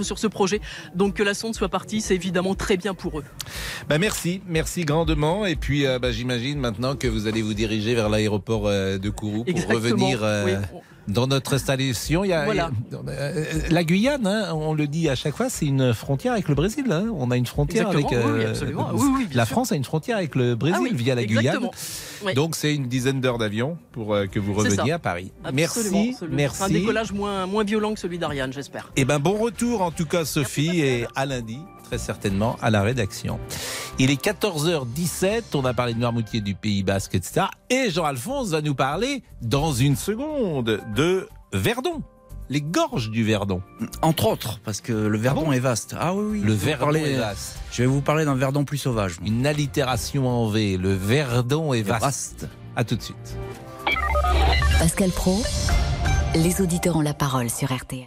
[0.00, 0.60] sur ce projet.
[0.94, 3.24] Donc que la sonde soit partie, c'est évidemment très bien pour eux.
[3.88, 5.46] Bah, merci, merci grandement.
[5.46, 9.10] Et puis euh, bah, j'imagine maintenant que vous allez vous diriger vers l'aéroport euh, de
[9.10, 10.80] Kourou pour Exactement, revenir euh, oui.
[11.08, 12.24] Dans notre installation.
[12.24, 12.70] Il y a, Voilà.
[13.08, 16.54] euh, la Guyane, hein, on le dit à chaque fois, c'est une frontière avec le
[16.54, 16.84] Brésil.
[16.90, 17.06] hein.
[17.16, 18.34] On a une frontière Exactement, avec.
[18.36, 18.88] oui, euh, absolument.
[18.94, 19.52] Oui, oui, bien la sûr.
[19.52, 21.70] France a une frontière avec le Brésil Ah via la exactement.
[22.22, 22.34] Guyane.
[22.34, 25.32] Donc c'est une dizaine d'heures d'avion pour euh, que vous reveniez à Paris.
[25.44, 26.62] Absolument, Merci, merci.
[26.64, 28.90] un décollage moins, moins violent que celui d'Ariane, j'espère.
[28.96, 32.82] Eh ben bon retour en tout cas Sophie et à lundi très certainement à la
[32.82, 33.38] rédaction.
[33.98, 37.46] Il est 14h17, on a parlé de Noirmoutier du Pays Basque etc.
[37.70, 42.02] Et Jean-Alphonse va nous parler dans une seconde de Verdon,
[42.48, 43.62] les gorges du Verdon.
[44.02, 45.94] Entre autres, parce que le Verdon est vaste.
[45.98, 46.40] Ah oui, oui.
[46.44, 47.56] Le Verdon parler- est vaste.
[47.72, 49.16] Je vais vous parler d'un Verdon plus sauvage.
[49.24, 52.02] Une allitération en V, le Verdon est vaste.
[52.02, 52.48] vaste.
[52.74, 53.36] À tout de suite.
[54.78, 55.42] Pascal Pro,
[56.34, 58.06] les auditeurs ont la parole sur RTL.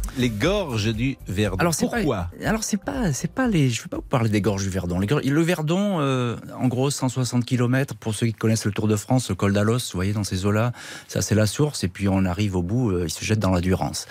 [0.17, 1.57] les gorges du Verdon.
[1.59, 2.29] Alors c'est Pourquoi?
[2.39, 3.69] Pas, alors c'est pas, c'est pas les.
[3.69, 4.99] Je vais pas vous parler des gorges du Verdon.
[4.99, 8.87] Les gorges- le Verdon, euh, en gros, 160 km pour ceux qui connaissent le Tour
[8.87, 10.73] de France, le col d'Alos, vous voyez dans ces eaux-là,
[11.07, 13.51] ça c'est la source et puis on arrive au bout, euh, il se jette dans
[13.51, 14.07] la Durance.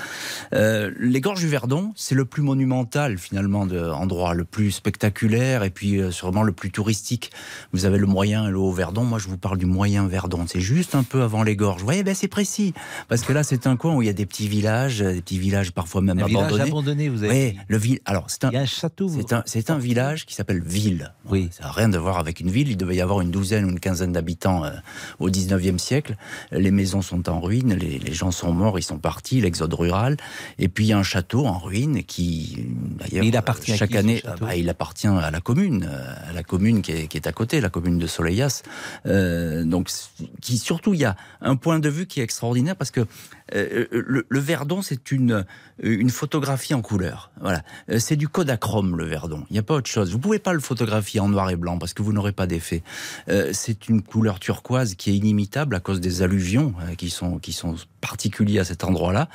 [0.54, 5.64] Euh, les gorges du Verdon, c'est le plus monumental finalement de endroit, le plus spectaculaire
[5.64, 7.30] et puis sûrement le plus touristique.
[7.72, 9.04] Vous avez le moyen et le haut Verdon.
[9.04, 10.44] Moi, je vous parle du moyen Verdon.
[10.48, 11.80] C'est juste un peu avant les gorges.
[11.80, 12.72] Vous voyez, ben c'est précis
[13.08, 15.38] parce que là, c'est un coin où il y a des petits villages, des petits
[15.38, 16.70] villages parfois même Un village abandonnés.
[16.70, 17.98] abandonné, vous avez Oui, le ville.
[18.04, 18.50] Alors, c'est un.
[18.54, 19.08] Un château.
[19.08, 21.12] C'est un, c'est un village qui s'appelle Ville.
[21.28, 21.48] Oui.
[21.50, 22.68] Ça n'a rien à voir avec une ville.
[22.68, 24.70] Il devait y avoir une douzaine ou une quinzaine d'habitants euh,
[25.18, 26.16] au 19e siècle.
[26.52, 30.16] Les maisons sont en ruine, les, les gens sont morts, ils sont partis, l'exode rural.
[30.58, 32.66] Et puis il y a un château en ruine qui,
[32.98, 36.28] d'ailleurs, il appartient à chaque qui, ce année, bah, il appartient à la commune, euh,
[36.28, 38.62] à la commune qui est, qui est à côté, la commune de Soleillas.
[39.06, 39.90] Euh, donc,
[40.40, 43.06] qui surtout, il y a un point de vue qui est extraordinaire parce que
[43.54, 45.44] euh, le, le Verdon, c'est une,
[45.82, 47.30] une photographie en couleur.
[47.40, 49.44] Voilà, Euh, c'est du Kodachrome le Verdon.
[49.50, 50.12] Il n'y a pas autre chose.
[50.12, 52.82] Vous pouvez pas le photographier en noir et blanc parce que vous n'aurez pas d'effet.
[53.28, 57.38] Euh, c'est une couleur turquoise qui est inimitable à cause des alluvions euh, qui sont
[57.38, 59.28] qui sont particuliers à cet endroit-là.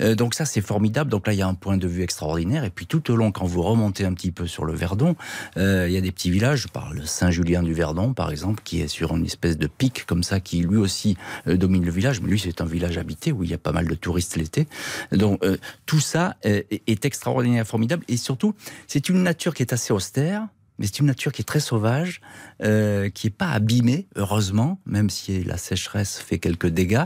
[0.00, 1.10] Euh, donc ça, c'est formidable.
[1.10, 2.64] Donc là, il y a un point de vue extraordinaire.
[2.64, 5.16] Et puis tout au long, quand vous remontez un petit peu sur le Verdon,
[5.56, 6.62] euh, il y a des petits villages.
[6.62, 10.22] Je parle Saint-Julien du Verdon, par exemple, qui est sur une espèce de pic comme
[10.22, 11.16] ça, qui lui aussi
[11.46, 12.20] euh, domine le village.
[12.20, 14.66] Mais lui, c'est un village habité où il y a pas mal de touristes l'été.
[15.12, 15.40] Donc
[15.86, 18.04] tout ça est est extraordinaire, formidable.
[18.08, 18.54] Et surtout,
[18.86, 20.46] c'est une nature qui est assez austère.
[20.78, 22.20] Mais c'est une nature qui est très sauvage,
[22.62, 27.04] euh, qui est pas abîmée, heureusement, même si la sécheresse fait quelques dégâts.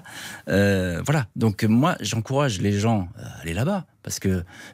[0.48, 1.26] Euh, voilà.
[1.36, 4.28] Donc moi, j'encourage les gens à aller là-bas parce que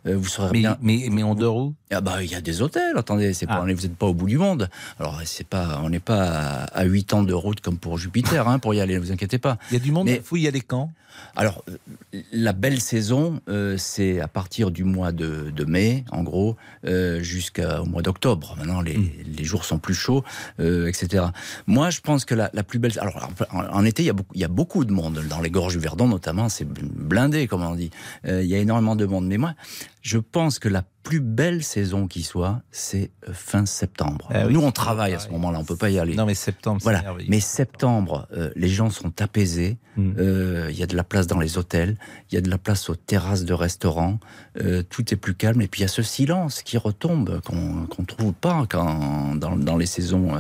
[0.07, 0.77] euh, vous serez Mais, bien.
[0.83, 1.75] mais, mais on dort où?
[1.91, 2.99] Ah bah il y a des hôtels.
[2.99, 4.69] Attendez, c'est pas, vous n'êtes pas au bout du monde.
[5.01, 8.47] Alors c'est pas, on n'est pas à, à 8 ans de route comme pour Jupiter
[8.47, 8.95] hein, pour y aller.
[8.97, 9.57] Ne vous inquiétez pas.
[9.71, 10.05] Il y a du monde.
[10.07, 10.91] Mais- Il faut y aller quand?
[11.37, 16.23] Alors, euh, la belle saison, euh, c'est à partir du mois de, de mai, en
[16.23, 16.57] gros,
[16.87, 18.55] euh, jusqu'au mois d'octobre.
[18.59, 19.09] Maintenant, les, Hmm.
[19.37, 20.25] les jours sont plus chauds,
[20.59, 21.25] etc.
[21.67, 22.93] Moi, je pense que la, la plus belle...
[22.99, 25.21] Alors, en, en été, il y, a beaucoup, il y a beaucoup de monde.
[25.29, 27.91] Dans les gorges du Verdon, notamment, c'est blindé, comme on dit.
[28.27, 29.22] Il y a énormément de monde.
[29.27, 29.55] Mais moi,
[30.03, 34.29] je pense que la plus belle saison qui soit, c'est euh, fin septembre.
[34.33, 36.15] Oui, Nous, on travaille à ce moment-là, on peut pas y aller.
[36.15, 37.03] Non, mais septembre, Voilà.
[37.29, 39.79] Mais septembre, euh, les gens sont apaisés.
[39.97, 40.13] Mm.
[40.19, 41.97] Euh, Il y a de la place dans les hôtels.
[42.31, 44.21] Il y a de la place aux terrasses de restaurants.
[44.61, 45.61] Euh, tout est plus calme.
[45.61, 49.57] Et puis il y a ce silence qui retombe qu'on qu'on trouve pas quand, dans,
[49.57, 50.37] dans les saisons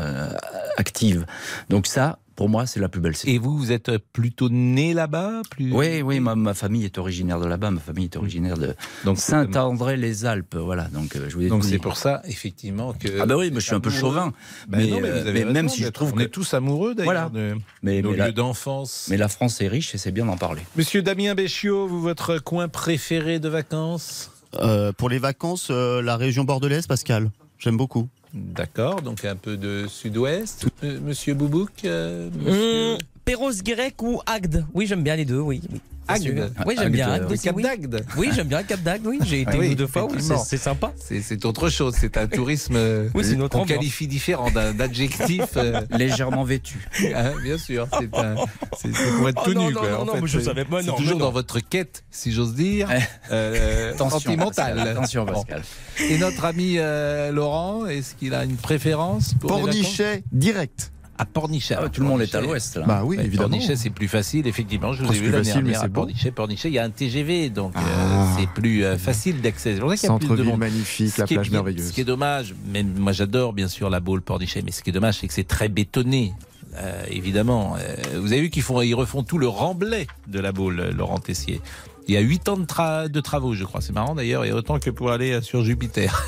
[0.77, 1.27] actives.
[1.69, 3.33] Donc ça, pour moi, c'est la plus belle saison.
[3.33, 5.73] Et vous, vous êtes plutôt né là-bas plus...
[5.73, 7.71] Oui, oui, ma, ma famille est originaire de là-bas.
[7.71, 8.75] Ma famille est originaire de
[9.05, 10.57] Donc, Saint-André-les-Alpes.
[10.57, 10.89] Voilà.
[10.89, 13.21] Donc euh, je vous ai Donc tout c'est pour ça, effectivement, que.
[13.21, 14.33] Ah bah oui, mais je suis un peu chauvin.
[14.67, 16.23] Ben mais non, mais vous euh, avez mais raison même si je trouve on que
[16.23, 17.31] est tous amoureux Voilà.
[17.33, 19.07] d'ailleurs de mais, nos lieux d'enfance.
[19.09, 20.63] mais la France est riche et c'est bien d'en parler.
[20.75, 24.33] Monsieur Damien Béchiot, vous votre coin préféré de vacances?
[24.57, 27.31] Euh, pour les vacances, euh, la région bordelaise, Pascal.
[27.61, 28.09] J'aime beaucoup.
[28.35, 30.67] D'accord, donc un peu de sud-ouest.
[30.83, 34.67] Monsieur Boubouk euh, monsieur- Hum, Perros grec ou Agde?
[34.75, 35.61] Oui, j'aime bien les deux, oui.
[35.73, 35.81] oui.
[36.09, 36.53] Agde.
[36.67, 37.63] Oui, j'aime Agde, bien Agde Cap oui.
[37.63, 38.05] d'Agde.
[38.17, 39.21] Oui, j'aime bien le Cap d'Agde, oui.
[39.25, 40.93] J'ai été Ah une ou deux fois, oui, c'est sympa.
[40.97, 42.77] C'est autre chose, c'est un tourisme
[43.15, 43.79] Oui, c'est une autre qu'on ambiance.
[43.79, 45.45] qualifie différent d'un d'adjectif.
[45.57, 46.89] euh, Légèrement vêtu.
[47.15, 48.35] hein, bien sûr, c'est un,
[48.77, 49.73] c'est c'est pour être Oh tout non, nu.
[49.75, 49.91] non, quoi.
[49.91, 52.33] non, En non, fait, mais je savais pas, C'est non, toujours dans votre quête, si
[52.33, 52.89] j'ose dire,
[53.31, 54.75] euh, Attention, sentimentale.
[54.75, 55.33] Pascal, attention, Bon.
[55.35, 55.63] Pascal.
[56.11, 60.91] Et notre ami euh, Laurent, est-ce qu'il a une préférence pour Pornichet, direct.
[61.19, 61.75] À Pornichet.
[61.79, 62.85] Ah, tout le monde est à l'ouest, là.
[62.87, 63.51] Bah oui, Ouais, évidemment.
[63.51, 64.93] Pornichet, c'est plus facile, effectivement.
[64.95, 65.91] Je vous ai vu plus l'année facile, mais dernière c'est à.
[65.91, 66.31] Pornichet.
[66.31, 68.35] Pornichet, il y a un TGV, donc euh, Ah.
[68.39, 69.75] c'est plus euh, facile d'accès.
[69.75, 70.59] C'est pour ça qu'il y a plus de monde.
[70.59, 71.89] magnifique, Ce la est plage merveilleuse.
[71.89, 74.91] Ce qui est dommage, même moi j'adore bien sûr la boule Pornichet, mais ce qui
[74.91, 76.33] est dommage, c'est que c'est très bétonné.
[76.77, 80.53] Euh, évidemment, Euh, vous avez vu qu'ils font, ils refont tout le remblai de la
[80.53, 81.61] boule, euh, Laurent Tessier.
[82.09, 83.81] Il y a 8 ans de, tra- de travaux, je crois.
[83.81, 86.27] C'est marrant d'ailleurs, et autant que pour aller euh, sur Jupiter.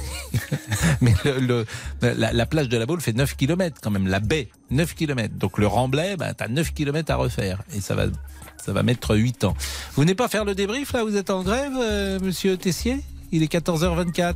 [1.01, 1.67] Mais le, le-
[2.17, 5.35] la, la plage de la Baule fait 9 km quand même, la baie, 9 km.
[5.35, 7.63] Donc le remblai, bah, t'as 9 km à refaire.
[7.75, 8.05] Et ça va,
[8.65, 9.55] ça va mettre 8 ans.
[9.95, 11.03] Vous venez pas faire le débrief là?
[11.05, 13.01] Vous êtes en grève, euh, monsieur Tessier?
[13.33, 14.35] Il est 14h24.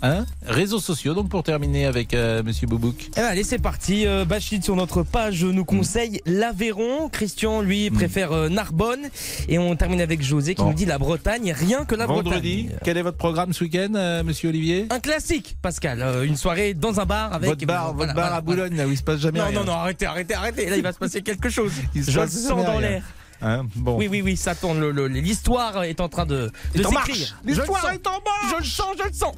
[0.00, 3.08] Hein Réseaux sociaux, donc pour terminer avec euh, monsieur Boubouk.
[3.08, 4.06] Eh ben, allez, c'est parti.
[4.06, 7.08] Euh, Bachid sur notre page nous conseille l'Aveyron.
[7.08, 9.08] Christian, lui, préfère euh, Narbonne.
[9.48, 10.68] Et on termine avec José qui Bon.
[10.68, 12.78] nous dit la Bretagne, rien que la Vendredi, Bretagne.
[12.84, 14.86] quel est votre programme ce week-end, euh, monsieur Olivier?
[14.90, 16.00] Un classique, Pascal.
[16.00, 17.50] Euh, une soirée dans un bar avec.
[17.50, 19.46] Votre bar, Voilà, votre bar voilà, à Boulogne, là où il se passe jamais Non,
[19.46, 19.58] rien.
[19.58, 20.70] non, non, arrêtez, arrêtez, arrêtez.
[20.70, 21.72] Là, il va se passer quelque chose.
[21.96, 23.02] Il se Je le passe sens dans l'air.
[23.42, 23.96] Hein bon.
[23.96, 24.88] Oui, oui, oui, ça tourne.
[25.08, 27.36] L'histoire est en train de, de s'écrire.
[27.44, 28.52] L'histoire est en marche.
[28.52, 29.34] Je le sens, je le sens.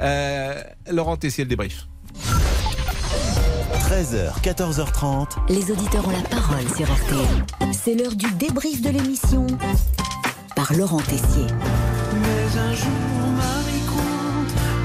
[0.00, 1.86] Euh, Laurent Tessier, le débrief.
[3.88, 5.28] 13h, 14h30.
[5.48, 7.72] Les auditeurs ont la parole sur RTL.
[7.72, 9.46] C'est l'heure du débrief de l'émission
[10.56, 11.46] par Laurent Tessier.
[12.22, 12.88] Mais un jour,
[13.36, 13.82] Marie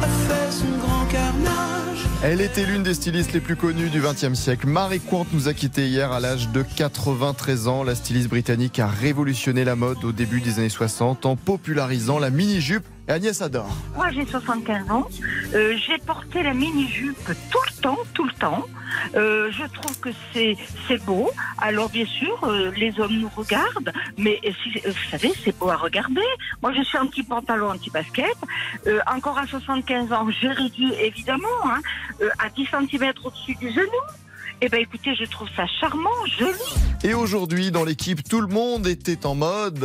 [0.02, 2.06] a fait son grand carnage.
[2.22, 4.68] Elle était l'une des stylistes les plus connues du XXe siècle.
[4.68, 7.84] Marie Quant nous a quittés hier à l'âge de 93 ans.
[7.84, 12.30] La styliste britannique a révolutionné la mode au début des années 60 en popularisant la
[12.30, 12.86] mini-jupe.
[13.10, 13.76] Et Agnès adore.
[13.96, 15.08] Moi, j'ai 75 ans.
[15.56, 17.18] Euh, j'ai porté la mini-jupe
[17.52, 18.66] tout le temps, tout le temps.
[19.16, 20.56] Euh, je trouve que c'est
[20.88, 21.32] c'est beau.
[21.58, 25.76] Alors, bien sûr, euh, les hommes nous regardent, mais si- vous savez, c'est beau à
[25.76, 26.22] regarder.
[26.62, 28.36] Moi, je suis anti-pantalon, anti-basket.
[28.86, 31.80] Euh, encore à 75 ans, j'ai réduit, évidemment, hein,
[32.22, 33.88] euh, à 10 cm au-dessus du genou.
[34.62, 36.54] Eh ben, écoutez, je trouve ça charmant, joli.
[37.04, 39.84] Et aujourd'hui, dans l'équipe, tout le monde était en mode.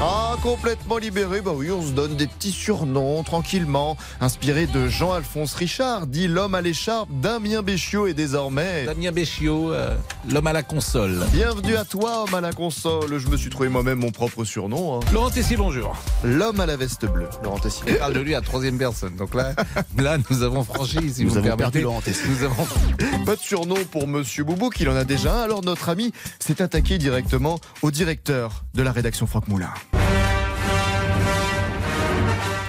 [0.00, 3.96] Ah, complètement libéré, bah oui, on se donne des petits surnoms tranquillement.
[4.20, 8.84] Inspiré de Jean-Alphonse Richard, dit l'homme à l'écharpe, Damien Béchiot et désormais.
[8.84, 9.96] Damien Béchiot, euh,
[10.30, 11.18] l'homme à la console.
[11.32, 13.18] Bienvenue à toi, homme à la console.
[13.18, 14.98] Je me suis trouvé moi-même mon propre surnom.
[14.98, 15.00] hein.
[15.12, 15.96] Laurent Tessier, bonjour.
[16.22, 17.28] L'homme à la veste bleue.
[17.42, 17.82] Laurent Tessier.
[17.88, 19.16] Il parle de lui à troisième personne.
[19.16, 19.52] Donc là,
[19.98, 21.62] là nous avons franchi, si Nous vous avons permettez.
[21.62, 22.28] perdu Laurent Tessier.
[22.28, 22.66] Nous avons
[23.26, 25.42] Pas de surnom pour Monsieur Boubou, qu'il en a déjà un.
[25.42, 29.70] Alors notre ami s'est attaqué directement au directeur de la rédaction Franck Moulin.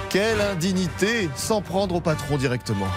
[0.10, 2.88] Quelle indignité sans prendre au patron directement.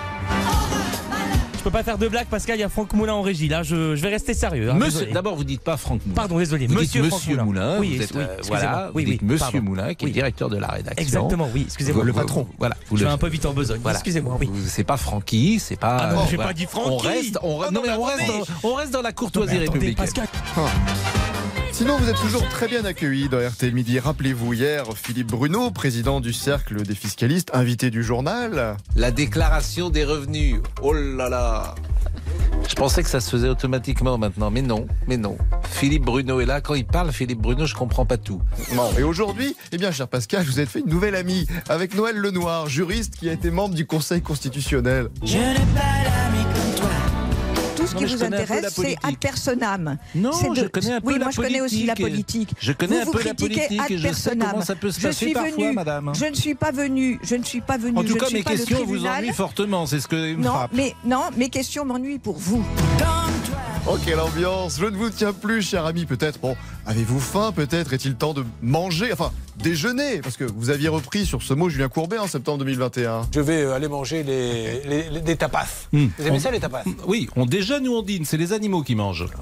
[1.59, 3.47] Je peux pas faire de blague, Pascal, il y a Franck Moulin en régie.
[3.47, 4.69] Là, je, je vais rester sérieux.
[4.71, 6.17] hein, Monsieur, d'abord, vous dites pas Franck Moulin.
[6.17, 6.67] Pardon, désolé.
[6.67, 7.45] Vous Monsieur dites Franck Monsieur Moulin.
[7.45, 7.79] Moulin.
[7.79, 8.61] Oui, vous êtes, oui, euh, excusez-moi.
[8.61, 9.63] voilà, Oui, vous dites oui, Monsieur pardon.
[9.63, 11.01] Moulin, qui est directeur de la rédaction.
[11.05, 12.03] Exactement, oui, excusez-moi.
[12.03, 12.49] Le vous- patron.
[12.59, 12.75] Voilà.
[12.91, 13.79] vous Je le- vais un peu vite en besogne.
[13.81, 13.99] Voilà.
[13.99, 14.51] Excusez-moi, oui.
[14.67, 15.99] C'est pas Francky, c'est pas.
[16.01, 16.49] Ah non, j'ai voilà.
[16.51, 16.89] pas dit Francky.
[16.91, 19.55] On reste, on, Ah non, non, mais on reste, dans, on reste dans la courtoisie
[19.55, 20.25] Non, mais attendez, républicaine.
[20.25, 20.65] Pascal.
[21.73, 23.99] Sinon, vous êtes toujours très bien accueillis dans RTL Midi.
[23.99, 28.77] Rappelez-vous hier, Philippe Bruno, président du Cercle des fiscalistes, invité du journal.
[28.95, 30.57] La déclaration des revenus.
[30.83, 31.75] Oh là là.
[32.69, 35.39] Je pensais que ça se faisait automatiquement maintenant, mais non, mais non.
[35.71, 36.61] Philippe Bruno est là.
[36.61, 38.43] Quand il parle, Philippe Bruno, je comprends pas tout.
[38.75, 42.17] Bon, et aujourd'hui, eh bien, cher Pascal, vous êtes fait une nouvelle amie avec Noël
[42.17, 45.09] Lenoir, juriste qui a été membre du Conseil constitutionnel.
[45.25, 46.42] Je n'ai pas l'ami.
[47.83, 48.99] Tout ce Non, qui vous intéresse, c'est politique.
[49.03, 49.97] ad personam.
[50.15, 52.49] Non, je connais un peu Oui, la moi je connais aussi la politique.
[52.49, 52.57] politique.
[52.61, 54.91] Je connais vous un vous peu la politique ad et je sais comment ça peut
[54.93, 56.13] se Je passer suis parfois, venue- madame.
[56.15, 57.19] Je ne suis pas venue.
[57.25, 57.99] Je ne suis pas venue.
[57.99, 59.87] En tout je cas, mes questions vous ennuient fortement.
[59.87, 60.71] C'est ce que me Non, frappe.
[60.75, 62.65] mais non, mes questions m'ennuient pour vous.
[63.85, 66.07] Oh, quelle ambiance Je ne vous tiens plus, cher ami.
[66.07, 66.55] Peut-être, bon,
[66.87, 67.53] avez-vous faim?
[67.55, 70.21] Peut-être est-il temps de manger, enfin, déjeuner?
[70.23, 73.23] Parce que vous aviez repris sur ce mot Julien Courbet en septembre 2021.
[73.35, 75.67] Je vais euh, aller manger les, les- les- des tapas.
[75.93, 76.07] Hmm.
[76.17, 76.85] Vous aimez On- ça, les tapas?
[77.09, 79.27] Oui, on déjeune ou on dîne, c'est les animaux qui mangent.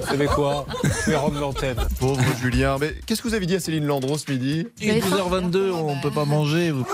[0.00, 0.66] Vous savez quoi?
[1.04, 1.76] Je vais rendre l'antenne.
[2.00, 2.76] Pauvre Julien.
[2.80, 4.66] Mais qu'est-ce que vous avez dit à Céline Landreau ce midi?
[4.80, 6.70] Il est 12h22, on peut pas manger.
[6.72, 6.86] vous-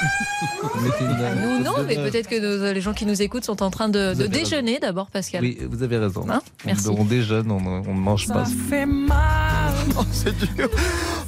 [0.00, 3.70] une- Ah, Nous, non, mais peut-être que nos- les gens qui nous écoutent sont en
[3.70, 5.42] train de, déjeuner d'abord, Pascal.
[5.42, 6.24] Oui, vous avez raison.
[6.30, 6.88] Hein Merci.
[6.88, 8.44] On, on déjeune, on on ne mange pas.
[8.68, 9.16] fait mal.
[9.98, 10.68] Oh, c'est dur.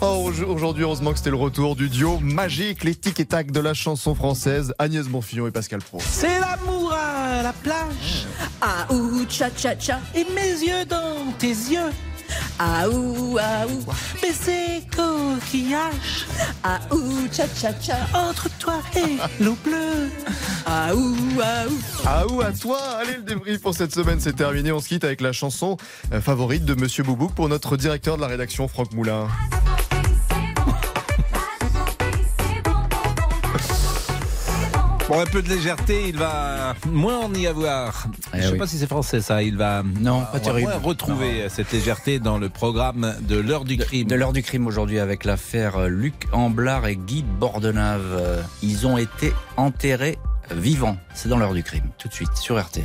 [0.01, 3.51] Oh, au- Aujourd'hui, heureusement que c'était le retour du duo magique, les tic et tac
[3.53, 5.99] de la chanson française, Agnès Bonfillon et Pascal Pro.
[6.01, 8.27] C'est l'amour à la plage.
[8.61, 9.99] Ah ou cha cha cha.
[10.15, 11.91] Et mes yeux dans tes yeux.
[12.59, 13.67] Ah ou ah.
[14.21, 16.27] Baiser coquillage.
[16.63, 17.97] Ah ou cha cha cha.
[18.15, 20.11] Entre toi et l'eau bleue.
[20.67, 21.79] Ah ou ah ou.
[22.07, 24.73] Ah ou à toi Allez, le débrief pour cette semaine, c'est terminé.
[24.73, 25.77] On se quitte avec la chanson
[26.13, 29.29] euh, favorite de Monsieur Boubouk pour notre directeur de la rédaction, Franck Moulin.
[35.11, 38.07] Bon, un peu de légèreté, il va moins en y avoir.
[38.33, 38.59] Je ne sais oui.
[38.59, 39.43] pas si c'est français ça.
[39.43, 40.69] Il va Non, pas terrible.
[40.71, 44.07] moins retrouver cette légèreté dans le programme de l'heure du crime.
[44.07, 48.05] De l'heure du crime aujourd'hui avec l'affaire Luc Amblard et Guy Bordenave.
[48.13, 50.17] Euh, Ils ont été enterrés
[50.53, 50.97] vivants.
[51.13, 52.85] C'est dans l'heure du crime, tout de suite sur RTL.